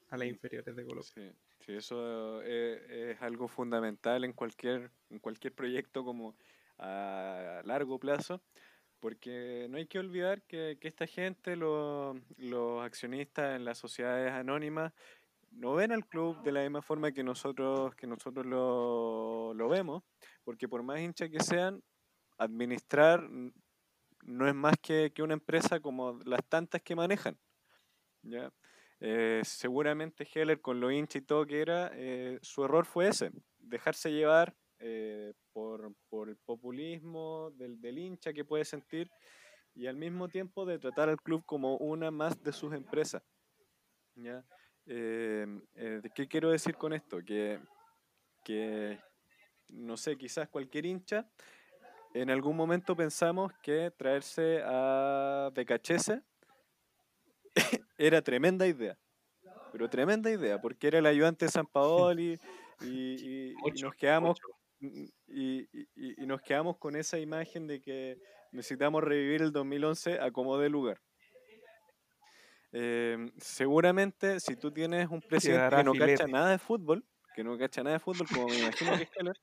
A 0.10 0.18
las 0.18 0.28
inferiores 0.28 0.76
de 0.76 0.84
Colo 0.84 1.02
Colo. 1.02 1.04
Sí, 1.04 1.32
sí, 1.60 1.74
eso 1.74 2.42
eh, 2.44 3.12
es, 3.12 3.22
algo 3.22 3.48
fundamental 3.48 4.24
en 4.24 4.34
cualquier, 4.34 4.92
en 5.10 5.20
cualquier 5.20 5.54
proyecto 5.54 6.04
como 6.04 6.36
a 6.80 7.62
largo 7.66 8.00
plazo, 8.00 8.42
porque 9.00 9.68
no 9.70 9.78
hay 9.78 9.86
que 9.86 10.00
olvidar 10.00 10.42
que, 10.44 10.78
que 10.80 10.88
esta 10.88 11.06
gente, 11.06 11.56
lo- 11.56 12.16
los 12.38 12.84
accionistas 12.84 13.56
en 13.56 13.66
las 13.66 13.78
sociedades 13.78 14.32
anónimas, 14.32 14.94
no 15.52 15.74
ven 15.74 15.92
al 15.92 16.06
club 16.08 16.42
de 16.44 16.52
la 16.52 16.62
misma 16.62 16.82
forma 16.82 17.12
que 17.12 17.24
nosotros, 17.24 17.96
que 17.96 18.08
nosotros 18.08 18.46
lo, 18.46 19.54
lo 19.54 19.70
vemos, 19.70 20.04
porque 20.44 20.68
por 20.68 20.84
más 20.84 21.00
hinchas 21.00 21.30
que 21.30 21.40
sean, 21.40 21.82
administrar 22.38 23.28
no 24.24 24.48
es 24.48 24.56
más 24.56 24.76
que, 24.82 25.12
que 25.14 25.24
una 25.24 25.34
empresa 25.34 25.80
como 25.80 26.20
las 26.26 26.46
tantas 26.48 26.82
que 26.82 26.96
manejan. 26.96 27.38
¿ya? 28.22 28.52
Eh, 29.00 29.42
seguramente 29.44 30.28
Heller 30.34 30.62
con 30.62 30.80
lo 30.80 30.92
hincha 30.92 31.20
y 31.20 31.22
todo 31.22 31.46
que 31.46 31.62
era, 31.62 31.92
eh, 31.94 32.38
su 32.42 32.64
error 32.66 32.86
fue 32.86 33.08
ese, 33.08 33.32
dejarse 33.58 34.12
llevar 34.12 34.56
eh, 34.80 35.34
por, 35.54 35.94
por 36.10 36.30
el 36.30 36.38
populismo 36.38 37.52
del, 37.52 37.80
del 37.80 37.98
hincha 37.98 38.34
que 38.34 38.46
puede 38.46 38.66
sentir 38.66 39.10
y 39.74 39.88
al 39.88 39.96
mismo 39.96 40.28
tiempo 40.28 40.66
de 40.66 40.80
tratar 40.80 41.10
al 41.10 41.22
club 41.22 41.44
como 41.46 41.78
una 41.78 42.12
más 42.12 42.42
de 42.44 42.52
sus 42.52 42.74
empresas. 42.74 43.24
¿ya? 44.16 44.44
Eh, 44.92 45.46
eh, 45.76 46.02
¿Qué 46.16 46.28
quiero 46.28 46.50
decir 46.50 46.76
con 46.76 46.94
esto? 46.94 47.20
Que, 47.24 47.60
que, 48.44 49.00
no 49.70 49.98
sé, 49.98 50.18
quizás 50.18 50.50
cualquier 50.50 50.88
hincha, 50.88 51.30
en 52.14 52.32
algún 52.32 52.58
momento 52.58 52.96
pensamos 52.96 53.54
que 53.62 53.92
traerse 53.92 54.62
a 54.66 55.52
Becachese 55.54 56.24
era 57.98 58.22
tremenda 58.22 58.68
idea. 58.68 58.98
Pero 59.72 59.90
tremenda 59.90 60.32
idea, 60.32 60.60
porque 60.60 60.88
era 60.88 61.00
el 61.00 61.06
ayudante 61.06 61.46
de 61.46 61.52
San 61.52 61.68
Paoli 61.68 62.40
y, 62.82 63.52
y- 63.54 63.82
nos 63.82 63.96
quedamos 63.96 64.40
y- 64.82 65.70
y 66.24 66.26
nos 66.26 66.42
quedamos 66.42 66.78
con 66.78 66.96
esa 66.96 67.20
imagen 67.20 67.68
de 67.68 67.82
que 67.82 68.18
necesitamos 68.52 69.04
revivir 69.04 69.42
el 69.42 69.52
2011 69.52 70.20
a 70.20 70.32
como 70.32 70.58
de 70.58 70.70
lugar. 70.70 71.02
Eh, 72.72 73.32
seguramente 73.38 74.40
si 74.40 74.56
tú 74.56 74.72
tienes 74.72 75.10
un 75.10 75.22
presidente 75.28 75.76
que 75.76 75.84
no 75.84 75.96
cacha 75.96 76.28
filete. 76.28 76.28
nada 76.28 76.52
de 76.52 76.60
fútbol, 76.60 77.06
que 77.34 77.44
no 77.44 77.58
cacha 77.58 77.84
nada 77.84 77.96
de 77.96 78.00
fútbol, 78.00 78.30
como 78.30 78.50
me 78.50 78.58
imagino 78.60 78.96
que 78.96 79.04
es 79.04 79.10
Keller, 79.12 79.36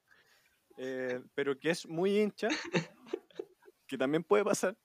eh, 0.79 1.23
pero 1.35 1.59
que 1.59 1.71
es 1.71 1.87
muy 1.89 2.19
hincha, 2.21 2.59
que 3.87 3.99
también 3.99 4.25
puede 4.25 4.45
pasar, 4.45 4.77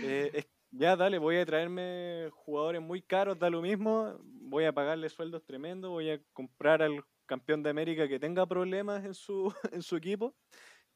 eh, 0.00 0.30
es- 0.34 0.48
ya 0.72 0.96
dale, 0.96 1.18
voy 1.18 1.36
a 1.38 1.46
traerme 1.46 2.28
jugadores 2.32 2.82
muy 2.82 3.02
caros, 3.02 3.38
da 3.38 3.50
lo 3.50 3.62
mismo, 3.62 4.18
voy 4.24 4.64
a 4.66 4.72
pagarle 4.74 5.08
sueldos 5.10 5.44
tremendos, 5.44 5.90
voy 5.90 6.10
a 6.10 6.22
comprar 6.32 6.82
al 6.82 7.04
campeón 7.26 7.62
de 7.62 7.70
América 7.70 8.08
que 8.08 8.20
tenga 8.20 8.46
problemas 8.46 9.04
en 9.04 9.14
su, 9.14 9.54
en 9.72 9.82
su 9.82 9.96
equipo. 9.96 10.36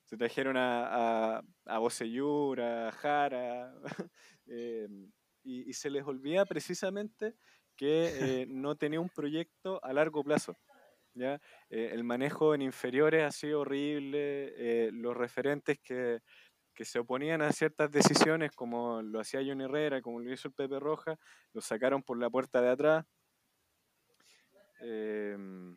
Se 0.04 0.16
trajeron 0.18 0.56
a, 0.58 1.38
a, 1.38 1.42
a 1.66 1.78
Bocellur, 1.78 2.60
a 2.60 2.92
Jara, 2.92 3.74
eh, 4.46 4.88
y, 5.46 5.70
y 5.70 5.72
se 5.72 5.88
les 5.88 6.04
olvida 6.04 6.44
precisamente 6.44 7.34
que 7.76 8.42
eh, 8.42 8.46
no 8.48 8.76
tenía 8.76 9.00
un 9.00 9.08
proyecto 9.08 9.82
a 9.84 9.92
largo 9.92 10.24
plazo. 10.24 10.56
¿ya? 11.14 11.40
Eh, 11.70 11.90
el 11.92 12.04
manejo 12.04 12.54
en 12.54 12.62
inferiores 12.62 13.24
ha 13.24 13.30
sido 13.30 13.60
horrible, 13.60 14.52
eh, 14.56 14.90
los 14.92 15.16
referentes 15.16 15.78
que, 15.80 16.20
que 16.74 16.84
se 16.84 16.98
oponían 16.98 17.42
a 17.42 17.52
ciertas 17.52 17.90
decisiones, 17.90 18.50
como 18.52 19.00
lo 19.02 19.20
hacía 19.20 19.42
Johnny 19.44 19.64
Herrera, 19.64 20.02
como 20.02 20.20
lo 20.20 20.32
hizo 20.32 20.48
el 20.48 20.54
Pepe 20.54 20.80
Roja, 20.80 21.16
los 21.52 21.64
sacaron 21.64 22.02
por 22.02 22.18
la 22.18 22.28
puerta 22.28 22.60
de 22.60 22.68
atrás. 22.68 23.06
Em, 24.80 25.76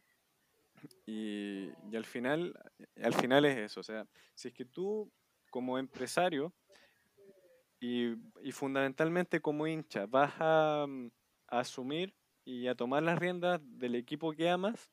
y, 1.06 1.70
y 1.90 1.96
al 1.96 2.06
final, 2.06 2.54
al 3.02 3.14
final 3.14 3.46
es 3.46 3.58
eso, 3.58 3.80
o 3.80 3.84
sea, 3.84 4.06
si 4.36 4.50
es 4.50 4.54
que 4.54 4.66
tú 4.66 5.12
como 5.50 5.78
empresario 5.80 6.54
y, 7.80 8.16
y 8.42 8.52
fundamentalmente 8.52 9.42
como 9.42 9.68
hincha 9.68 10.06
vas 10.06 10.34
a, 10.40 10.86
mm, 10.88 11.08
a 11.48 11.60
asumir 11.60 12.16
y 12.46 12.68
a 12.68 12.76
tomar 12.76 13.04
las 13.04 13.20
riendas 13.20 13.62
del 13.64 13.96
equipo 13.96 14.32
que 14.34 14.50
amas, 14.50 14.90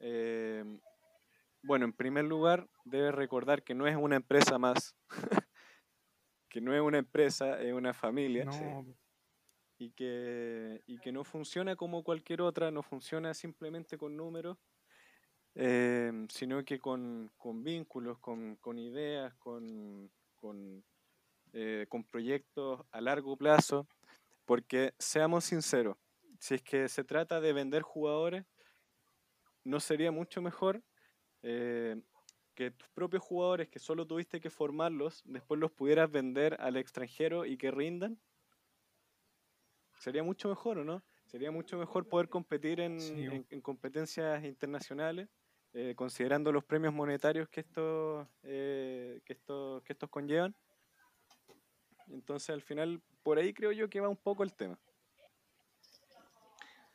em, 0.00 0.80
bueno, 1.62 1.84
en 1.84 1.92
primer 1.92 2.24
lugar, 2.24 2.68
debes 2.84 3.14
recordar 3.14 3.62
que 3.62 3.74
no 3.74 3.86
es 3.86 3.96
una 3.96 4.16
empresa 4.16 4.58
más, 4.58 4.96
que 6.48 6.60
no 6.60 6.74
es 6.74 6.80
una 6.80 6.98
empresa, 6.98 7.60
es 7.60 7.72
una 7.72 7.94
familia. 7.94 8.44
No, 8.44 8.84
y 9.78 9.92
que, 9.92 10.82
y 10.86 10.98
que 10.98 11.10
no 11.10 11.24
funciona 11.24 11.74
como 11.74 12.04
cualquier 12.04 12.42
otra, 12.42 12.70
no 12.70 12.82
funciona 12.82 13.32
simplemente 13.32 13.96
con 13.96 14.14
números, 14.14 14.58
eh, 15.54 16.12
sino 16.28 16.62
que 16.64 16.78
con, 16.78 17.30
con 17.38 17.64
vínculos, 17.64 18.18
con, 18.18 18.56
con 18.56 18.78
ideas, 18.78 19.34
con, 19.36 20.10
con, 20.36 20.84
eh, 21.52 21.86
con 21.88 22.04
proyectos 22.04 22.82
a 22.90 23.00
largo 23.00 23.36
plazo, 23.36 23.86
porque 24.44 24.94
seamos 24.98 25.44
sinceros, 25.44 25.96
si 26.38 26.54
es 26.54 26.62
que 26.62 26.88
se 26.88 27.04
trata 27.04 27.40
de 27.40 27.52
vender 27.52 27.82
jugadores, 27.82 28.44
¿no 29.64 29.80
sería 29.80 30.10
mucho 30.10 30.40
mejor 30.42 30.82
eh, 31.42 32.00
que 32.54 32.70
tus 32.70 32.88
propios 32.90 33.22
jugadores 33.22 33.68
que 33.68 33.78
solo 33.78 34.06
tuviste 34.06 34.40
que 34.40 34.50
formarlos, 34.50 35.22
después 35.24 35.60
los 35.60 35.70
pudieras 35.70 36.10
vender 36.10 36.56
al 36.60 36.76
extranjero 36.76 37.44
y 37.46 37.56
que 37.56 37.70
rindan? 37.70 38.18
Sería 39.98 40.22
mucho 40.22 40.48
mejor, 40.48 40.78
¿o 40.78 40.84
no? 40.84 41.02
Sería 41.26 41.50
mucho 41.50 41.76
mejor 41.78 42.08
poder 42.08 42.28
competir 42.28 42.80
en, 42.80 42.98
Sí. 42.98 43.26
en- 43.26 43.46
en 43.50 43.60
competencias 43.60 44.42
internacionales, 44.44 45.28
eh, 45.72 45.94
considerando 45.94 46.50
los 46.50 46.64
premios 46.64 46.92
monetarios 46.92 47.48
que 47.48 47.60
eh, 48.42 49.20
que 49.24 49.36
que 49.36 49.92
estos 49.92 50.10
conllevan. 50.10 50.54
Entonces, 52.12 52.50
al 52.50 52.62
final, 52.62 53.00
por 53.22 53.38
ahí 53.38 53.52
creo 53.54 53.72
yo 53.72 53.88
que 53.88 54.00
va 54.00 54.08
un 54.08 54.16
poco 54.16 54.42
el 54.42 54.52
tema. 54.54 54.78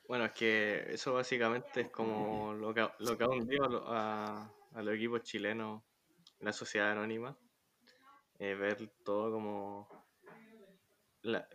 Bueno, 0.08 0.26
es 0.26 0.34
que 0.34 0.86
eso 0.94 1.14
básicamente 1.14 1.82
es 1.82 1.90
como 1.90 2.54
lo 2.54 2.74
que, 2.74 2.88
lo 3.00 3.18
que 3.18 3.24
ha 3.24 3.30
hundido 3.30 3.64
a, 3.66 3.70
lo- 3.70 3.88
a- 3.88 4.54
a 4.74 4.82
los 4.84 4.94
equipos 4.96 5.24
chilenos, 5.24 5.82
la 6.40 6.54
sociedad 6.54 6.92
anónima, 6.92 7.36
eh, 8.38 8.54
ver 8.54 8.88
todo 9.04 9.32
como... 9.32 9.88
la- 11.24 11.48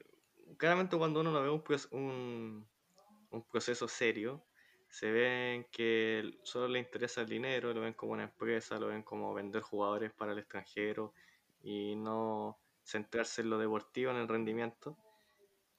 claramente 0.57 0.97
cuando 0.97 1.21
uno 1.21 1.31
no 1.31 1.43
ve 1.43 1.51
un, 1.51 1.63
un, 1.93 2.67
un 3.31 3.43
proceso 3.45 3.87
serio, 3.87 4.43
se 4.89 5.13
ven 5.13 5.67
que 5.71 6.41
solo 6.43 6.67
le 6.67 6.81
interesa 6.81 7.21
el 7.21 7.29
dinero, 7.29 7.73
lo 7.73 7.83
ven 7.83 7.95
como 7.95 8.13
una 8.15 8.25
empresa, 8.25 8.81
lo 8.81 8.89
ven 8.89 9.05
como 9.05 9.33
vender 9.33 9.63
jugadores 9.63 10.13
para 10.13 10.33
el 10.33 10.39
extranjero 10.41 11.15
y 11.63 11.95
no 11.95 12.59
centrarse 12.91 13.43
en 13.43 13.51
lo 13.51 13.59
deportivo, 13.59 14.11
en 14.11 14.19
el 14.19 14.29
rendimiento. 14.29 14.97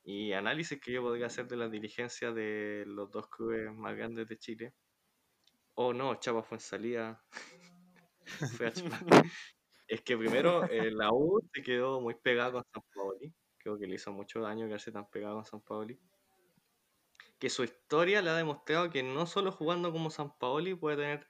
Y 0.03 0.33
análisis 0.33 0.79
que 0.81 0.93
yo 0.93 1.01
podría 1.03 1.27
hacer 1.27 1.47
de 1.47 1.57
las 1.57 1.71
diligencias 1.71 2.33
de 2.33 2.83
los 2.87 3.11
dos 3.11 3.27
clubes 3.27 3.71
más 3.73 3.95
grandes 3.95 4.27
de 4.27 4.37
Chile. 4.37 4.73
Oh 5.75 5.93
no, 5.93 6.15
Chapa 6.15 6.43
fue 6.43 6.57
en 6.57 6.61
salida. 6.61 7.23
Fue 8.57 8.67
a. 8.67 8.71
Es 9.87 10.01
que 10.01 10.17
primero 10.17 10.63
eh, 10.69 10.89
la 10.91 11.11
U 11.11 11.41
se 11.53 11.61
quedó 11.61 11.99
muy 11.99 12.15
pegada 12.15 12.51
con 12.53 12.63
San 12.73 12.83
Paoli. 12.93 13.33
Creo 13.57 13.77
que 13.77 13.87
le 13.87 13.95
hizo 13.95 14.11
mucho 14.13 14.39
daño 14.39 14.65
quedarse 14.65 14.91
tan 14.91 15.09
pegado 15.09 15.35
con 15.35 15.45
San 15.45 15.61
Paoli. 15.61 15.99
Que 17.39 17.49
su 17.49 17.63
historia 17.63 18.21
le 18.21 18.29
ha 18.29 18.35
demostrado 18.35 18.89
que 18.89 19.03
no 19.03 19.25
solo 19.25 19.51
jugando 19.51 19.91
como 19.91 20.09
San 20.09 20.37
Paoli 20.37 20.75
puede 20.75 20.97
tener, 20.97 21.27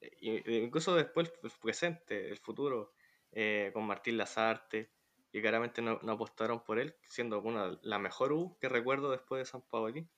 eh, 0.00 0.42
incluso 0.46 0.94
después 0.94 1.30
el 1.42 1.50
presente, 1.60 2.30
el 2.30 2.38
futuro, 2.38 2.94
eh, 3.32 3.70
con 3.74 3.86
Martín 3.86 4.16
Lazarte, 4.16 4.90
que 5.30 5.40
claramente 5.40 5.82
no, 5.82 5.98
no 6.02 6.12
apostaron 6.12 6.64
por 6.64 6.78
él, 6.78 6.94
siendo 7.08 7.40
una, 7.40 7.78
la 7.82 7.98
mejor 7.98 8.32
U 8.32 8.56
que 8.60 8.68
recuerdo 8.68 9.10
después 9.10 9.40
de 9.40 9.44
San 9.46 9.62
Paoli, 9.62 10.08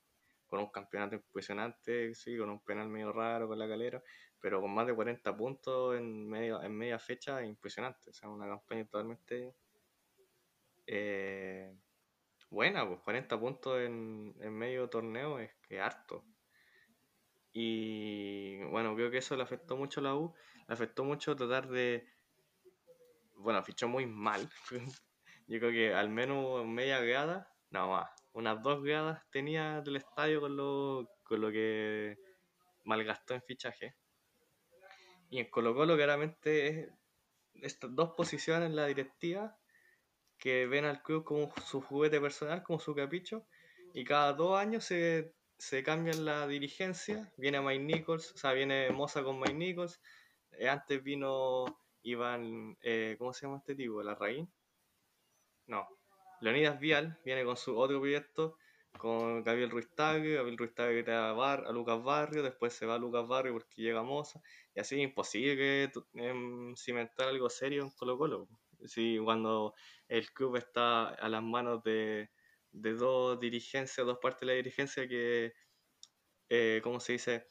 con 0.46 0.60
un 0.60 0.70
campeonato 0.70 1.14
impresionante, 1.14 2.14
sí, 2.14 2.36
con 2.36 2.50
un 2.50 2.60
penal 2.60 2.88
medio 2.88 3.12
raro 3.12 3.48
con 3.48 3.58
la 3.58 3.68
calera, 3.68 4.02
pero 4.40 4.60
con 4.60 4.72
más 4.72 4.86
de 4.86 4.94
40 4.94 5.36
puntos 5.36 5.96
en, 5.96 6.28
medio, 6.28 6.62
en 6.62 6.76
media 6.76 6.98
fecha, 6.98 7.42
impresionante, 7.44 8.10
o 8.10 8.12
sea, 8.12 8.28
una 8.28 8.46
campaña 8.46 8.84
totalmente 8.84 9.54
eh, 10.86 11.72
buena, 12.50 12.86
pues 12.86 13.00
40 13.00 13.38
puntos 13.38 13.80
en, 13.80 14.34
en 14.40 14.52
medio 14.52 14.88
torneo 14.88 15.38
es 15.38 15.54
que 15.68 15.80
harto. 15.80 16.24
Y 17.52 18.62
bueno, 18.64 18.94
creo 18.94 19.10
que 19.10 19.18
eso 19.18 19.36
le 19.36 19.42
afectó 19.42 19.76
mucho 19.76 20.00
a 20.00 20.02
la 20.04 20.14
U, 20.14 20.34
le 20.68 20.74
afectó 20.74 21.04
mucho 21.04 21.36
tratar 21.36 21.68
de, 21.68 22.06
bueno, 23.40 23.62
fichó 23.62 23.88
muy 23.88 24.06
mal. 24.06 24.48
Yo 25.46 25.58
creo 25.58 25.70
que 25.72 25.94
al 25.94 26.08
menos 26.10 26.64
media 26.66 27.00
grada, 27.00 27.52
no 27.70 27.88
más, 27.88 28.10
unas 28.32 28.62
dos 28.62 28.82
gradas 28.82 29.22
tenía 29.30 29.80
del 29.80 29.96
estadio 29.96 30.40
con 30.40 30.56
lo, 30.56 31.08
con 31.24 31.40
lo 31.40 31.50
que 31.50 32.18
malgastó 32.84 33.34
en 33.34 33.42
fichaje. 33.42 33.96
Y 35.28 35.38
en 35.38 35.50
Colo 35.50 35.74
Colo 35.74 35.96
claramente 35.96 36.66
es 36.68 36.88
estas 37.54 37.94
dos 37.94 38.10
posiciones 38.16 38.68
en 38.68 38.76
la 38.76 38.86
directiva 38.86 39.56
que 40.38 40.66
ven 40.66 40.84
al 40.84 41.02
club 41.02 41.24
como 41.24 41.52
su 41.66 41.80
juguete 41.80 42.20
personal, 42.20 42.62
como 42.62 42.80
su 42.80 42.94
capricho, 42.94 43.46
y 43.92 44.04
cada 44.04 44.32
dos 44.32 44.58
años 44.58 44.84
se, 44.84 45.34
se 45.58 45.82
cambian 45.82 46.24
la 46.24 46.46
dirigencia, 46.46 47.30
viene 47.36 47.60
Mike 47.60 47.84
Nichols, 47.84 48.32
o 48.32 48.38
sea, 48.38 48.52
viene 48.52 48.90
Moza 48.90 49.22
con 49.22 49.38
Mike 49.38 49.54
Nichols, 49.54 50.00
eh, 50.52 50.68
antes 50.68 51.02
vino 51.02 51.79
Iván, 52.02 52.76
eh, 52.82 53.16
¿cómo 53.18 53.32
se 53.32 53.46
llama 53.46 53.58
este 53.58 53.74
tipo? 53.74 54.02
¿Larraín? 54.02 54.52
No, 55.66 55.88
Leonidas 56.40 56.78
Vial 56.80 57.18
viene 57.24 57.44
con 57.44 57.56
su 57.56 57.76
otro 57.78 58.00
proyecto, 58.00 58.56
con 58.98 59.42
Gabriel 59.44 59.70
Ruiz 59.70 59.88
Tagle, 59.94 60.34
Gabriel 60.34 60.58
Ruiz 60.58 60.74
Tagle 60.74 61.02
trae 61.04 61.16
a, 61.30 61.32
Bar- 61.32 61.64
a 61.66 61.72
Lucas 61.72 62.02
Barrio, 62.02 62.42
después 62.42 62.72
se 62.74 62.86
va 62.86 62.98
Lucas 62.98 63.26
Barrio 63.28 63.52
porque 63.52 63.82
llega 63.82 64.02
Moza, 64.02 64.40
y 64.74 64.80
así 64.80 64.96
es 64.96 65.02
imposible 65.08 65.56
que 65.56 65.92
em, 66.14 66.74
cimentar 66.76 67.28
algo 67.28 67.48
serio 67.50 67.82
en 67.84 67.90
Colo 67.90 68.18
Colo. 68.18 68.48
Si 68.86 69.18
cuando 69.18 69.74
el 70.08 70.30
club 70.32 70.56
está 70.56 71.08
a 71.10 71.28
las 71.28 71.42
manos 71.42 71.82
de, 71.84 72.30
de 72.72 72.94
dos 72.94 73.38
dirigencias, 73.40 74.06
dos 74.06 74.18
partes 74.20 74.40
de 74.40 74.46
la 74.46 74.52
dirigencia 74.54 75.06
que, 75.08 75.52
eh, 76.50 76.80
¿cómo 76.82 77.00
se 77.00 77.12
dice? 77.14 77.46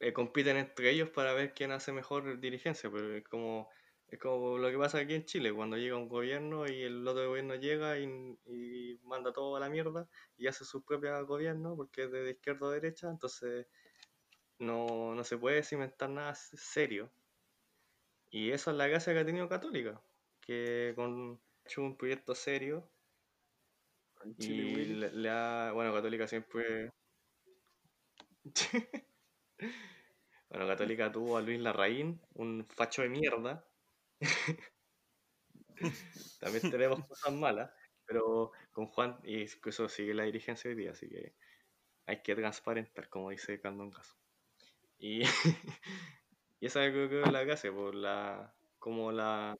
Eh, 0.00 0.12
compiten 0.14 0.56
entre 0.56 0.90
ellos 0.90 1.10
para 1.10 1.34
ver 1.34 1.52
quién 1.52 1.72
hace 1.72 1.92
mejor 1.92 2.40
dirigencia, 2.40 2.90
pero 2.90 3.14
es 3.14 3.24
como, 3.24 3.68
es 4.08 4.18
como 4.18 4.56
lo 4.56 4.70
que 4.70 4.78
pasa 4.78 4.98
aquí 4.98 5.14
en 5.14 5.26
Chile, 5.26 5.52
cuando 5.52 5.76
llega 5.76 5.96
un 5.96 6.08
gobierno 6.08 6.66
y 6.66 6.82
el 6.82 7.06
otro 7.06 7.28
gobierno 7.28 7.54
llega 7.54 7.98
y, 7.98 8.04
y 8.46 8.98
manda 9.04 9.32
todo 9.32 9.56
a 9.56 9.60
la 9.60 9.68
mierda 9.68 10.08
y 10.38 10.46
hace 10.46 10.64
su 10.64 10.82
propio 10.82 11.26
gobierno 11.26 11.76
porque 11.76 12.04
es 12.04 12.10
de 12.10 12.30
izquierda 12.30 12.68
a 12.68 12.72
derecha, 12.72 13.10
entonces 13.10 13.66
no, 14.58 15.14
no 15.14 15.22
se 15.24 15.36
puede 15.36 15.62
cimentar 15.62 16.08
nada 16.10 16.34
serio. 16.34 17.12
Y 18.30 18.52
eso 18.52 18.70
es 18.70 18.76
la 18.76 18.86
gracia 18.88 19.12
que 19.12 19.20
ha 19.20 19.26
tenido 19.26 19.48
Católica, 19.48 20.00
que 20.40 20.92
con 20.96 21.40
ha 21.64 21.68
hecho 21.68 21.82
un 21.82 21.96
proyecto 21.96 22.34
serio 22.34 22.88
Chile 24.38 24.62
y 24.64 24.86
le 24.94 25.30
ha, 25.30 25.72
bueno, 25.72 25.92
Católica 25.92 26.26
siempre... 26.26 26.92
bueno, 30.48 30.66
Católica 30.66 31.12
tuvo 31.12 31.36
a 31.36 31.42
Luis 31.42 31.60
Larraín, 31.60 32.20
un 32.34 32.66
facho 32.66 33.02
de 33.02 33.08
mierda. 33.08 33.64
También 36.40 36.70
tenemos 36.70 37.06
cosas 37.06 37.32
malas, 37.32 37.70
pero 38.04 38.52
con 38.72 38.86
Juan, 38.86 39.18
y 39.24 39.42
eso 39.44 39.88
sigue 39.88 40.14
la 40.14 40.24
dirigencia 40.24 40.68
hoy 40.70 40.76
día, 40.76 40.92
así 40.92 41.08
que 41.08 41.34
hay 42.06 42.22
que 42.22 42.34
transparentar, 42.34 43.08
como 43.08 43.30
dice 43.30 43.60
Candón 43.60 43.90
Caso. 43.92 44.16
Y, 44.98 45.22
y 46.60 46.66
esa 46.66 46.80
creo 46.90 47.08
que 47.08 47.22
es 47.22 47.32
la 47.32 47.44
gracia, 47.44 47.72
por 47.72 47.94
la, 47.94 48.54
como 48.78 49.12
la, 49.12 49.56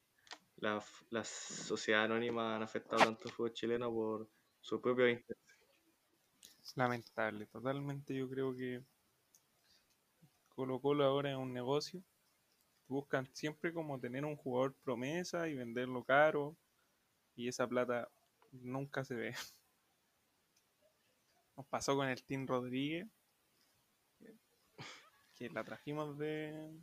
la, 0.57 0.83
las 1.11 1.29
sociedades 1.29 2.07
anónimas 2.11 2.57
han 2.57 2.63
afectado 2.63 3.05
tanto 3.05 3.29
al 3.29 3.35
fútbol 3.35 3.53
chileno 3.55 3.91
por 3.93 4.31
su 4.61 4.81
propio 4.81 5.09
interés. 5.09 5.39
Lamentable, 6.75 7.47
totalmente 7.47 8.15
yo 8.15 8.29
creo 8.29 8.55
que 8.57 8.83
Colo 10.61 10.79
Colo 10.79 11.05
ahora 11.05 11.31
es 11.31 11.39
un 11.39 11.55
negocio. 11.55 12.03
Buscan 12.87 13.27
siempre 13.33 13.73
como 13.73 13.99
tener 13.99 14.27
un 14.27 14.37
jugador 14.37 14.75
promesa 14.85 15.49
y 15.49 15.55
venderlo 15.55 16.05
caro 16.05 16.55
y 17.35 17.49
esa 17.49 17.67
plata 17.67 18.11
nunca 18.53 19.03
se 19.03 19.15
ve. 19.15 19.35
Nos 21.57 21.67
pasó 21.67 21.97
con 21.97 22.09
el 22.09 22.23
Team 22.23 22.47
Rodríguez, 22.47 23.09
que- 25.35 25.49
la 25.49 25.65
trajimos 25.65 26.19
de... 26.19 26.79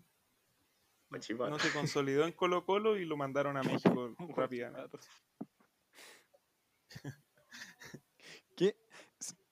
No 1.11 1.59
se 1.59 1.71
consolidó 1.71 2.25
en 2.25 2.31
Colo 2.31 2.65
Colo 2.65 2.97
y 2.97 3.05
lo 3.05 3.15
mandaron 3.15 3.57
a 3.57 3.61
México 3.61 4.15
rápidamente. 4.35 4.97
¿Qué? 8.55 8.75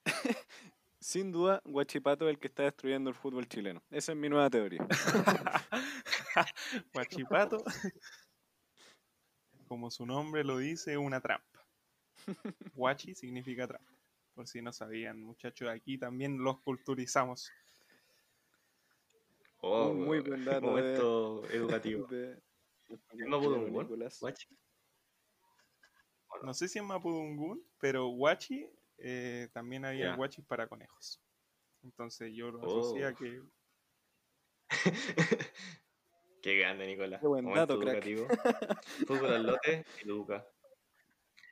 Sin 1.16 1.32
duda, 1.32 1.61
Guachipato 1.63 2.28
es 2.28 2.34
el 2.34 2.39
que 2.41 2.47
está 2.47 2.63
destruyendo 2.63 3.09
el 3.09 3.16
fútbol 3.16 3.47
chileno. 3.47 3.82
Esa 3.89 4.11
es 4.11 4.18
mi 4.18 4.28
nueva 4.28 4.49
teoría. 4.49 4.86
Guachipato, 6.93 7.63
como 9.70 9.89
su 9.89 10.05
nombre 10.05 10.43
lo 10.43 10.57
dice, 10.57 10.91
es 10.91 10.97
una 10.97 11.22
trampa. 11.22 11.66
Guachi 12.74 13.16
significa 13.16 13.66
trampa. 13.66 13.93
Por 14.34 14.45
si 14.45 14.61
no 14.61 14.74
sabían, 14.74 15.22
muchachos, 15.22 15.70
aquí 15.70 15.97
también 15.97 16.43
los 16.43 16.59
culturizamos. 16.59 17.49
Oh, 19.61 19.91
Un 19.91 20.03
muy 20.03 20.20
buen 20.20 20.43
dato 20.43 20.68
momento 20.68 21.45
educativo. 21.49 22.07
De- 22.07 22.43
¿Es 22.89 22.99
Mapudungún? 23.26 23.84
Nicolás. 23.84 24.20
Guachi. 24.20 24.49
No 26.43 26.53
sé 26.53 26.68
si 26.68 26.80
es 26.80 26.84
Mapudungún, 26.84 27.66
pero 27.80 28.07
Guachi 28.07 28.70
eh, 28.98 29.50
también 29.54 29.86
había 29.86 30.16
guachis 30.16 30.46
para 30.46 30.68
conejos. 30.68 31.22
Entonces 31.84 32.32
yo 32.34 32.52
lo 32.52 32.60
Oh. 32.62 32.80
asocié 32.82 33.06
a 33.06 33.14
que 33.14 33.41
Qué 36.41 36.58
grande, 36.58 36.86
Nicolás. 36.88 37.22
Qué 37.22 37.28
buen 37.28 37.43
Momento 37.46 37.78
dato, 37.78 37.80
crack. 37.80 38.06
educativo. 38.06 38.28
Fútbol 39.08 39.32
al 39.34 39.46
lote 39.46 39.84
y 40.02 40.06
Luca. 40.08 40.46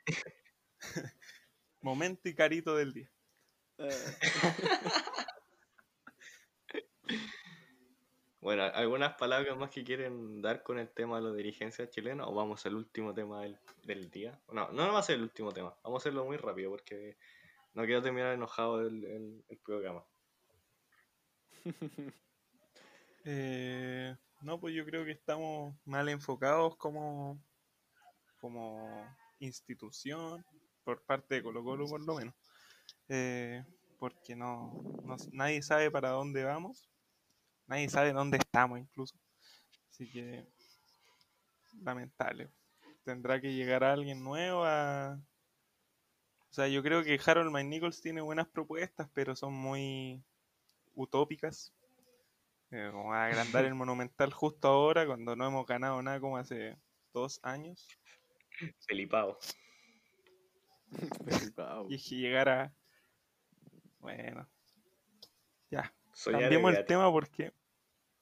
momento 1.81 2.29
y 2.29 2.35
carito 2.35 2.75
del 2.75 2.93
día. 2.93 3.11
Bueno, 8.41 8.63
¿algunas 8.63 9.13
palabras 9.15 9.57
más 9.57 9.69
que 9.71 9.83
quieren 9.85 10.41
dar 10.41 10.63
con 10.63 10.77
el 10.77 10.89
tema 10.89 11.17
de 11.17 11.23
la 11.29 11.33
dirigencia 11.33 11.89
chilena 11.89 12.27
o 12.27 12.33
vamos 12.33 12.65
al 12.65 12.75
último 12.75 13.13
tema 13.13 13.41
del, 13.41 13.57
del 13.83 14.09
día? 14.11 14.41
No, 14.51 14.69
no 14.71 14.91
va 14.91 14.99
a 14.99 15.03
ser 15.03 15.15
el 15.15 15.23
último 15.23 15.51
tema, 15.53 15.77
vamos 15.81 16.01
a 16.01 16.03
hacerlo 16.03 16.25
muy 16.25 16.35
rápido 16.37 16.69
porque 16.69 17.17
no 17.73 17.85
quiero 17.85 18.01
terminar 18.01 18.33
enojado 18.33 18.81
el, 18.81 19.03
el- 19.05 19.59
programa. 19.63 20.03
Eh, 23.25 24.13
no, 24.41 24.59
pues 24.59 24.75
yo 24.75 24.83
creo 24.83 25.05
que 25.05 25.11
estamos 25.11 25.73
mal 25.85 26.09
enfocados 26.09 26.75
como, 26.75 27.41
como 28.41 29.05
institución, 29.39 30.43
por 30.83 31.01
parte 31.05 31.35
de 31.35 31.43
Colo 31.43 31.63
Colo 31.63 31.87
por 31.87 32.01
lo 32.05 32.15
menos. 32.15 32.35
Eh, 33.07 33.63
porque 33.97 34.35
no, 34.35 34.73
no- 35.05 35.15
nadie 35.31 35.61
sabe 35.61 35.89
para 35.89 36.09
dónde 36.09 36.43
vamos, 36.43 36.89
nadie 37.65 37.87
sabe 37.87 38.11
dónde 38.11 38.37
estamos 38.37 38.79
incluso. 38.79 39.17
Así 39.89 40.11
que 40.11 40.45
lamentable. 41.81 42.49
Tendrá 43.03 43.39
que 43.39 43.53
llegar 43.53 43.83
alguien 43.83 44.23
nuevo 44.23 44.63
a... 44.65 45.17
O 46.53 46.55
sea, 46.55 46.67
yo 46.67 46.83
creo 46.83 47.03
que 47.03 47.19
Harold 47.25 47.49
McNichols 47.49 47.99
tiene 47.99 48.21
buenas 48.21 48.47
propuestas, 48.47 49.09
pero 49.15 49.35
son 49.35 49.53
muy 49.53 50.23
utópicas. 50.93 51.73
Eh, 52.69 52.89
como 52.91 53.11
agrandar 53.11 53.65
el 53.65 53.73
Monumental 53.75 54.31
justo 54.31 54.67
ahora, 54.67 55.07
cuando 55.07 55.35
no 55.35 55.47
hemos 55.47 55.65
ganado 55.65 55.99
nada 56.03 56.19
como 56.19 56.37
hace 56.37 56.77
dos 57.11 57.39
años. 57.41 57.87
Felipao. 58.87 59.39
flipao. 61.25 61.87
Y 61.89 61.97
llegar 61.97 62.49
a... 62.49 62.71
Bueno. 63.97 64.47
Ya, 65.71 65.91
Soñar 66.11 66.41
cambiemos 66.41 66.75
el 66.75 66.85
tema 66.85 67.11
porque... 67.11 67.51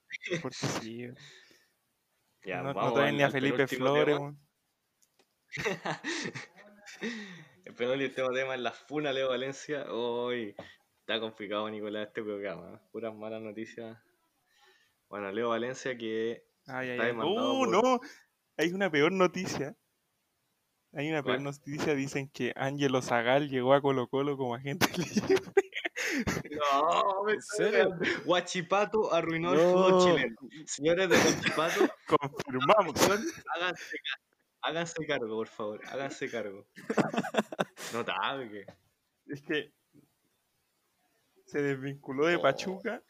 Porque 0.42 0.56
sí. 0.56 1.08
Ya, 2.46 2.62
no, 2.62 2.70
no 2.70 2.74
vamos 2.76 2.94
traen 2.94 3.10
al- 3.10 3.18
ni 3.18 3.24
a 3.24 3.30
Felipe 3.30 3.68
Flores. 3.68 4.18
Tema. 7.64 7.70
El 7.70 7.76
penúltimo 7.76 8.30
tema 8.32 8.56
es 8.56 8.62
la 8.62 8.72
funa 8.72 9.14
Leo 9.14 9.30
Valencia. 9.30 9.86
Hoy 9.92 10.56
está 11.00 11.20
complicado, 11.20 11.70
Nicolás, 11.70 12.08
este 12.08 12.24
programa. 12.24 12.76
¿eh? 12.76 12.80
Puras 12.92 13.14
malas 13.16 13.42
noticias. 13.42 13.98
Bueno, 15.10 15.32
Leo 15.32 15.50
Valencia 15.50 15.98
que 15.98 16.44
Ay, 16.68 16.90
Está 16.92 17.04
ay. 17.04 17.08
demandado 17.10 17.54
¡Uh, 17.54 17.66
por- 17.66 17.70
no! 17.84 18.00
Hay 18.58 18.72
una 18.74 18.90
peor 18.92 19.12
noticia. 19.12 19.76
Hay 20.94 21.10
una 21.10 21.24
peor 21.24 21.38
¿Cuál? 21.38 21.44
noticia. 21.46 21.96
Dicen 21.96 22.30
que 22.30 22.54
Ángelo 22.56 23.02
Zagal 23.02 23.50
llegó 23.50 23.74
a 23.74 23.82
Colo 23.82 24.08
Colo 24.08 24.38
como 24.38 24.56
agente 24.56 24.86
libre. 24.98 25.36
No, 26.52 27.30
¿En 27.30 27.42
serio? 27.42 27.96
Guachipato 28.26 29.14
arruinó 29.14 29.54
el 29.54 29.60
fútbol 29.60 30.04
chileno. 30.04 30.36
Señores 30.66 31.10
de 31.10 31.18
Guachipato, 31.18 31.90
Confirmamos. 32.08 32.96
háganse, 33.56 33.98
ca- 33.98 34.22
háganse 34.62 35.06
cargo, 35.06 35.28
por 35.36 35.48
favor. 35.48 35.82
Háganse 35.88 36.30
cargo. 36.30 36.68
Notable. 37.94 38.66
Es 39.28 39.42
que 39.42 39.74
se 41.46 41.62
desvinculó 41.62 42.26
de 42.28 42.36
Oh. 42.38 42.42
Pachuca 42.42 43.04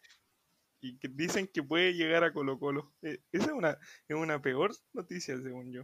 y 0.79 0.97
que 0.97 1.07
dicen 1.09 1.47
que 1.47 1.61
puede 1.61 1.93
llegar 1.93 2.23
a 2.23 2.33
Colo 2.33 2.57
Colo. 2.59 2.93
Eh, 3.03 3.19
esa 3.31 3.45
es 3.47 3.51
una, 3.51 3.77
es 4.07 4.15
una 4.15 4.41
peor 4.41 4.71
noticia, 4.93 5.37
según 5.41 5.71
yo. 5.71 5.81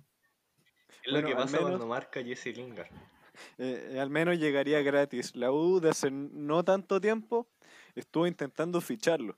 Es 1.03 1.11
Bueno, 1.11 1.21
lo 1.21 1.27
que 1.27 1.33
al 1.33 1.43
pasa 1.43 1.57
menos- 1.57 1.69
cuando 1.69 1.87
marca 1.87 2.23
Jesse 2.23 2.47
Lingard. 2.55 2.89
Eh, 3.59 3.99
al 3.99 4.09
menos 4.09 4.39
llegaría 4.39 4.81
gratis. 4.81 5.35
La 5.35 5.51
U 5.51 5.79
de 5.79 5.91
hace 5.91 6.09
no 6.09 6.63
tanto 6.63 6.99
tiempo 6.99 7.47
estuvo 7.93 8.25
intentando 8.25 8.81
ficharlo. 8.81 9.37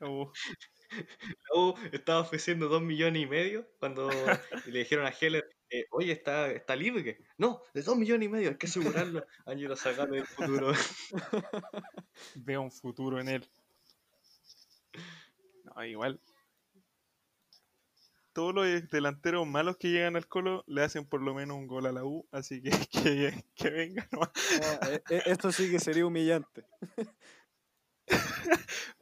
Oh, 0.00 0.32
La 1.50 1.60
U 1.60 1.74
estaba 1.92 2.20
ofreciendo 2.20 2.68
dos 2.68 2.82
millones 2.82 3.22
y 3.22 3.26
medio 3.26 3.66
cuando 3.78 4.10
le 4.66 4.78
dijeron 4.78 5.06
a 5.06 5.10
Heller, 5.10 5.44
eh, 5.70 5.86
oye, 5.90 6.12
está, 6.12 6.50
está 6.50 6.76
libre. 6.76 7.18
No, 7.38 7.62
de 7.72 7.82
dos 7.82 7.96
millones 7.96 8.26
y 8.26 8.30
medio, 8.30 8.50
hay 8.50 8.56
que 8.56 8.66
asegurarlo. 8.66 9.26
Ángelo 9.46 9.76
Zagal 9.76 10.10
del 10.10 10.26
futuro. 10.26 10.72
veo 12.36 12.62
un 12.62 12.70
futuro 12.70 13.20
en 13.20 13.28
él. 13.28 13.50
No, 15.64 15.84
igual. 15.84 16.20
Todos 18.32 18.52
los 18.52 18.90
delanteros 18.90 19.46
malos 19.46 19.76
que 19.76 19.90
llegan 19.90 20.16
al 20.16 20.26
Colo 20.26 20.64
le 20.66 20.82
hacen 20.82 21.06
por 21.06 21.22
lo 21.22 21.34
menos 21.34 21.56
un 21.56 21.68
gol 21.68 21.86
a 21.86 21.92
la 21.92 22.04
U, 22.04 22.26
así 22.32 22.60
que 22.60 22.70
que, 22.90 23.44
que 23.54 23.70
venga 23.70 24.08
nomás. 24.10 24.30
Ah, 24.60 24.88
eh, 24.90 25.02
eh, 25.10 25.22
esto 25.26 25.52
sí 25.52 25.70
que 25.70 25.78
sería 25.78 26.04
humillante. 26.04 26.64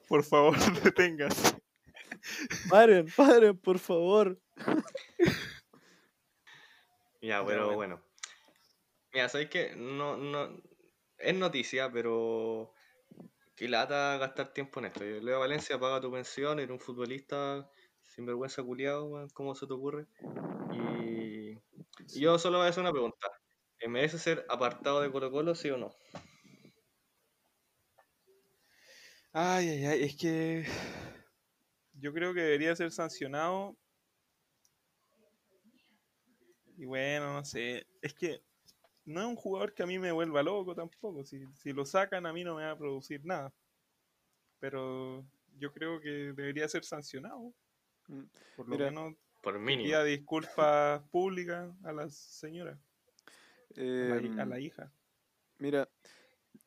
Por 0.09 0.23
favor, 0.23 0.57
deténgase. 0.83 1.63
Paren, 2.69 3.07
paren, 3.17 3.57
por 3.59 3.79
favor. 3.79 4.39
Ya, 7.21 7.45
pero 7.45 7.75
bueno. 7.75 7.77
bueno. 7.77 8.03
Mira, 9.13 9.29
¿sabes 9.29 9.49
qué? 9.49 9.75
No, 9.77 10.17
no, 10.17 10.61
es 11.19 11.35
noticia, 11.35 11.91
pero 11.93 12.73
que 13.55 13.69
lata 13.69 14.19
gastar 14.19 14.53
tiempo 14.53 14.81
en 14.81 14.87
esto. 14.87 15.05
Leo 15.05 15.41
Valencia 15.41 15.79
paga 15.79 16.01
tu 16.01 16.11
pensión, 16.11 16.59
eres 16.59 16.71
un 16.71 16.81
futbolista 16.81 17.69
sinvergüenza 18.03 18.63
culiado, 18.63 19.29
¿cómo 19.35 19.55
se 19.55 19.67
te 19.67 19.73
ocurre? 19.73 20.07
Y, 20.73 21.59
y 22.15 22.21
yo 22.21 22.39
solo 22.39 22.59
voy 22.59 22.67
a 22.67 22.71
hacer 22.71 22.83
una 22.83 22.93
pregunta. 22.93 23.29
¿Eh, 23.79 23.89
¿Merece 23.89 24.19
ser 24.19 24.45
apartado 24.49 25.01
de 25.01 25.11
Colo 25.11 25.31
Colo, 25.31 25.55
sí 25.55 25.71
o 25.71 25.77
no? 25.77 25.95
Ay, 29.33 29.69
ay, 29.69 29.85
ay, 29.87 30.03
es 30.05 30.17
que 30.17 30.67
yo 32.03 32.13
creo 32.13 32.35
que 32.35 32.41
debería 32.41 32.75
ser 32.75 32.91
sancionado. 32.91 33.77
Y 36.77 36.85
bueno, 36.85 37.33
no 37.33 37.45
sé, 37.45 37.87
es 38.01 38.13
que 38.13 38.43
no 39.05 39.21
es 39.21 39.27
un 39.27 39.37
jugador 39.37 39.73
que 39.73 39.85
a 39.85 39.87
mí 39.87 40.01
me 40.01 40.11
vuelva 40.11 40.43
loco 40.43 40.75
tampoco. 40.75 41.25
Si, 41.25 41.47
si 41.55 41.73
lo 41.73 41.85
sacan 41.87 42.27
a 42.27 42.33
mí 42.33 42.43
no 42.43 42.57
me 42.57 42.65
va 42.65 42.73
a 42.73 42.77
producir 42.79 43.25
nada. 43.25 43.55
Pero 44.59 45.25
yo 45.59 45.73
creo 45.73 46.01
que 46.01 46.09
debería 46.33 46.69
ser 46.69 46.83
sancionado. 46.85 47.55
Mm, 48.09 48.25
Por 48.57 48.69
lo 48.69 48.77
Mira, 48.77 48.91
menos 48.91 49.15
Por 49.41 49.59
mínimo. 49.61 49.87
pida 49.87 50.03
disculpas 50.03 51.03
públicas 51.13 51.73
a 51.85 51.93
la 51.93 52.09
señora, 52.11 52.73
a 53.77 53.81
la, 53.81 54.15
a 54.43 54.45
Em, 54.45 54.49
la 54.49 54.59
hija. 54.59 54.93
Mira, 55.59 55.89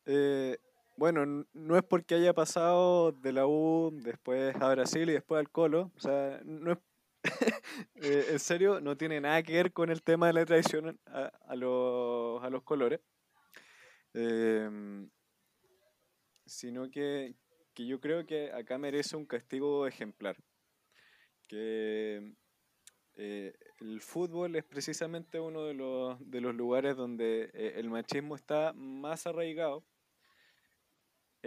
eh, 0.06 0.56
bueno, 0.96 1.46
no 1.52 1.76
es 1.76 1.82
porque 1.84 2.14
haya 2.14 2.32
pasado 2.32 3.12
de 3.12 3.32
la 3.32 3.46
U 3.46 3.90
después 4.02 4.54
a 4.56 4.70
Brasil 4.70 5.08
y 5.08 5.12
después 5.12 5.38
al 5.38 5.50
Colo, 5.50 5.92
o 5.96 6.00
sea, 6.00 6.40
no 6.44 6.72
es, 6.72 6.78
eh, 7.96 8.26
en 8.30 8.38
serio, 8.38 8.80
no 8.80 8.96
tiene 8.96 9.20
nada 9.20 9.42
que 9.42 9.54
ver 9.54 9.72
con 9.72 9.90
el 9.90 10.02
tema 10.02 10.28
de 10.28 10.32
la 10.34 10.46
traición 10.46 10.98
a, 11.06 11.30
a 11.46 11.56
los, 11.56 12.42
a 12.42 12.50
los 12.50 12.62
colores. 12.62 13.00
Em, 14.14 15.10
sino 16.46 16.90
que, 16.90 17.34
que 17.74 17.86
yo 17.86 18.00
creo 18.00 18.24
que 18.24 18.50
acá 18.52 18.78
merece 18.78 19.16
un 19.16 19.26
castigo 19.26 19.86
ejemplar. 19.86 20.36
Que 21.48 22.34
eh, 23.16 23.54
el 23.80 24.00
fútbol 24.00 24.56
es 24.56 24.64
precisamente 24.64 25.38
uno 25.38 25.64
de 25.64 25.74
los, 25.74 26.18
de 26.30 26.40
los 26.40 26.54
lugares 26.54 26.96
donde 26.96 27.50
eh, 27.52 27.74
el 27.76 27.90
machismo 27.90 28.36
está 28.36 28.72
más 28.74 29.26
arraigado. 29.26 29.84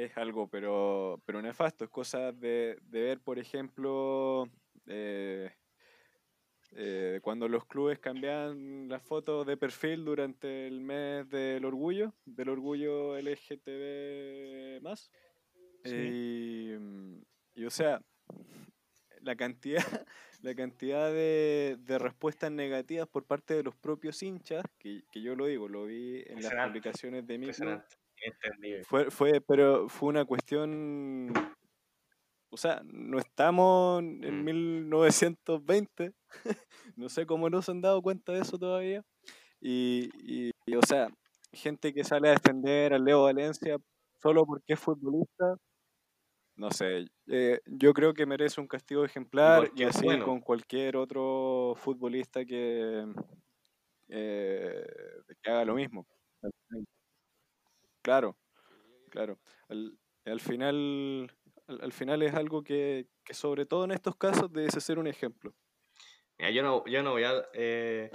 Es 0.03 0.17
algo, 0.17 0.47
pero, 0.47 1.21
pero 1.25 1.41
nefasto. 1.41 1.83
Es 1.83 1.89
cosa 1.89 2.31
de, 2.31 2.77
de 2.83 3.01
ver, 3.01 3.19
por 3.19 3.37
ejemplo, 3.37 4.49
eh, 4.87 5.51
eh, 6.71 7.19
cuando 7.21 7.49
los 7.49 7.65
clubes 7.65 7.99
cambian 7.99 8.87
las 8.87 9.03
fotos 9.03 9.45
de 9.45 9.57
perfil 9.57 10.05
durante 10.05 10.67
el 10.67 10.79
mes 10.79 11.29
del 11.29 11.65
orgullo, 11.65 12.13
del 12.23 12.47
orgullo 12.47 13.17
LGTB 13.17 14.81
más. 14.81 15.11
Y, 15.83 16.69
mm, 16.79 17.21
y, 17.55 17.65
o 17.65 17.69
sea, 17.69 17.99
la 19.19 19.35
cantidad, 19.35 19.83
la 20.41 20.55
cantidad 20.55 21.11
de, 21.11 21.77
de 21.77 21.99
respuestas 21.99 22.53
negativas 22.53 23.09
por 23.09 23.25
parte 23.25 23.53
de 23.53 23.63
los 23.63 23.75
propios 23.75 24.23
hinchas, 24.23 24.63
que, 24.77 25.03
que 25.11 25.21
yo 25.21 25.35
lo 25.35 25.47
digo, 25.47 25.67
lo 25.67 25.87
vi 25.87 26.23
en 26.27 26.41
las 26.41 26.67
publicaciones 26.67 27.27
de 27.27 27.33
Impresionante. 27.33 27.97
Fue, 28.85 29.09
fue, 29.11 29.41
pero 29.41 29.87
fue 29.89 30.09
una 30.09 30.25
cuestión. 30.25 31.31
O 32.51 32.57
sea, 32.57 32.81
no 32.85 33.19
estamos 33.19 33.99
en 34.01 34.41
Mm. 34.41 34.43
1920. 34.45 36.13
no 36.95 37.09
sé 37.09 37.25
cómo 37.25 37.49
no 37.49 37.61
se 37.61 37.71
han 37.71 37.81
dado 37.81 38.01
cuenta 38.01 38.31
de 38.33 38.39
eso 38.41 38.57
todavía. 38.57 39.03
Y, 39.61 40.09
y- 40.23 40.51
y, 40.65 40.75
o 40.75 40.81
sea, 40.81 41.09
gente 41.53 41.93
que 41.93 42.03
sale 42.03 42.29
a 42.29 42.33
defender 42.33 42.93
a 42.93 42.99
Leo 42.99 43.23
Valencia 43.23 43.77
solo 44.21 44.45
porque 44.45 44.73
es 44.73 44.79
futbolista. 44.79 45.55
No 46.55 46.71
sé, 46.71 47.05
eh, 47.27 47.61
yo 47.67 47.93
creo 47.93 48.13
que 48.13 48.25
merece 48.25 48.59
un 48.59 48.67
castigo 48.67 49.05
ejemplar 49.05 49.63
y 49.63 49.67
porque 49.67 49.85
así 49.85 50.03
bueno. 50.05 50.25
con 50.25 50.41
cualquier 50.41 50.97
otro 50.97 51.73
futbolista 51.77 52.43
que, 52.43 53.05
eh, 54.09 54.85
que 55.41 55.51
haga 55.51 55.63
lo 55.65 55.75
mismo. 55.75 56.05
Claro, 58.01 58.37
claro. 59.09 59.39
Al, 59.67 59.97
al 60.25 60.39
final, 60.39 61.31
al, 61.67 61.81
al 61.81 61.91
final 61.91 62.21
es 62.23 62.33
algo 62.33 62.63
que, 62.63 63.07
que 63.23 63.33
sobre 63.33 63.65
todo 63.65 63.85
en 63.85 63.91
estos 63.91 64.15
casos 64.15 64.51
debe 64.51 64.69
ser 64.71 64.99
un 64.99 65.07
ejemplo. 65.07 65.53
Mira, 66.37 66.51
yo 66.51 66.63
no, 66.63 66.85
yo 66.85 67.03
no 67.03 67.11
voy 67.11 67.23
a. 67.23 67.47
eh, 67.53 68.09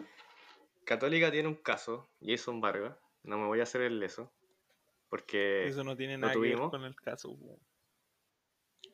Católica 0.84 1.30
tiene 1.30 1.48
un 1.48 1.56
caso, 1.56 2.10
Jason 2.20 2.60
Vargas. 2.60 2.96
No 3.22 3.38
me 3.38 3.46
voy 3.46 3.60
a 3.60 3.64
hacer 3.64 3.82
el 3.82 3.98
leso. 4.00 4.32
Porque. 5.08 5.66
Eso 5.68 5.84
no 5.84 5.96
tiene 5.96 6.18
nada 6.18 6.32
que 6.32 6.38
ver 6.38 6.52
tuvimos. 6.52 6.70
con 6.70 6.84
el 6.84 6.94
caso. 6.96 7.36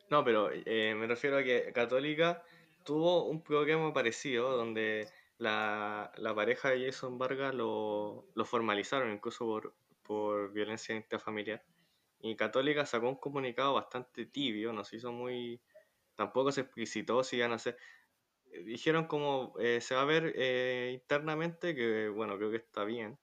No, 0.09 0.23
pero 0.23 0.49
eh, 0.51 0.93
me 0.95 1.07
refiero 1.07 1.37
a 1.37 1.43
que 1.43 1.71
Católica 1.73 2.43
tuvo 2.83 3.25
un 3.25 3.41
problema 3.43 3.93
parecido 3.93 4.57
donde 4.57 5.07
la, 5.37 6.11
la 6.17 6.35
pareja 6.35 6.69
de 6.69 6.85
Jason 6.85 7.17
Vargas 7.17 7.55
lo, 7.55 8.27
lo 8.35 8.45
formalizaron 8.45 9.11
incluso 9.13 9.45
por, 9.45 9.73
por 10.11 10.51
violencia 10.51 10.93
intrafamiliar. 10.93 11.63
Y 12.19 12.35
Católica 12.35 12.85
sacó 12.85 13.07
un 13.07 13.15
comunicado 13.15 13.75
bastante 13.75 14.25
tibio, 14.25 14.73
no 14.73 14.83
se 14.83 14.97
hizo 14.97 15.13
muy... 15.13 15.61
Tampoco 16.15 16.51
se 16.51 16.61
explicitó 16.61 17.23
si 17.23 17.37
iban 17.37 17.53
a 17.53 17.55
hacer... 17.55 17.77
Dijeron 18.65 19.07
como 19.07 19.53
eh, 19.57 19.79
se 19.79 19.95
va 19.95 20.01
a 20.01 20.05
ver 20.05 20.33
eh, 20.35 20.91
internamente, 20.93 21.73
que 21.73 22.09
bueno, 22.09 22.35
creo 22.35 22.51
que 22.51 22.57
está 22.57 22.83
bien, 22.83 23.17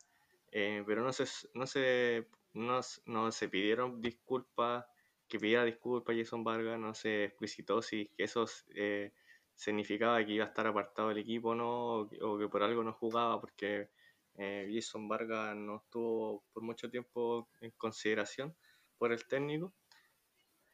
eh, 0.51 0.83
pero 0.87 1.03
no 1.03 1.13
se, 1.13 1.27
no, 1.53 1.67
se, 1.67 2.27
no, 2.55 2.81
no 3.05 3.31
se 3.33 3.49
pidieron 3.51 4.01
disculpas 4.01 4.87
que 5.29 5.39
pidiera 5.39 5.67
disculpas 5.67 6.17
Jason 6.17 6.43
Vargas, 6.43 6.81
no 6.81 6.95
se 6.95 7.25
explicitó 7.25 7.83
si 7.83 8.11
eso 8.17 8.47
eh, 8.75 9.13
significaba 9.55 10.25
que 10.25 10.33
iba 10.33 10.47
a 10.47 10.49
estar 10.49 10.67
apartado 10.67 11.11
del 11.11 11.19
equipo 11.19 11.55
no, 11.55 11.99
o 11.99 12.09
que, 12.09 12.17
o 12.23 12.39
que 12.39 12.49
por 12.49 12.63
algo 12.63 12.83
no 12.83 12.95
jugaba, 12.95 13.39
porque 13.39 13.91
eh, 14.39 14.71
Jason 14.73 15.09
Vargas 15.09 15.57
no 15.57 15.79
estuvo 15.79 16.45
por 16.53 16.63
mucho 16.63 16.89
tiempo 16.89 17.49
en 17.61 17.73
consideración 17.73 18.57
por 18.97 19.13
el 19.13 19.27
técnico. 19.27 19.75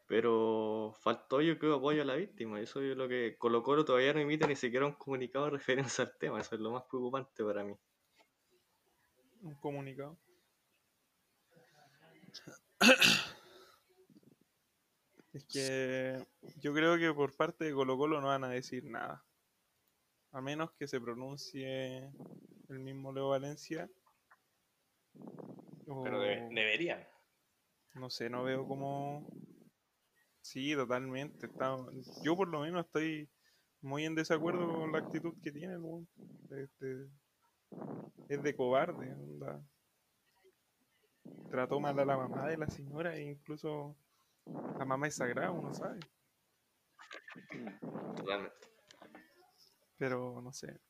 Pero 0.06 0.94
faltó, 1.00 1.40
yo 1.40 1.58
creo, 1.58 1.76
apoyo 1.76 2.02
a 2.02 2.04
la 2.04 2.14
víctima. 2.14 2.60
Eso 2.60 2.82
es 2.82 2.94
lo 2.94 3.08
que 3.08 3.36
Colo 3.38 3.62
Colo 3.62 3.86
todavía 3.86 4.12
no 4.12 4.20
emite 4.20 4.46
ni 4.46 4.54
siquiera 4.54 4.84
un 4.86 4.92
comunicado 4.92 5.46
de 5.46 5.50
referencia 5.58 6.04
al 6.04 6.16
tema. 6.18 6.40
Eso 6.40 6.54
es 6.54 6.60
lo 6.60 6.72
más 6.72 6.84
preocupante 6.84 7.42
para 7.42 7.64
mí. 7.64 7.74
Un 9.40 9.54
comunicado. 9.54 10.18
Es 15.32 15.44
que 15.46 16.22
yo 16.60 16.74
creo 16.74 16.98
que 16.98 17.12
por 17.14 17.34
parte 17.34 17.64
de 17.64 17.72
Colo 17.72 17.96
Colo 17.96 18.20
no 18.20 18.28
van 18.28 18.44
a 18.44 18.48
decir 18.50 18.84
nada. 18.84 19.24
A 20.32 20.40
menos 20.42 20.70
que 20.72 20.86
se 20.86 21.00
pronuncie 21.00 22.12
el 22.68 22.78
mismo 22.78 23.12
Leo 23.12 23.30
Valencia. 23.30 23.88
O- 25.86 26.02
deberían. 26.04 27.06
No 27.94 28.10
sé, 28.10 28.28
no 28.30 28.42
veo 28.44 28.66
cómo. 28.66 29.26
Sí, 30.40 30.74
totalmente. 30.74 31.46
está- 31.46 31.76
Yo 32.22 32.36
por 32.36 32.48
lo 32.48 32.60
menos 32.60 32.84
estoy 32.86 33.28
muy 33.80 34.04
en 34.04 34.14
desacuerdo 34.14 34.66
con 34.66 34.92
la 34.92 34.98
actitud 34.98 35.34
que 35.42 35.52
tiene 35.52 35.74
el. 35.74 36.08
Este, 36.50 37.08
Es 38.28 38.42
de 38.42 38.56
cobarde, 38.56 39.12
onda. 39.12 39.62
Trató 41.50 41.78
mal 41.78 41.98
a 41.98 42.04
la 42.04 42.16
mamá 42.16 42.48
de 42.48 42.56
la 42.56 42.66
señora 42.68 43.14
e 43.16 43.22
incluso 43.22 43.96
la 44.78 44.84
mamá 44.84 45.06
es 45.06 45.16
sagrada, 45.16 45.50
uno 45.50 45.72
sabe. 45.74 46.00
Totalmente. 48.16 48.56
Pero 49.98 50.40
no 50.42 50.52
sé, 50.52 50.80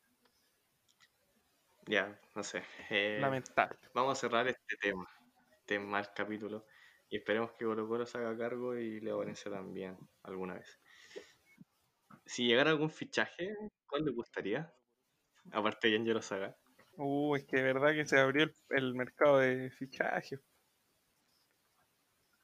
Ya, 1.86 2.18
no 2.34 2.42
sé. 2.42 2.62
eh, 2.90 3.18
lamentable. 3.20 3.78
Vamos 3.94 4.18
a 4.18 4.20
cerrar 4.20 4.48
este 4.48 4.76
tema, 4.80 5.08
este 5.60 5.78
mal 5.78 6.12
capítulo. 6.14 6.66
Y 7.08 7.16
esperemos 7.16 7.52
que 7.52 7.64
Colo 7.64 7.86
Colo 7.86 8.06
se 8.06 8.18
haga 8.18 8.36
cargo 8.36 8.76
y 8.76 9.00
Leo 9.00 9.18
Valencia 9.18 9.50
también, 9.50 9.96
alguna 10.22 10.54
vez. 10.54 10.80
Si 12.26 12.46
llegara 12.46 12.70
algún 12.70 12.90
fichaje, 12.90 13.54
¿cuál 13.86 14.04
le 14.04 14.12
gustaría? 14.12 14.72
Aparte 15.52 15.88
de 15.88 15.96
Angelo 15.96 16.22
Saga. 16.22 16.56
Uh, 16.96 17.36
es 17.36 17.44
que 17.44 17.58
de 17.58 17.62
verdad 17.62 17.92
que 17.92 18.06
se 18.06 18.18
abrió 18.18 18.44
el, 18.44 18.54
el 18.70 18.94
mercado 18.94 19.38
de 19.38 19.70
fichajes. 19.70 20.40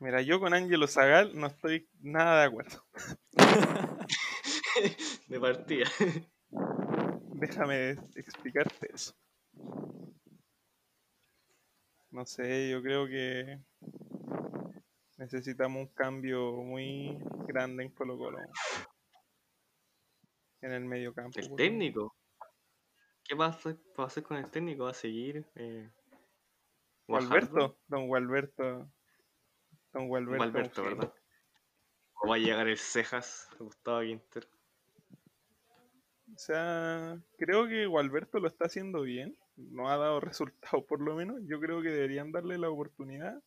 Mira, 0.00 0.22
yo 0.22 0.40
con 0.40 0.54
Ángelo 0.54 0.86
Zagal 0.88 1.38
no 1.38 1.46
estoy 1.46 1.86
nada 2.00 2.40
de 2.40 2.46
acuerdo. 2.46 2.86
de 5.28 5.40
partida. 5.40 5.90
Déjame 7.34 7.90
explicarte 8.14 8.90
eso. 8.94 9.14
No 12.10 12.26
sé, 12.26 12.68
yo 12.70 12.82
creo 12.82 13.06
que 13.06 13.60
necesitamos 15.16 15.80
un 15.80 15.94
cambio 15.94 16.52
muy 16.52 17.16
grande 17.46 17.84
en 17.84 17.90
Colo 17.90 18.18
Colo. 18.18 18.38
En 20.60 20.72
el 20.72 20.84
medio 20.84 21.14
campo. 21.14 21.38
El 21.38 21.54
técnico. 21.54 22.16
¿Qué 23.24 23.34
va 23.34 23.46
a 23.46 23.48
hacer, 23.50 23.76
va 23.98 24.04
a 24.04 24.06
hacer 24.08 24.24
con 24.24 24.36
el 24.38 24.50
técnico? 24.50 24.84
¿Va 24.84 24.90
a 24.90 24.94
seguir? 24.94 25.46
Eh? 25.54 25.88
Gualberto, 27.06 27.78
don 27.86 28.08
Gualberto. 28.08 28.90
Don 29.92 30.08
Gualberto. 30.08 30.82
¿verdad? 30.82 31.14
¿O 32.22 32.28
va 32.28 32.34
a 32.34 32.38
llegar 32.38 32.68
el 32.68 32.76
Cejas, 32.76 33.48
Gustavo 33.58 34.00
Quinter? 34.02 34.48
O 36.34 36.38
sea, 36.38 37.18
creo 37.38 37.66
que 37.66 37.86
Gualberto 37.86 38.38
lo 38.40 38.48
está 38.48 38.66
haciendo 38.66 39.02
bien. 39.02 39.36
No 39.70 39.88
ha 39.88 39.96
dado 39.96 40.20
resultados 40.20 40.84
por 40.84 41.00
lo 41.00 41.14
menos. 41.14 41.40
Yo 41.46 41.60
creo 41.60 41.82
que 41.82 41.90
deberían 41.90 42.32
darle 42.32 42.58
la 42.58 42.70
oportunidad. 42.70 43.42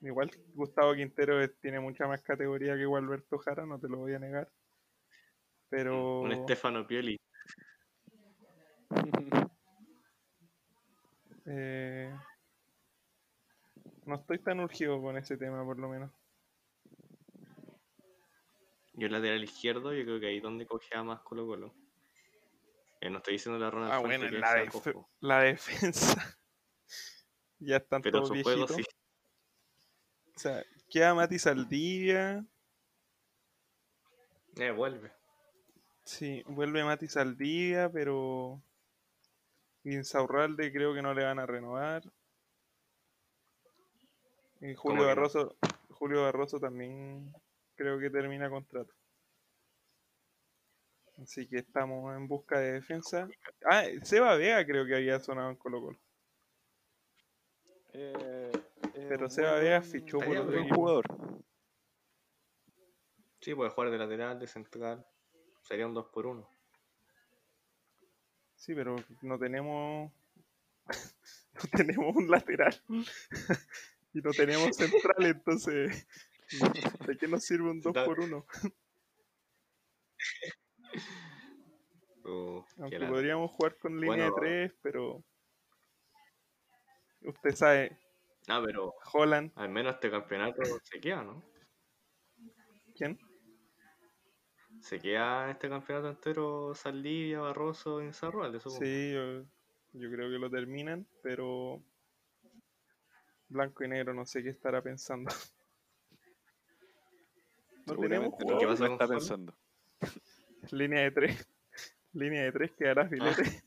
Igual 0.00 0.30
Gustavo 0.54 0.94
Quintero 0.94 1.48
tiene 1.60 1.78
mucha 1.78 2.08
más 2.08 2.22
categoría 2.22 2.76
que 2.76 2.86
Gualberto 2.86 3.38
Jara, 3.38 3.64
no 3.66 3.78
te 3.78 3.88
lo 3.88 3.98
voy 3.98 4.14
a 4.14 4.18
negar. 4.18 4.50
Pero 5.68 6.22
Un 6.22 6.32
Estefano 6.32 6.84
Pioli. 6.86 7.16
eh, 11.46 12.12
no 14.04 14.16
estoy 14.16 14.38
tan 14.40 14.58
urgido 14.58 15.00
con 15.00 15.16
ese 15.16 15.36
tema 15.36 15.64
por 15.64 15.78
lo 15.78 15.88
menos. 15.88 16.10
Y 18.94 19.04
el 19.04 19.12
lateral 19.12 19.42
izquierdo, 19.42 19.94
yo 19.94 20.02
creo 20.04 20.20
que 20.20 20.26
ahí 20.26 20.38
es 20.38 20.42
donde 20.42 20.66
cogea 20.66 21.02
más 21.02 21.20
Colo 21.22 21.46
Colo. 21.46 21.74
Eh, 23.02 23.10
no 23.10 23.18
estoy 23.18 23.32
diciendo 23.34 23.58
la 23.58 23.68
Ronald 23.68 23.92
Ah, 23.92 24.00
Fuente 24.00 24.18
bueno, 24.18 24.38
la, 24.38 24.54
def- 24.54 24.70
cojo, 24.70 25.10
la 25.20 25.40
defensa. 25.40 26.38
ya 27.58 27.76
están 27.78 28.00
pero 28.00 28.18
todos 28.22 28.28
su 28.28 28.42
juego 28.44 28.66
viejitos. 28.66 28.76
sí. 28.76 28.84
O 30.36 30.38
sea, 30.38 30.64
queda 30.88 31.12
Mati 31.14 31.38
Saldivia. 31.38 32.44
Eh, 34.56 34.70
vuelve. 34.70 35.10
Sí, 36.04 36.42
vuelve 36.46 36.84
Mati 36.84 37.08
Saldivia, 37.08 37.90
pero 37.90 38.62
Insaurralde 39.82 40.72
creo 40.72 40.94
que 40.94 41.02
no 41.02 41.12
le 41.12 41.24
van 41.24 41.40
a 41.40 41.46
renovar. 41.46 42.04
Y 44.60 44.74
¿Cómo 44.74 44.94
Julio? 44.94 45.06
Barroso, 45.06 45.56
Julio 45.90 46.22
Barroso 46.22 46.60
también 46.60 47.32
creo 47.74 47.98
que 47.98 48.10
termina 48.10 48.48
contrato. 48.48 48.92
Así 51.22 51.46
que 51.46 51.58
estamos 51.58 52.14
en 52.16 52.26
busca 52.26 52.58
de 52.58 52.72
defensa. 52.72 53.28
Ah, 53.64 53.84
Seba 54.02 54.36
Vega 54.36 54.64
creo 54.66 54.84
que 54.86 54.96
había 54.96 55.20
sonado 55.20 55.50
en 55.50 55.56
Colo 55.56 55.80
Colo. 55.80 55.98
Eh, 57.92 58.50
eh, 58.94 59.06
Pero 59.08 59.30
Seba 59.30 59.52
buen- 59.52 59.64
Vega 59.64 59.82
fichó 59.82 60.18
por 60.18 60.28
un 60.28 60.36
otro 60.38 60.46
buen 60.52 60.60
equipo. 60.60 60.74
jugador. 60.76 61.04
Sí, 63.40 63.54
puede 63.54 63.70
jugar 63.70 63.90
de 63.90 63.98
lateral, 63.98 64.38
de 64.38 64.46
central. 64.46 65.06
Sería 65.62 65.86
un 65.86 65.94
2 65.94 66.06
por 66.12 66.26
1 66.26 66.48
Sí, 68.56 68.74
pero 68.74 68.96
no 69.22 69.38
tenemos 69.38 70.12
no 71.54 71.62
tenemos 71.76 72.16
un 72.16 72.30
lateral 72.30 72.74
y 74.14 74.20
no 74.20 74.30
tenemos 74.32 74.76
central, 74.76 75.24
entonces 75.26 76.06
¿de 77.06 77.16
qué 77.16 77.26
nos 77.28 77.44
sirve 77.44 77.70
un 77.70 77.80
2 77.80 77.92
por 78.04 78.20
1? 78.20 78.44
Uh, 82.24 82.62
qué 82.76 82.82
Aunque 82.82 83.06
podríamos 83.06 83.50
jugar 83.50 83.76
con 83.78 84.00
línea 84.00 84.30
Bueno. 84.30 84.34
de 84.34 84.40
3, 84.68 84.74
pero 84.82 85.24
usted 87.22 87.54
sabe, 87.54 87.98
No, 88.48 88.62
pero 88.64 88.94
Holland, 89.12 89.52
al 89.56 89.68
menos 89.70 89.94
este 89.94 90.10
campeonato 90.10 90.62
se 90.82 91.00
queda, 91.00 91.22
¿no? 91.22 91.42
¿quién? 92.94 93.18
Se 94.80 94.98
queda 95.00 95.50
este 95.50 95.68
campeonato 95.68 96.08
entero 96.10 96.74
Saldivia, 96.74 97.40
Barroso, 97.40 98.02
Inzarroalde, 98.02 98.58
supongo. 98.60 98.84
Sí, 98.84 99.12
yo, 99.12 99.42
yo 99.92 100.10
creo 100.10 100.28
que 100.30 100.38
lo 100.38 100.50
terminan, 100.50 101.06
pero 101.22 101.82
Blanco 103.48 103.84
y 103.84 103.88
Negro 103.88 104.12
no 104.14 104.26
sé 104.26 104.42
qué 104.42 104.50
estará 104.50 104.82
pensando. 104.82 105.30
No 107.84 107.96
tenemos 107.96 108.32
¿Qué 108.38 108.44
jugador. 108.44 108.68
pasa 108.68 108.84
con 108.84 108.92
está 108.92 109.08
pensando. 109.08 109.58
línea 110.70 111.00
de 111.02 111.10
3. 111.10 111.48
Línea 112.12 112.42
de 112.44 112.52
3 112.52 112.72
quedará 112.78 113.08
filete. 113.08 113.62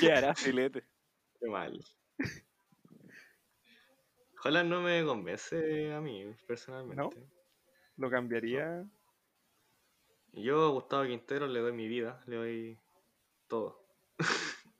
¿Qué 0.00 0.12
hará, 0.12 0.34
filete? 0.34 0.84
Qué 1.40 1.48
mal. 1.48 1.84
Holland 4.44 4.70
no 4.70 4.80
me 4.80 5.04
convence 5.04 5.92
a 5.92 6.00
mí, 6.00 6.34
personalmente. 6.46 7.16
Lo 7.96 8.10
cambiaría. 8.10 8.84
Yo 10.32 10.66
a 10.66 10.70
Gustavo 10.70 11.04
Quintero 11.04 11.46
le 11.46 11.60
doy 11.60 11.72
mi 11.72 11.86
vida, 11.88 12.22
le 12.26 12.36
doy 12.36 12.78
todo. 13.48 13.86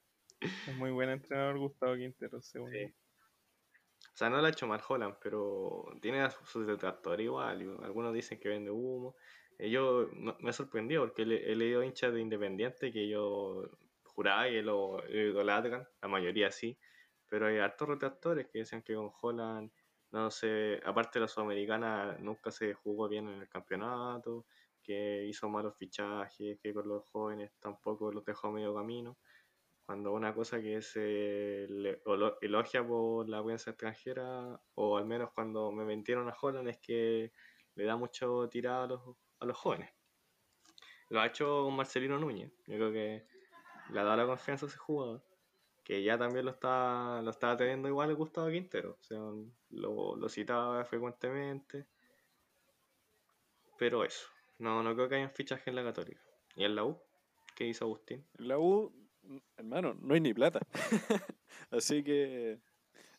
Es 0.67 0.75
muy 0.77 0.91
buen 0.91 1.09
entrenador 1.09 1.59
Gustavo 1.59 1.95
Quintero, 1.95 2.41
según 2.43 2.71
Sí. 2.73 2.81
yo. 2.81 2.87
O 2.89 4.17
sea, 4.17 4.29
no 4.29 4.39
lo 4.39 4.47
ha 4.47 4.51
hecho 4.51 4.67
mal 4.67 4.83
Holland, 4.87 5.17
pero 5.23 5.85
tiene 6.01 6.29
sus 6.31 6.67
detractores 6.67 7.25
igual. 7.25 7.79
Algunos 7.83 8.13
dicen 8.13 8.41
que 8.41 8.49
vende 8.49 8.71
humo. 8.71 9.15
Eh, 9.63 9.71
yo 9.71 10.09
me 10.41 10.53
sorprendido 10.53 11.03
porque 11.03 11.23
he 11.23 11.55
leído 11.55 11.85
hinchas 11.85 12.13
de 12.13 12.21
Independiente 12.21 12.91
que 12.93 13.09
yo 13.09 13.71
juraba 14.03 14.47
que 14.49 14.61
lo, 14.63 14.99
idolatran, 15.09 15.87
la 16.01 16.09
mayoría 16.09 16.51
sí, 16.51 16.77
pero 17.29 17.47
hay 17.47 17.59
hartos 17.59 17.89
retractores 17.89 18.49
que 18.49 18.59
dicen 18.59 18.83
que 18.83 18.95
con 18.97 19.13
Holland, 19.23 19.71
no 20.11 20.31
sé, 20.33 20.81
aparte 20.85 21.19
de 21.19 21.23
la 21.23 21.29
Sudamericana, 21.29 22.17
nunca 22.19 22.51
se 22.51 22.75
jugó 22.75 23.09
bien 23.09 23.29
en 23.29 23.43
el 23.43 23.49
campeonato, 23.49 24.47
que 24.83 25.25
hizo 25.27 25.49
malos 25.49 25.77
fichajes, 25.77 26.59
que 26.61 26.75
con 26.75 26.89
los 26.89 27.09
jóvenes 27.11 27.53
tampoco 27.61 28.11
los 28.13 28.25
dejó 28.25 28.49
a 28.49 28.53
medio 28.53 28.75
camino. 28.75 29.17
Cuando 29.87 30.13
una 30.13 30.35
cosa 30.35 30.61
que 30.61 30.81
se 30.83 31.67
olo- 32.05 32.39
elogia 32.41 32.87
por 32.87 33.29
la 33.29 33.43
prensa 33.45 33.71
extranjera, 33.71 34.61
o 34.75 34.97
al 34.97 35.07
menos 35.07 35.31
cuando 35.35 35.71
me 35.73 35.85
vendieron 35.85 36.29
a 36.29 36.37
Holland, 36.41 36.69
es 36.69 36.79
que 36.79 37.33
le 37.75 37.85
da 37.85 37.97
mucho 37.97 38.49
tirada 38.49 38.85
a 38.85 38.87
los, 38.87 39.01
a 39.43 39.47
los 39.47 39.57
jóvenes. 39.57 39.91
Lo 41.09 41.21
ha 41.21 41.27
hecho 41.27 41.69
Marcelino 41.71 42.19
Núñez. 42.19 42.51
Yo 42.67 42.77
creo 42.77 42.93
que 42.93 43.27
le 43.91 44.01
ha 44.01 44.05
dado 44.05 44.17
la 44.17 44.27
confianza 44.27 44.67
a 44.67 44.69
ese 44.69 44.79
jugador, 44.79 45.23
que 45.85 46.03
ya 46.03 46.17
también 46.17 46.45
lo 46.47 46.53
está, 46.53 47.21
lo 47.23 47.31
estaba 47.31 47.57
teniendo 47.57 47.89
igual 47.89 48.11
el 48.11 48.17
Gustavo 48.17 48.49
Quintero. 48.49 48.97
O 48.99 49.03
sea, 49.03 49.19
lo, 49.71 50.17
lo 50.17 50.29
citaba 50.29 50.85
frecuentemente. 50.85 51.87
Pero 53.79 54.05
eso, 54.05 54.29
no, 54.59 54.83
no 54.83 54.95
creo 54.95 55.09
que 55.09 55.17
haya 55.17 55.29
fichaje 55.29 55.71
en 55.71 55.77
la 55.77 55.85
Católica. 55.85 56.23
¿Y 56.55 56.65
en 56.65 56.77
la 56.77 56.85
U? 56.85 56.99
¿Qué 57.57 57.67
hizo 57.67 57.85
Agustín? 57.85 58.25
En 58.39 58.49
la 58.49 58.59
U, 58.59 58.93
hermano, 59.57 59.95
no 60.01 60.15
hay 60.15 60.21
ni 60.21 60.33
plata. 60.33 60.61
así 61.71 62.03
que, 62.05 62.61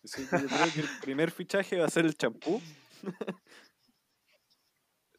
así 0.04 0.26
que 0.26 0.40
yo 0.40 0.48
creo 0.48 0.74
que 0.74 0.80
el 0.80 0.90
primer 1.02 1.32
fichaje 1.32 1.78
va 1.78 1.86
a 1.86 1.90
ser 1.90 2.06
el 2.06 2.16
champú. 2.16 2.62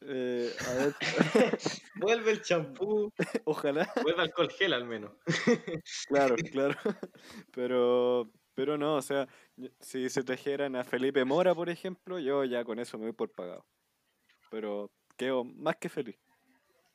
Eh, 0.07 0.53
a 0.67 0.73
ver, 0.73 0.93
Vuelve 1.95 2.31
el 2.31 2.41
champú, 2.41 3.11
ojalá. 3.45 3.91
vuelve 4.03 4.21
alcohol 4.21 4.49
gel 4.51 4.73
al 4.73 4.85
menos. 4.85 5.11
Claro, 6.07 6.35
claro. 6.51 6.75
Pero, 7.51 8.31
pero 8.53 8.77
no, 8.77 8.95
o 8.97 9.01
sea, 9.01 9.27
si 9.79 10.09
se 10.09 10.23
trajeran 10.23 10.75
a 10.75 10.83
Felipe 10.83 11.25
Mora, 11.25 11.55
por 11.55 11.69
ejemplo, 11.69 12.19
yo 12.19 12.43
ya 12.43 12.63
con 12.63 12.79
eso 12.79 12.97
me 12.97 13.05
voy 13.05 13.13
por 13.13 13.31
pagado. 13.31 13.65
Pero 14.51 14.91
quedo 15.17 15.43
más 15.43 15.77
que 15.77 15.89
feliz. 15.89 16.17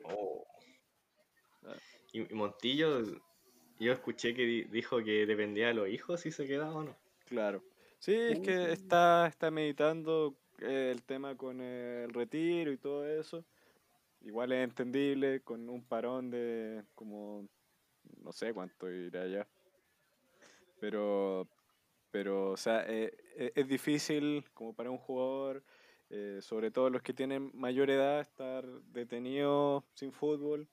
Oh. 0.04 0.44
Y, 2.12 2.30
y 2.32 2.34
Montillo, 2.34 3.02
yo 3.78 3.92
escuché 3.92 4.34
que 4.34 4.42
di- 4.42 4.64
dijo 4.64 4.98
que 5.02 5.26
dependía 5.26 5.68
de 5.68 5.74
los 5.74 5.88
hijos 5.88 6.20
si 6.20 6.30
se 6.30 6.46
quedaba 6.46 6.74
o 6.74 6.82
no. 6.84 6.96
Claro. 7.26 7.62
Sí, 7.98 8.14
es 8.14 8.40
que 8.40 8.72
está, 8.72 9.26
está 9.26 9.50
meditando 9.50 10.39
el 10.60 11.02
tema 11.02 11.36
con 11.36 11.60
el 11.60 12.12
retiro 12.12 12.72
y 12.72 12.76
todo 12.76 13.06
eso. 13.06 13.44
Igual 14.22 14.52
es 14.52 14.64
entendible 14.64 15.40
con 15.40 15.68
un 15.68 15.82
parón 15.82 16.30
de 16.30 16.84
como 16.94 17.48
no 18.22 18.32
sé 18.32 18.52
cuánto 18.52 18.90
irá 18.90 19.26
ya. 19.26 19.46
Pero, 20.78 21.48
pero 22.10 22.52
o 22.52 22.56
sea, 22.56 22.84
eh, 22.86 23.12
eh, 23.36 23.52
es 23.54 23.68
difícil 23.68 24.44
como 24.54 24.74
para 24.74 24.90
un 24.90 24.98
jugador, 24.98 25.62
eh, 26.10 26.38
sobre 26.40 26.70
todo 26.70 26.90
los 26.90 27.02
que 27.02 27.12
tienen 27.12 27.50
mayor 27.54 27.90
edad, 27.90 28.20
estar 28.20 28.66
detenido 28.92 29.84
sin 29.94 30.12
fútbol. 30.12 30.68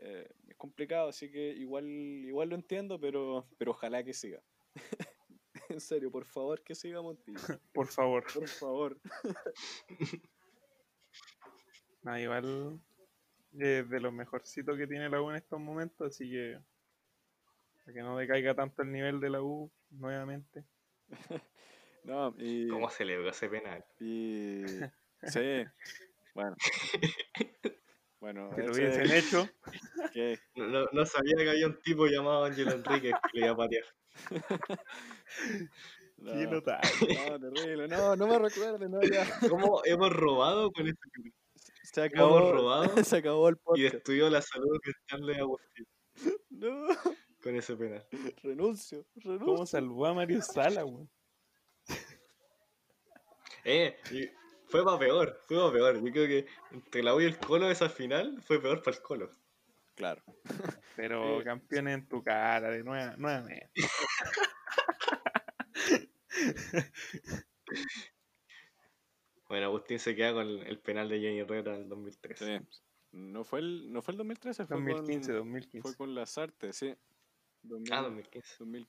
Eh, 0.00 0.28
es 0.48 0.56
complicado, 0.56 1.08
así 1.08 1.30
que 1.30 1.50
igual, 1.50 1.86
igual 1.86 2.50
lo 2.50 2.54
entiendo, 2.54 3.00
pero, 3.00 3.46
pero 3.58 3.72
ojalá 3.72 4.02
que 4.04 4.14
siga. 4.14 4.42
en 5.74 5.80
serio, 5.80 6.10
por 6.10 6.24
favor 6.24 6.62
que 6.62 6.74
siga 6.74 7.00
Montillo. 7.02 7.38
Por 7.72 7.86
favor. 7.88 8.24
Por 8.32 8.48
favor. 8.48 8.98
Ah, 12.04 12.18
igual 12.20 12.80
es 13.58 13.90
de 13.90 14.00
los 14.00 14.12
mejorcitos 14.12 14.78
que 14.78 14.86
tiene 14.86 15.10
la 15.10 15.20
U 15.20 15.28
en 15.30 15.36
estos 15.36 15.60
momentos, 15.60 16.06
así 16.14 16.30
que 16.30 16.58
para 17.84 17.92
que 17.92 18.00
no 18.00 18.16
decaiga 18.16 18.54
tanto 18.54 18.80
el 18.82 18.92
nivel 18.92 19.20
de 19.20 19.28
la 19.30 19.42
U 19.42 19.70
nuevamente. 19.90 20.64
No, 22.04 22.34
y, 22.38 22.68
¿Cómo 22.68 22.88
celebró 22.88 23.28
ese 23.28 23.48
penal? 23.48 23.84
y 24.00 24.62
sí, 25.24 25.64
bueno. 26.34 26.56
Bueno, 28.20 28.50
Que 28.54 28.62
lo 28.62 28.70
ese- 28.70 28.80
hubiesen 28.80 29.10
hecho, 29.12 29.48
No, 30.56 30.66
no- 30.66 30.86
no 30.92 31.04
sabía 31.04 31.34
que 31.36 31.50
había 31.50 31.66
un 31.66 31.78
tipo 31.82 32.06
llamado 32.06 32.44
Ángel 32.44 32.68
Enrique 32.68 33.10
que 33.32 33.38
le 33.38 33.46
iba 33.46 33.52
a 33.52 33.56
patear. 33.56 33.84
No, 36.18 36.32
qué 36.32 36.46
notable. 36.46 36.90
no, 37.30 37.40
terrible, 37.40 37.88
no, 37.88 38.16
no 38.16 38.26
me 38.26 38.38
recuerden, 38.38 38.90
no, 38.90 39.00
ya. 39.02 39.24
¿Cómo 39.50 39.82
hemos 39.84 40.12
robado 40.12 40.70
con 40.72 40.86
este 40.88 41.08
penal? 41.12 41.32
Se 41.82 42.00
Hemos 42.04 42.12
acabó, 42.12 42.52
robado 42.52 42.82
se 43.04 43.16
acabó 43.16 43.48
el 43.48 43.56
y 43.74 43.82
destruyó 43.82 44.28
la 44.28 44.42
salud 44.42 44.78
mental 44.84 45.26
de 45.26 45.40
Agustín 45.40 45.86
No, 46.50 46.86
con 47.42 47.56
ese 47.56 47.76
penal. 47.76 48.06
renuncio, 48.42 49.06
renuncio. 49.16 49.46
¿Cómo 49.46 49.64
salvó 49.66 50.06
a 50.06 50.14
Mario 50.14 50.42
Sala, 50.42 50.84
weón? 50.84 51.08
Eh, 53.64 53.96
y 54.10 54.28
fue 54.68 54.84
para 54.84 54.98
peor, 54.98 55.40
fue 55.46 55.56
para 55.58 55.72
peor. 55.72 55.96
Yo 56.04 56.12
creo 56.12 56.26
que 56.26 56.46
entre 56.72 57.02
la 57.02 57.14
U 57.14 57.20
y 57.20 57.24
el 57.26 57.38
Colo 57.38 57.70
esa 57.70 57.88
final 57.88 58.40
fue 58.42 58.60
peor 58.60 58.82
para 58.82 58.96
el 58.96 59.02
Colo. 59.02 59.30
Claro. 59.94 60.22
Pero 60.96 61.42
campeón 61.44 61.88
en 61.88 62.06
tu 62.08 62.22
cara, 62.22 62.70
de 62.70 62.82
nueva, 62.84 63.16
nuevamente. 63.16 63.70
Bueno, 69.48 69.66
Agustín 69.66 69.98
se 69.98 70.14
queda 70.14 70.34
con 70.34 70.46
el 70.46 70.78
penal 70.78 71.08
de 71.08 71.20
Jenny 71.20 71.40
Herrera 71.40 71.78
del 71.78 71.88
2013. 71.88 72.58
Sí. 72.58 72.66
No 73.12 73.44
fue 73.44 73.60
el, 73.60 73.90
no 73.90 74.02
fue 74.02 74.12
el 74.12 74.18
2013, 74.18 74.66
fue 74.66 74.76
2015, 74.76 75.32
con, 75.32 75.38
2015. 75.38 75.80
fue 75.80 75.96
con 75.96 76.14
las 76.14 76.36
artes, 76.36 76.76
sí. 76.76 76.94
2000, 77.62 77.92
Ah, 77.94 78.02
2015. 78.02 78.56
2000, 78.58 78.88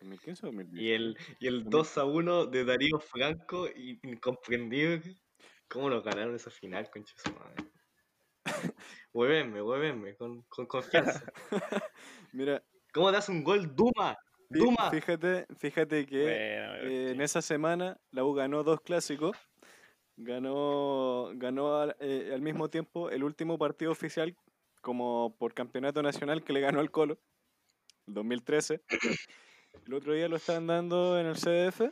2015 0.00 0.46
o 0.46 0.48
2010. 0.48 0.82
Y 0.82 0.92
el, 0.92 1.18
y 1.40 1.46
el 1.46 1.64
2 1.64 1.98
a 1.98 2.04
1 2.04 2.46
de 2.46 2.64
Darío 2.66 3.00
Franco, 3.00 3.66
incomprendible. 4.02 5.16
¿Cómo 5.66 5.88
lo 5.88 6.02
ganaron 6.02 6.34
esa 6.34 6.50
final, 6.50 6.90
concha 6.90 7.14
su 7.16 7.32
madre? 7.32 7.64
Huevenme, 9.14 9.62
huevenme, 9.62 10.14
con, 10.16 10.42
con 10.42 10.66
confianza. 10.66 11.24
Mira, 12.32 12.62
¿Cómo 12.94 13.10
te 13.10 13.16
hace 13.16 13.32
un 13.32 13.42
gol 13.42 13.74
Duma? 13.74 14.16
Duma. 14.58 14.90
fíjate, 14.90 15.46
fíjate 15.56 16.06
que 16.06 16.22
Bueno, 16.22 16.74
eh, 16.90 17.10
en 17.12 17.20
esa 17.20 17.42
semana 17.42 17.98
la 18.10 18.24
U 18.24 18.34
ganó 18.34 18.62
dos 18.62 18.80
clásicos. 18.80 19.36
Ganó, 20.16 21.32
ganó 21.34 21.76
al, 21.76 21.96
eh, 21.98 22.30
al 22.32 22.40
mismo 22.40 22.70
tiempo 22.70 23.10
el 23.10 23.24
último 23.24 23.58
partido 23.58 23.90
oficial 23.90 24.36
como 24.80 25.34
por 25.38 25.54
campeonato 25.54 26.02
nacional 26.02 26.44
que 26.44 26.52
le 26.52 26.60
ganó 26.60 26.78
al 26.78 26.90
Colo, 26.90 27.18
el 28.06 28.14
2013. 28.14 28.82
El 29.86 29.94
otro 29.94 30.12
día 30.12 30.28
lo 30.28 30.36
estaban 30.36 30.66
dando 30.66 31.18
en 31.18 31.26
el 31.26 31.34
CDF 31.36 31.90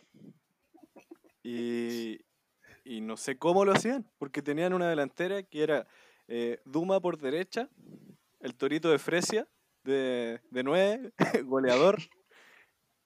y, 1.43 2.21
y 2.85 3.01
no 3.01 3.17
sé 3.17 3.39
cómo 3.39 3.65
lo 3.65 3.73
hacían, 3.73 4.09
porque 4.19 4.43
tenían 4.43 4.73
una 4.73 4.89
delantera 4.89 5.43
que 5.43 5.63
era 5.63 5.87
eh, 6.29 6.61
Duma 6.65 7.01
por 7.01 7.19
derecha, 7.19 7.69
el 8.41 8.55
Torito 8.55 8.91
de 8.91 8.99
Fresia 8.99 9.49
de, 9.85 10.41
de 10.51 10.63
9, 10.63 11.13
goleador, 11.45 11.99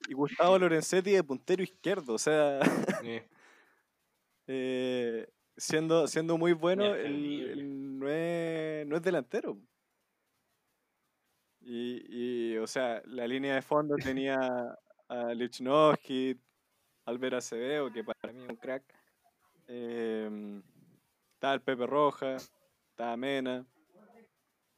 y 0.09 0.15
Gustavo 0.15 0.59
Lorenzetti 0.59 1.13
de 1.13 1.25
puntero 1.25 1.63
izquierdo. 1.63 2.15
O 2.15 2.19
sea, 2.19 2.61
Eh, 3.03 3.29
eh, 4.47 5.29
siendo, 5.57 6.07
siendo 6.07 6.39
muy 6.39 6.53
bueno, 6.53 6.95
el 6.95 7.99
no, 7.99 8.09
es, 8.09 8.87
no 8.87 8.97
es 8.97 9.03
delantero. 9.03 9.59
Y, 11.61 12.53
y, 12.53 12.57
o 12.59 12.67
sea, 12.67 13.03
la 13.07 13.27
línea 13.27 13.55
de 13.55 13.63
fondo 13.63 13.97
tenía 14.19 14.39
a 15.09 15.35
Lichnowsky, 15.35 16.41
Albert 17.07 17.35
Acevedo, 17.35 17.93
que 17.93 18.05
para 18.05 18.33
mí 18.33 18.43
es 18.45 18.51
un 18.51 18.57
crack. 18.57 18.85
Eh, 19.69 20.61
estaba 21.35 21.55
el 21.55 21.63
Pepe 21.63 21.87
Roja, 21.87 22.37
estaba 22.91 23.17
Mena, 23.17 23.67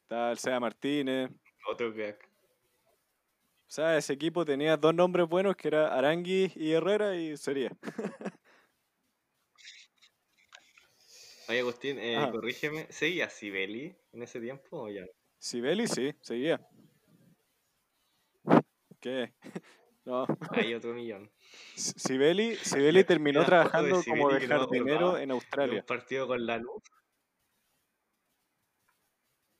estaba 0.02 0.30
el 0.30 0.38
Sea 0.38 0.58
Martínez. 0.60 1.30
otro 1.70 1.92
crack. 1.92 2.27
O 3.68 3.70
sea, 3.70 3.98
ese 3.98 4.14
equipo 4.14 4.46
tenía 4.46 4.78
dos 4.78 4.94
nombres 4.94 5.28
buenos 5.28 5.54
que 5.54 5.68
era 5.68 5.94
Arangui 5.94 6.50
y 6.56 6.72
Herrera 6.72 7.14
y 7.16 7.36
sería. 7.36 7.70
Oye, 11.48 11.60
Agustín, 11.60 11.98
eh, 11.98 12.16
corrígeme. 12.32 12.86
¿Seguía 12.90 13.28
Sibeli 13.28 13.94
en 14.12 14.22
ese 14.22 14.40
tiempo 14.40 14.84
o 14.84 14.88
ya? 14.88 15.04
Sibeli 15.38 15.86
sí, 15.86 16.14
seguía. 16.22 16.66
¿Qué? 19.00 19.34
No, 20.06 20.26
Hay 20.52 20.72
otro 20.72 20.94
millón. 20.94 21.30
Sibeli, 21.74 22.56
Sibeli 22.56 23.04
terminó 23.04 23.40
de 23.40 23.46
trabajando 23.46 24.02
como 24.02 24.30
de 24.30 24.48
no 24.48 24.58
jardinero 24.58 25.18
en 25.18 25.32
Australia. 25.32 25.80
un 25.80 25.86
partido 25.86 26.26
con 26.26 26.46
la 26.46 26.56
luz. 26.56 26.82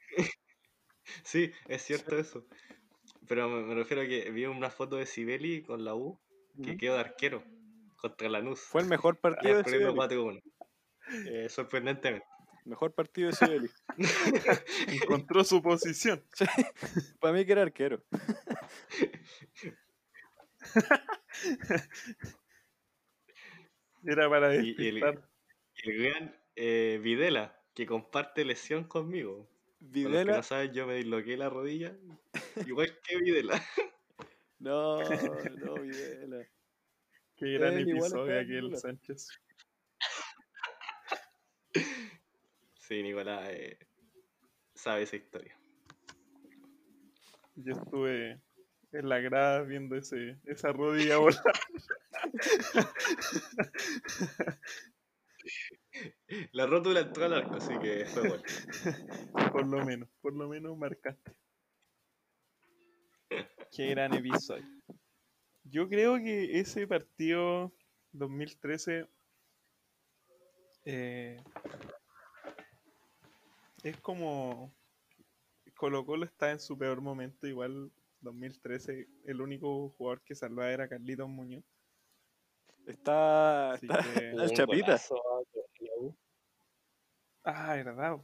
sí, 1.23 1.53
es 1.67 1.83
cierto 1.83 2.17
eso. 2.17 2.47
Pero 3.29 3.49
me, 3.49 3.63
me 3.63 3.75
refiero 3.75 4.03
a 4.03 4.07
que 4.07 4.31
vi 4.31 4.47
una 4.47 4.71
foto 4.71 4.97
de 4.97 5.07
Sibeli 5.07 5.63
con 5.63 5.85
la 5.85 5.95
U 5.95 6.19
que 6.65 6.77
quedó 6.77 6.95
de 6.95 7.01
arquero 7.01 7.45
contra 7.97 8.29
Lanús. 8.29 8.61
Fue 8.61 8.81
el 8.83 8.89
mejor 8.89 9.17
partido 9.21 9.59
de 9.59 9.65
Sibeli. 9.65 9.85
4-1. 9.95 10.43
Eh, 11.27 11.49
sorprendentemente. 11.49 12.27
Mejor 12.65 12.93
partido 12.95 13.31
de 13.31 13.37
Sibeli. 13.37 13.71
encontró 15.03 15.45
su 15.45 15.63
posición. 15.63 16.23
Para 17.21 17.35
mí 17.35 17.45
que 17.47 17.53
era 17.53 17.63
arquero. 17.63 18.03
Era 24.05 24.29
para 24.29 24.55
Y- 24.57 24.75
y 24.79 24.89
el- 24.89 24.95
despistar. 25.01 25.29
Y 25.83 25.91
el 25.91 26.03
gran 26.03 26.37
eh, 26.57 27.01
Videla, 27.03 27.61
que 27.75 27.87
comparte 27.87 28.45
lesión 28.45 28.85
conmigo. 28.85 29.49
Para 29.79 29.79
los 29.79 29.93
que 29.93 30.09
Videla, 30.09 30.37
no 30.37 30.43
saben, 30.43 30.73
yo 30.73 30.87
me 30.87 30.97
disloqué 30.97 31.37
la 31.37 31.49
rodilla. 31.49 31.97
Igual 32.67 32.99
que 33.03 33.17
Videla. 33.19 33.63
no, 34.59 34.99
no, 34.99 35.75
Videla. 35.75 36.47
Qué 37.37 37.53
gran 37.53 37.75
Él 37.75 37.91
episodio 37.91 38.41
aquel, 38.41 38.49
titular. 38.49 38.81
Sánchez. 38.81 39.29
Sí, 42.81 43.03
Nicolás 43.03 43.49
eh, 43.51 43.79
sabe 44.75 45.03
esa 45.03 45.17
historia. 45.17 45.57
Yo 47.55 47.75
estuve 47.75 48.41
en 48.93 49.09
la 49.09 49.21
grada 49.21 49.63
viendo 49.63 49.95
ese, 49.95 50.39
esa 50.45 50.73
rodilla 50.73 51.19
volar. 51.19 51.43
La 56.53 56.67
rótula 56.67 57.01
entró 57.01 57.25
al 57.25 57.35
arco, 57.35 57.55
así 57.55 57.79
que 57.79 58.05
fue 58.05 58.29
bueno. 58.29 58.43
Por 59.53 59.67
lo 59.67 59.85
menos, 59.85 60.09
por 60.21 60.35
lo 60.35 60.49
menos 60.49 60.77
marcaste. 60.77 61.33
Qué 63.75 63.87
gran 63.91 64.15
episodio. 64.15 64.67
Yo 65.65 65.89
creo 65.89 66.17
que 66.17 66.59
ese 66.61 66.87
partido 66.87 67.73
2013 68.13 69.07
eh, 70.85 71.37
es 73.83 73.97
como 74.01 74.75
Colo 75.77 76.05
Colo 76.05 76.25
está 76.25 76.51
en 76.51 76.61
su 76.61 76.79
peor 76.79 77.01
momento, 77.01 77.47
igual 77.47 77.93
2013 78.21 79.09
el 79.27 79.41
único 79.41 79.91
jugador 79.91 80.23
que 80.23 80.35
salvaba 80.35 80.73
era 80.73 80.89
Carlitos 80.89 81.29
Muñoz. 81.29 81.65
Está, 82.89 83.75
está 83.75 84.03
que- 84.03 84.31
el 84.31 84.51
Chapita. 84.55 84.99
Ah, 87.45 87.75
verdad. 87.77 88.19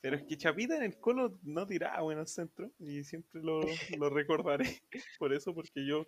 Pero 0.00 0.16
es 0.16 0.22
que 0.24 0.36
Chapita 0.36 0.76
en 0.76 0.82
el 0.82 0.98
Colo 0.98 1.38
no 1.42 1.66
tiraba 1.66 2.00
buenos 2.02 2.30
centros 2.30 2.70
y 2.78 3.04
siempre 3.04 3.42
lo, 3.42 3.60
lo 3.98 4.10
recordaré 4.10 4.82
por 5.18 5.32
eso, 5.32 5.54
porque 5.54 5.86
yo 5.86 6.04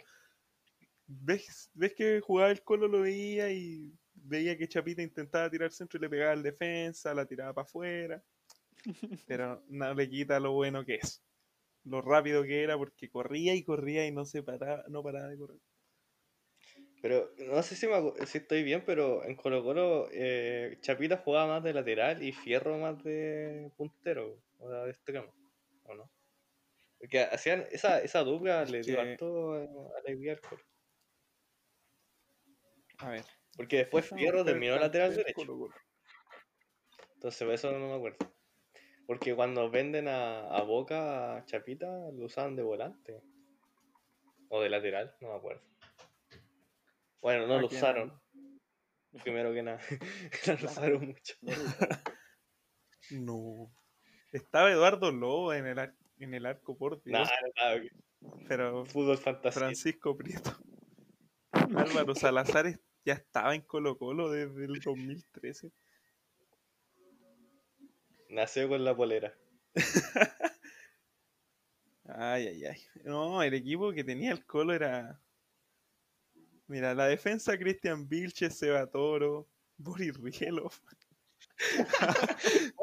ves, 1.06 1.70
ves 1.74 1.94
que 1.94 2.20
jugaba 2.20 2.50
el 2.50 2.62
Colo 2.62 2.88
lo 2.88 3.02
veía 3.02 3.50
y 3.52 3.92
veía 4.14 4.56
que 4.56 4.68
Chapita 4.68 5.02
intentaba 5.02 5.50
tirar 5.50 5.70
centro 5.72 5.98
y 5.98 6.02
le 6.02 6.08
pegaba 6.08 6.32
al 6.32 6.42
defensa, 6.42 7.14
la 7.14 7.26
tiraba 7.26 7.52
para 7.52 7.64
afuera, 7.66 8.22
pero 9.26 9.62
no 9.68 9.94
le 9.94 10.08
quita 10.08 10.40
lo 10.40 10.52
bueno 10.52 10.84
que 10.84 10.96
es, 10.96 11.22
lo 11.84 12.00
rápido 12.00 12.42
que 12.44 12.62
era 12.62 12.78
porque 12.78 13.10
corría 13.10 13.54
y 13.54 13.62
corría 13.62 14.06
y 14.06 14.12
no 14.12 14.24
se 14.24 14.42
paraba, 14.42 14.84
no 14.88 15.02
paraba 15.02 15.28
de 15.28 15.36
correr. 15.38 15.60
Pero 17.02 17.32
no 17.36 17.60
sé 17.64 17.74
si, 17.74 17.88
me 17.88 17.96
si 18.26 18.38
estoy 18.38 18.62
bien, 18.62 18.84
pero 18.86 19.24
en 19.24 19.34
Colo 19.34 19.64
Colo 19.64 20.08
eh, 20.12 20.78
Chapita 20.82 21.16
jugaba 21.16 21.54
más 21.54 21.64
de 21.64 21.74
lateral 21.74 22.22
y 22.22 22.32
Fierro 22.32 22.78
más 22.78 23.02
de 23.02 23.72
puntero, 23.76 24.38
o 24.60 24.70
sea, 24.70 24.84
de 24.84 24.90
extremo, 24.92 25.34
¿o 25.82 25.94
no? 25.94 26.08
Porque 26.98 27.22
hacían 27.22 27.66
esa, 27.72 28.00
esa 28.00 28.20
dupla 28.22 28.64
le 28.64 28.82
dio 28.82 29.00
harto 29.00 29.60
eh, 29.60 29.68
alegría 29.98 30.34
al 30.34 30.40
Colo. 30.40 30.62
A 32.98 33.10
ver. 33.10 33.24
Porque 33.56 33.78
después 33.78 34.08
Fierro 34.08 34.44
terminó 34.44 34.76
lateral 34.76 35.16
derecho. 35.16 35.42
Entonces, 37.14 37.48
eso 37.48 37.72
no 37.72 37.88
me 37.88 37.94
acuerdo. 37.94 38.32
Porque 39.08 39.34
cuando 39.34 39.68
venden 39.68 40.06
a, 40.06 40.46
a 40.46 40.62
Boca, 40.62 41.36
a 41.36 41.44
Chapita, 41.46 42.12
lo 42.12 42.26
usaban 42.26 42.54
de 42.54 42.62
volante. 42.62 43.20
O 44.48 44.60
de 44.60 44.70
lateral, 44.70 45.16
no 45.20 45.30
me 45.30 45.34
acuerdo. 45.34 45.71
Bueno, 47.22 47.46
no 47.46 47.54
¿A 47.54 47.60
lo 47.62 47.68
quién? 47.68 47.80
usaron. 47.80 48.20
Primero 49.22 49.52
que 49.54 49.62
nada. 49.62 49.80
no 50.46 50.52
lo 50.60 50.66
usaron 50.70 51.06
mucho. 51.06 51.34
No. 53.10 53.70
Estaba 54.32 54.70
Eduardo 54.70 55.10
Lobo 55.12 55.52
en 55.52 55.66
el, 55.66 55.78
ar- 55.78 55.96
en 56.18 56.32
el 56.34 56.46
arco 56.46 56.78
por 56.78 57.02
Dios, 57.02 57.18
Nada, 57.28 57.30
nada. 57.56 57.82
pero 58.48 58.86
Fútbol 58.86 59.18
fantasía. 59.18 59.60
Francisco 59.60 60.16
Prieto. 60.16 60.56
Álvaro 61.52 62.14
Salazar 62.14 62.78
ya 63.04 63.14
estaba 63.14 63.54
en 63.54 63.62
Colo 63.62 63.98
Colo 63.98 64.30
desde 64.30 64.64
el 64.64 64.80
2013. 64.80 65.72
Nació 68.30 68.68
con 68.68 68.82
la 68.84 68.96
polera. 68.96 69.34
Ay, 72.04 72.46
ay, 72.46 72.64
ay. 72.64 72.80
No, 73.04 73.42
el 73.42 73.52
equipo 73.54 73.92
que 73.92 74.04
tenía 74.04 74.32
el 74.32 74.46
Colo 74.46 74.72
era... 74.74 75.20
Mira, 76.72 76.94
la 76.94 77.06
defensa 77.06 77.58
Cristian 77.58 78.08
Vilches, 78.08 78.56
Seba 78.56 78.86
Toro, 78.86 79.46
Boris 79.76 80.16
Rielov. 80.16 80.72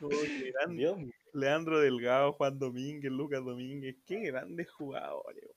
Dios 0.70 0.98
mío. 0.98 1.14
Leandro 1.32 1.78
Delgado, 1.78 2.32
Juan 2.32 2.58
Domínguez, 2.58 3.12
Lucas 3.12 3.44
Domínguez, 3.44 3.94
qué 4.04 4.18
grandes 4.18 4.68
jugadores. 4.72 5.48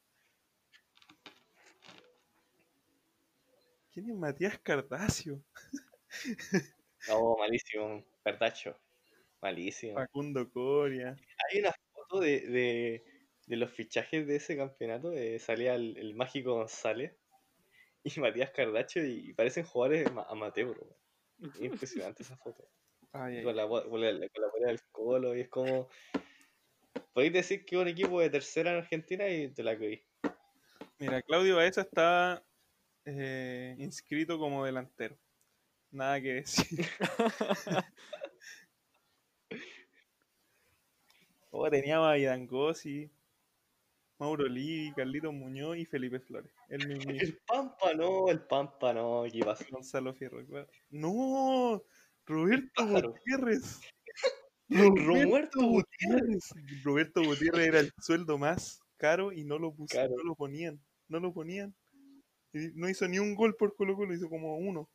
¿Quién 3.91 4.11
es 4.11 4.15
Matías 4.15 4.59
Cardacio? 4.59 5.43
No, 7.07 7.38
malísimo. 7.39 8.05
Cartacho. 8.24 8.78
Malísimo. 9.41 9.95
Facundo 9.95 10.47
Coria. 10.51 11.15
Hay 11.49 11.59
una 11.61 11.74
foto 11.93 12.20
de, 12.20 12.41
de, 12.41 13.03
de 13.48 13.58
los 13.58 13.72
fichajes 13.72 14.28
de 14.28 14.36
ese 14.38 14.58
campeonato. 14.58 15.14
eh, 15.14 15.39
salía 15.39 15.76
el, 15.76 15.98
el 15.98 16.16
mágico 16.16 16.54
González 16.56 17.14
y 18.04 18.20
Matías 18.22 18.52
Cardacho 18.52 19.02
y 19.02 19.34
parecen 19.34 19.66
jugadores 19.66 20.12
ma- 20.14 20.28
amateur. 20.30 20.78
Impresionante 21.62 22.24
esa 22.24 22.38
foto. 22.38 22.68
Ay, 23.14 23.38
ay, 23.38 23.43
Con 23.43 23.56
la, 23.56 23.68
con 23.68 23.82
la, 24.02 24.12
con 24.30 24.41
la 24.41 24.50
polera 24.52 24.72
del 24.72 24.82
colo 24.91 25.36
y 25.36 25.41
es 25.41 25.50
como. 25.50 25.89
Podéis 27.14 27.34
decir 27.34 27.66
que 27.66 27.78
un 27.78 27.88
equipo 27.88 28.22
de 28.22 28.30
tercera 28.30 28.72
en 28.72 28.78
Argentina 28.78 29.28
y 29.28 29.50
te 29.50 29.64
la 29.64 29.76
creí. 29.76 30.04
Mira, 31.00 31.22
Claudio 31.22 31.56
Baeza 31.58 31.82
está 31.82 32.43
eh, 33.06 33.76
inscrito 33.80 34.39
como 34.39 34.66
delantero. 34.66 35.18
Nada 35.91 36.22
que 36.22 36.34
decir. 36.36 36.86
Oh, 41.52 41.70
teníamos 41.70 42.08
a 42.08 42.18
Idangosi, 42.18 43.10
Mauro 44.20 44.47
Livi, 44.47 44.93
Carlito 44.95 45.32
Muñoz 45.32 45.78
y 45.78 45.86
Felipe 45.86 46.20
Flores. 46.20 46.51
El 46.70 46.88
mismo 46.88 47.11
El 47.11 47.38
Pampa 47.45 47.93
no, 47.93 48.30
el 48.30 48.41
Pampa 48.41 48.93
no, 48.93 49.24
¿qué 49.32 49.39
pasa? 49.39 49.65
Gonzalo 49.70 50.13
Fierro. 50.13 50.45
claro. 50.45 50.68
¡No! 50.89 51.84
Roberto. 52.26 52.86
Gutiérrez. 52.86 53.80
Romuerto 54.70 55.61
Gutiérrez. 55.61 56.49
Roberto 56.84 57.24
Gutiérrez 57.24 57.68
era 57.68 57.80
el 57.80 57.91
sueldo 58.01 58.38
más 58.38 58.80
caro 58.97 59.32
y 59.32 59.43
no 59.45 59.59
lo 59.59 59.74
pusieron, 59.74 60.09
Caro. 60.09 60.18
no 60.24 60.30
lo 60.30 60.36
ponían. 60.36 60.82
No 61.07 61.20
lo 61.20 61.34
ponían. 61.34 61.74
Y 62.53 62.72
no 62.76 62.89
hizo 62.89 63.07
ni 63.07 63.20
un 63.20 63.36
gol 63.36 63.55
por 63.55 63.76
Colo 63.76 63.95
Colo, 63.95 64.13
hizo 64.13 64.30
como 64.30 64.57
uno. 64.57 64.89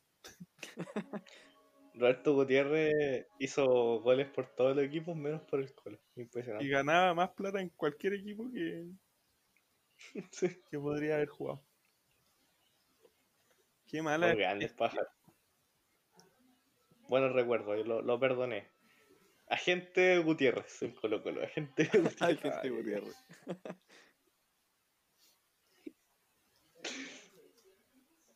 Roberto 1.95 2.33
Gutiérrez 2.33 3.27
hizo 3.39 3.65
goles 4.01 4.27
por 4.29 4.47
todos 4.55 4.75
los 4.75 4.85
equipos 4.85 5.15
menos 5.15 5.41
por 5.43 5.59
el 5.59 5.73
Colo. 5.73 5.99
Y 6.15 6.21
Impresionante. 6.21 6.67
ganaba 6.67 7.13
más 7.13 7.29
plata 7.31 7.61
en 7.61 7.69
cualquier 7.69 8.13
equipo 8.15 8.51
que, 8.51 8.85
Sí. 10.31 10.61
que 10.69 10.79
podría 10.79 11.15
haber 11.15 11.29
jugado. 11.29 11.63
Qué 13.87 14.01
mala. 14.01 14.33
grandes 14.33 14.73
pájaros. 14.73 15.11
Buenos 17.07 17.33
recuerdos, 17.33 17.79
y 17.79 17.83
lo, 17.83 18.01
lo 18.01 18.19
perdoné. 18.19 18.71
Agente 19.47 20.17
Gutiérrez 20.19 20.81
en 20.81 20.93
Colo 20.95 21.21
Colo. 21.21 21.43
Agente 21.43 21.83
Gutiérrez. 21.93 22.21
Ay, 22.21 22.37
gente 22.37 22.69
Gutiérrez. 22.69 23.15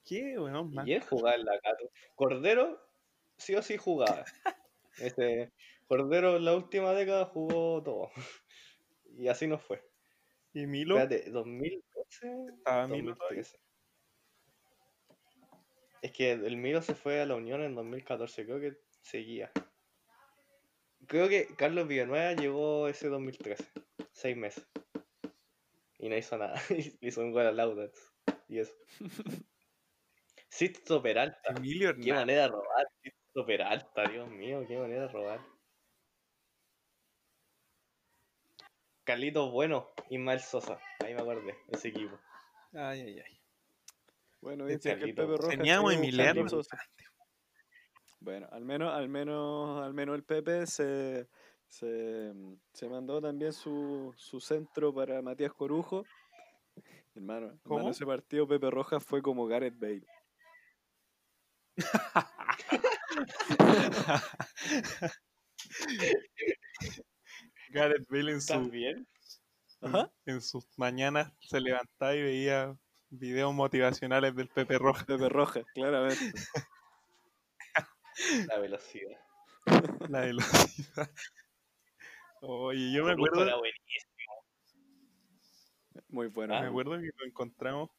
¿Qué, 0.05 0.39
weón? 0.39 0.74
más 0.74 0.88
Y 0.88 0.93
él 0.93 1.01
jugaba 1.01 1.36
en 1.36 1.45
la 1.45 1.59
Cato. 1.59 1.91
Cordero 2.15 2.80
sí 3.38 3.55
o 3.55 3.61
sí 3.61 3.78
jugaba. 3.78 4.24
Este, 4.99 5.51
Cordero 5.88 6.38
en 6.38 6.45
la 6.45 6.55
última 6.55 6.93
década 6.93 7.26
jugó 7.26 7.82
todo. 7.84 8.11
Y 9.18 9.28
así 9.28 9.47
nos 9.47 9.61
fue. 9.61 9.84
¿Y 10.58 10.66
Milo? 10.66 10.97
Espérate, 10.97 11.30
2012. 11.30 12.47
Estaba 12.58 12.88
Milo 12.88 13.16
todavía. 13.16 13.43
2013. 13.43 13.60
Es 16.01 16.12
que 16.12 16.32
el 16.32 16.58
Milo 16.58 16.82
se 16.82 16.95
fue 16.95 17.22
a 17.22 17.28
la 17.28 17.36
Unión 17.36 17.62
en 17.62 17.76
2014, 17.76 18.43
creo 18.45 18.60
que 18.60 18.78
seguía. 19.01 19.51
Creo 21.05 21.30
que 21.30 21.47
Carlos 21.55 21.88
Villanueva 21.88 22.34
llegó 22.34 22.88
ese 22.88 23.08
2013, 23.08 23.66
seis 24.12 24.36
meses. 24.36 24.66
Y 25.99 26.10
no 26.10 26.18
hizo 26.18 26.38
nada. 26.39 26.55
hizo 27.01 27.22
un 27.22 27.32
gol 27.32 27.60
Audax. 27.60 28.16
Y 28.47 28.58
eso. 28.58 28.74
Sisto 30.49 31.03
Peralta. 31.03 31.53
Emilio 31.55 31.95
Qué 31.95 32.14
manera 32.14 32.43
de 32.43 32.47
robar, 32.47 32.88
Sisto 33.03 33.45
Peralta, 33.45 34.10
Dios 34.10 34.28
mío, 34.32 34.66
qué 34.68 34.76
manera 34.80 35.03
de 35.03 35.08
robar. 35.10 35.57
Carlitos 39.08 39.51
Bueno, 39.53 39.88
Ismael 40.10 40.41
Sosa. 40.41 40.78
Ahí 40.99 41.14
me 41.14 41.22
acordé, 41.22 41.55
ese 41.70 41.88
equipo. 41.88 42.20
Ay, 42.74 42.99
ay, 42.99 43.20
ay. 43.26 43.39
Bueno, 44.41 44.66
dice 44.66 44.97
que 44.97 45.05
el. 45.05 45.16
Pepe 45.16 45.38
Rojas. 45.38 45.47
Teníamos 45.47 45.93
Emiliano. 45.93 46.45
Bueno, 48.20 48.49
al 48.51 48.66
menos, 48.66 48.93
al 48.93 49.08
menos, 49.08 49.82
al 49.82 49.93
menos 49.93 50.14
el 50.14 50.26
Pepe 50.26 50.68
se, 50.68 51.30
se, 51.70 52.34
se 52.74 52.89
mandó 52.89 53.22
también 53.22 53.53
su, 53.53 54.14
su 54.18 54.41
centro 54.41 54.93
para 54.93 55.22
Matías 55.22 55.53
Corujo. 55.53 56.03
Hermano, 57.16 57.58
¿Cómo? 57.64 57.78
hermano, 57.78 57.91
ese 57.91 58.05
partido 58.05 58.45
Pepe 58.45 58.70
Rojas 58.70 59.05
fue 59.05 59.22
como 59.22 59.47
Gareth 59.47 59.80
Bale. 59.80 60.05
Gareth 67.78 68.07
Bale 68.09 68.32
en, 68.32 68.38
¿Estás 68.38 68.63
su, 68.63 68.69
bien? 68.69 69.07
Ajá. 69.82 70.11
en 70.25 70.41
sus 70.41 70.67
mañanas 70.78 71.32
se 71.39 71.59
levantaba 71.61 72.15
y 72.15 72.21
veía 72.23 72.75
videos 73.09 73.53
motivacionales 73.53 74.36
del 74.36 74.49
Pepe 74.49 74.78
Roja. 74.78 75.05
Pepe 75.05 75.30
Rojas, 75.30 75.65
claramente. 75.73 76.34
La 78.47 78.57
velocidad. 78.57 79.19
La 80.09 80.21
velocidad. 80.21 81.11
Oye, 82.41 82.91
yo 82.93 83.05
me 83.05 83.11
acuerdo, 83.11 83.43
era 83.43 83.55
buenísimo. 83.57 84.45
Muy 86.09 86.28
bueno. 86.28 86.55
Ah, 86.55 86.61
me 86.61 86.67
acuerdo 86.67 86.97
que 86.97 87.09
lo 87.15 87.25
encontramos 87.25 87.89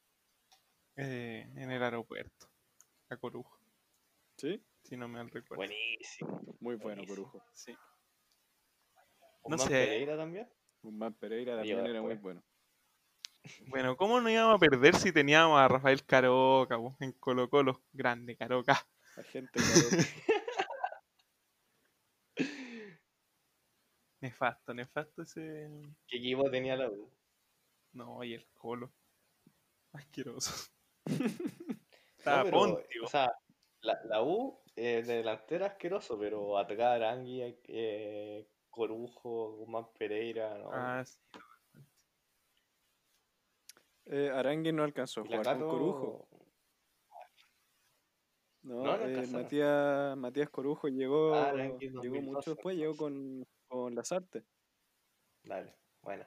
eh, 0.97 1.47
en 1.57 1.71
el 1.71 1.83
aeropuerto, 1.83 2.51
a 3.11 3.17
Corujo, 3.17 3.61
Sí, 4.37 4.63
si 4.83 4.97
no 4.97 5.09
me 5.09 5.23
recuerdo. 5.25 5.57
Buenísimo. 5.57 6.41
muy 6.61 6.77
bueno 6.77 7.03
Buenísimo. 7.03 7.31
Corujo. 7.31 7.45
Sí. 7.55 7.77
¿Un 9.49 9.53
No 9.53 9.57
Man 9.57 9.67
sé. 9.67 9.73
Pereira 9.73 10.15
también? 10.19 10.47
Guzmán 10.83 11.15
Pereira 11.15 11.57
también 11.57 11.87
era 11.87 12.03
muy 12.03 12.11
después. 12.11 12.35
bueno. 12.35 12.45
Bueno, 13.69 13.97
¿cómo 13.97 14.21
no 14.21 14.29
íbamos 14.29 14.57
a 14.57 14.59
perder 14.59 14.95
si 14.95 15.11
teníamos 15.11 15.59
a 15.59 15.67
Rafael 15.69 16.05
Caroca 16.05 16.77
po, 16.77 16.95
en 17.01 17.13
Colo 17.13 17.49
Colo? 17.49 17.83
Grande 17.95 18.37
Caroca. 18.37 18.87
Agente 19.17 19.59
Caroca. 19.59 19.97
Nefasto, 24.21 24.75
nefasto 24.75 25.23
ese... 25.23 25.71
¿Qué 26.07 26.19
equipo 26.19 26.51
tenía 26.51 26.77
la 26.77 26.91
U? 26.91 27.11
No, 27.93 28.23
y 28.23 28.35
el 28.35 28.47
Colo. 28.53 28.93
Asqueroso. 29.93 30.53
No, 32.27 32.35
Estaba 32.35 32.45
pero, 32.45 32.59
Pontio. 32.59 33.05
O 33.05 33.09
sea, 33.09 33.33
la, 33.81 33.99
la 34.05 34.23
U 34.23 34.61
eh, 34.77 35.03
de 35.03 35.15
delantera 35.19 35.67
asqueroso, 35.69 36.19
pero 36.19 36.59
atrás 36.59 36.97
Arangui, 36.97 37.41
eh, 37.69 38.47
Corujo, 38.79 39.57
Guzmán 39.57 39.87
Pereira, 39.99 40.57
¿no? 40.57 40.71
Ah, 40.73 41.05
sí. 41.05 41.19
Eh, 44.07 44.31
Arangui 44.33 44.73
no 44.73 44.85
alcanzó 44.85 45.21
a 45.21 45.25
jugar 45.25 45.45
con 45.59 45.69
Corujo. 45.69 46.29
No, 48.63 48.83
No, 48.85 48.97
no 48.97 49.07
eh. 49.07 49.27
Matías, 49.27 50.17
Matías 50.17 50.49
Corujo 50.49 50.89
llegó, 50.89 51.35
Ah, 51.35 51.53
llegó 51.53 52.03
2012, 52.03 52.21
mucho 52.23 52.55
después, 52.55 52.77
llegó 52.77 52.97
con, 52.97 53.47
con 53.67 53.95
Lazarte. 53.95 54.45
Dale, 55.43 55.75
bueno. 56.03 56.25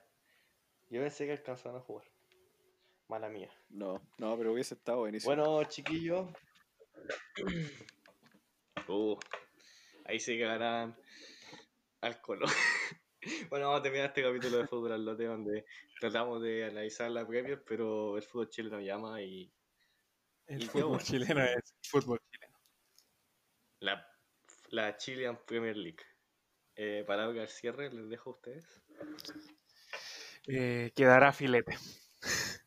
Yo 0.90 1.02
pensé 1.02 1.26
que 1.26 1.32
alcanzaron 1.32 1.78
a 1.78 1.82
jugar. 1.82 2.06
Mala 3.08 3.30
mía. 3.30 3.50
No, 3.70 4.02
no, 4.18 4.38
pero 4.38 4.52
hubiese 4.54 4.76
estado 4.76 5.00
buenísimo. 5.00 5.34
Bueno, 5.34 5.64
chiquillos. 5.64 6.30
Uh, 8.88 9.18
ahí 10.06 10.20
sí 10.20 10.38
que 10.38 10.46
ganan 10.46 10.96
al 12.02 12.22
Colo. 12.22 12.48
bueno, 13.50 13.68
vamos 13.68 13.80
a 13.80 13.84
terminar 13.84 14.08
este 14.08 14.24
capítulo 14.24 14.58
de 14.58 14.68
fútbol 14.68 14.92
al 14.94 15.06
lote 15.06 15.26
donde 15.26 15.66
tratamos 16.00 16.42
de 16.42 16.66
analizar 16.66 17.10
la 17.12 17.28
Premier, 17.28 17.64
pero 17.64 18.18
el 18.18 18.24
fútbol 18.24 18.50
chileno 18.50 18.80
llama 18.80 19.22
y 19.22 19.52
El 20.48 20.64
Y 20.64 20.68
fútbol 20.68 21.00
bueno. 21.00 21.04
chileno 21.04 21.44
es 21.44 21.76
fútbol 21.84 22.20
chileno. 22.32 22.58
la, 23.82 24.08
la 24.70 24.98
Chilean 24.98 25.38
Premier 25.46 25.76
League. 25.78 26.04
Eh, 26.76 27.04
palabra 27.06 27.42
al 27.42 27.50
cierre, 27.50 27.92
les 27.92 28.10
dejo 28.10 28.32
a 28.32 28.34
ustedes. 28.34 28.82
Eh, 30.48 30.92
quedará 30.96 31.32
filete. 31.34 31.78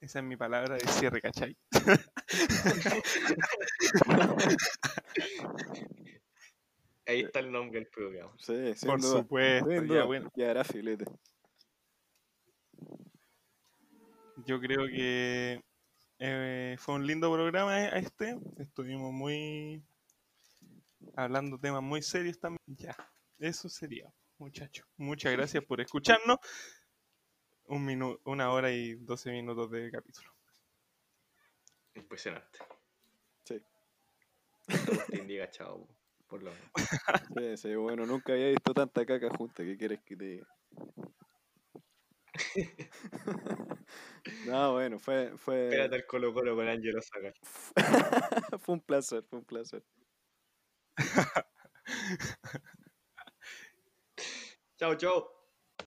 Esa 0.00 0.20
es 0.20 0.24
mi 0.24 0.36
palabra 0.36 0.76
de 0.76 0.86
cierre, 0.88 1.20
¿cachai? 1.20 1.56
Ahí 7.06 7.20
está 7.20 7.38
el 7.38 7.52
nombre 7.52 7.78
del 7.80 7.88
programa. 7.88 8.32
Sí, 8.38 8.74
sin 8.74 8.88
Por 8.88 9.00
duda. 9.00 9.18
supuesto, 9.20 9.70
Sin 9.70 9.86
ya 9.86 10.30
quedará 10.34 10.64
filete. 10.64 11.04
Yo 14.44 14.60
creo 14.60 14.86
que 14.86 15.62
eh, 16.18 16.76
fue 16.78 16.94
un 16.96 17.06
lindo 17.06 17.32
programa 17.32 17.84
eh, 17.84 17.90
este. 18.00 18.36
Estuvimos 18.58 19.12
muy 19.12 19.82
hablando 21.14 21.58
temas 21.58 21.82
muy 21.82 22.02
serios 22.02 22.38
también. 22.40 22.58
Ya, 22.66 22.96
eso 23.38 23.68
sería, 23.68 24.12
muchachos. 24.38 24.84
Muchas 24.96 25.32
gracias 25.32 25.64
por 25.64 25.80
escucharnos. 25.80 26.38
Un 27.68 27.86
minu- 27.86 28.20
una 28.24 28.50
hora 28.52 28.70
y 28.72 28.94
doce 28.96 29.30
minutos 29.30 29.70
de 29.70 29.90
capítulo. 29.90 30.35
Impresionante. 31.96 32.58
Sí. 33.44 33.60
Agustín 34.68 35.26
diga 35.26 35.50
chao, 35.50 35.88
por 36.26 36.42
lo 36.42 36.52
menos. 36.52 36.70
Sí, 37.36 37.56
sí, 37.56 37.74
bueno, 37.74 38.06
nunca 38.06 38.32
había 38.32 38.48
visto 38.48 38.72
tanta 38.74 39.04
caca 39.04 39.28
junta. 39.30 39.64
¿Qué 39.64 39.76
quieres 39.76 40.00
que 40.02 40.16
te 40.16 40.24
diga? 40.24 40.46
No, 44.44 44.72
bueno, 44.72 44.98
fue, 44.98 45.36
fue, 45.36 45.68
Espérate 45.68 45.96
el 45.96 46.06
Colo 46.06 46.34
Colo 46.34 46.56
con 46.56 46.68
Ángelo 46.68 47.00
Saca. 47.00 47.32
fue 48.58 48.74
un 48.74 48.80
placer, 48.80 49.22
fue 49.22 49.38
un 49.38 49.44
placer. 49.44 49.84
Chao, 54.78 54.94
chao. 54.96 55.35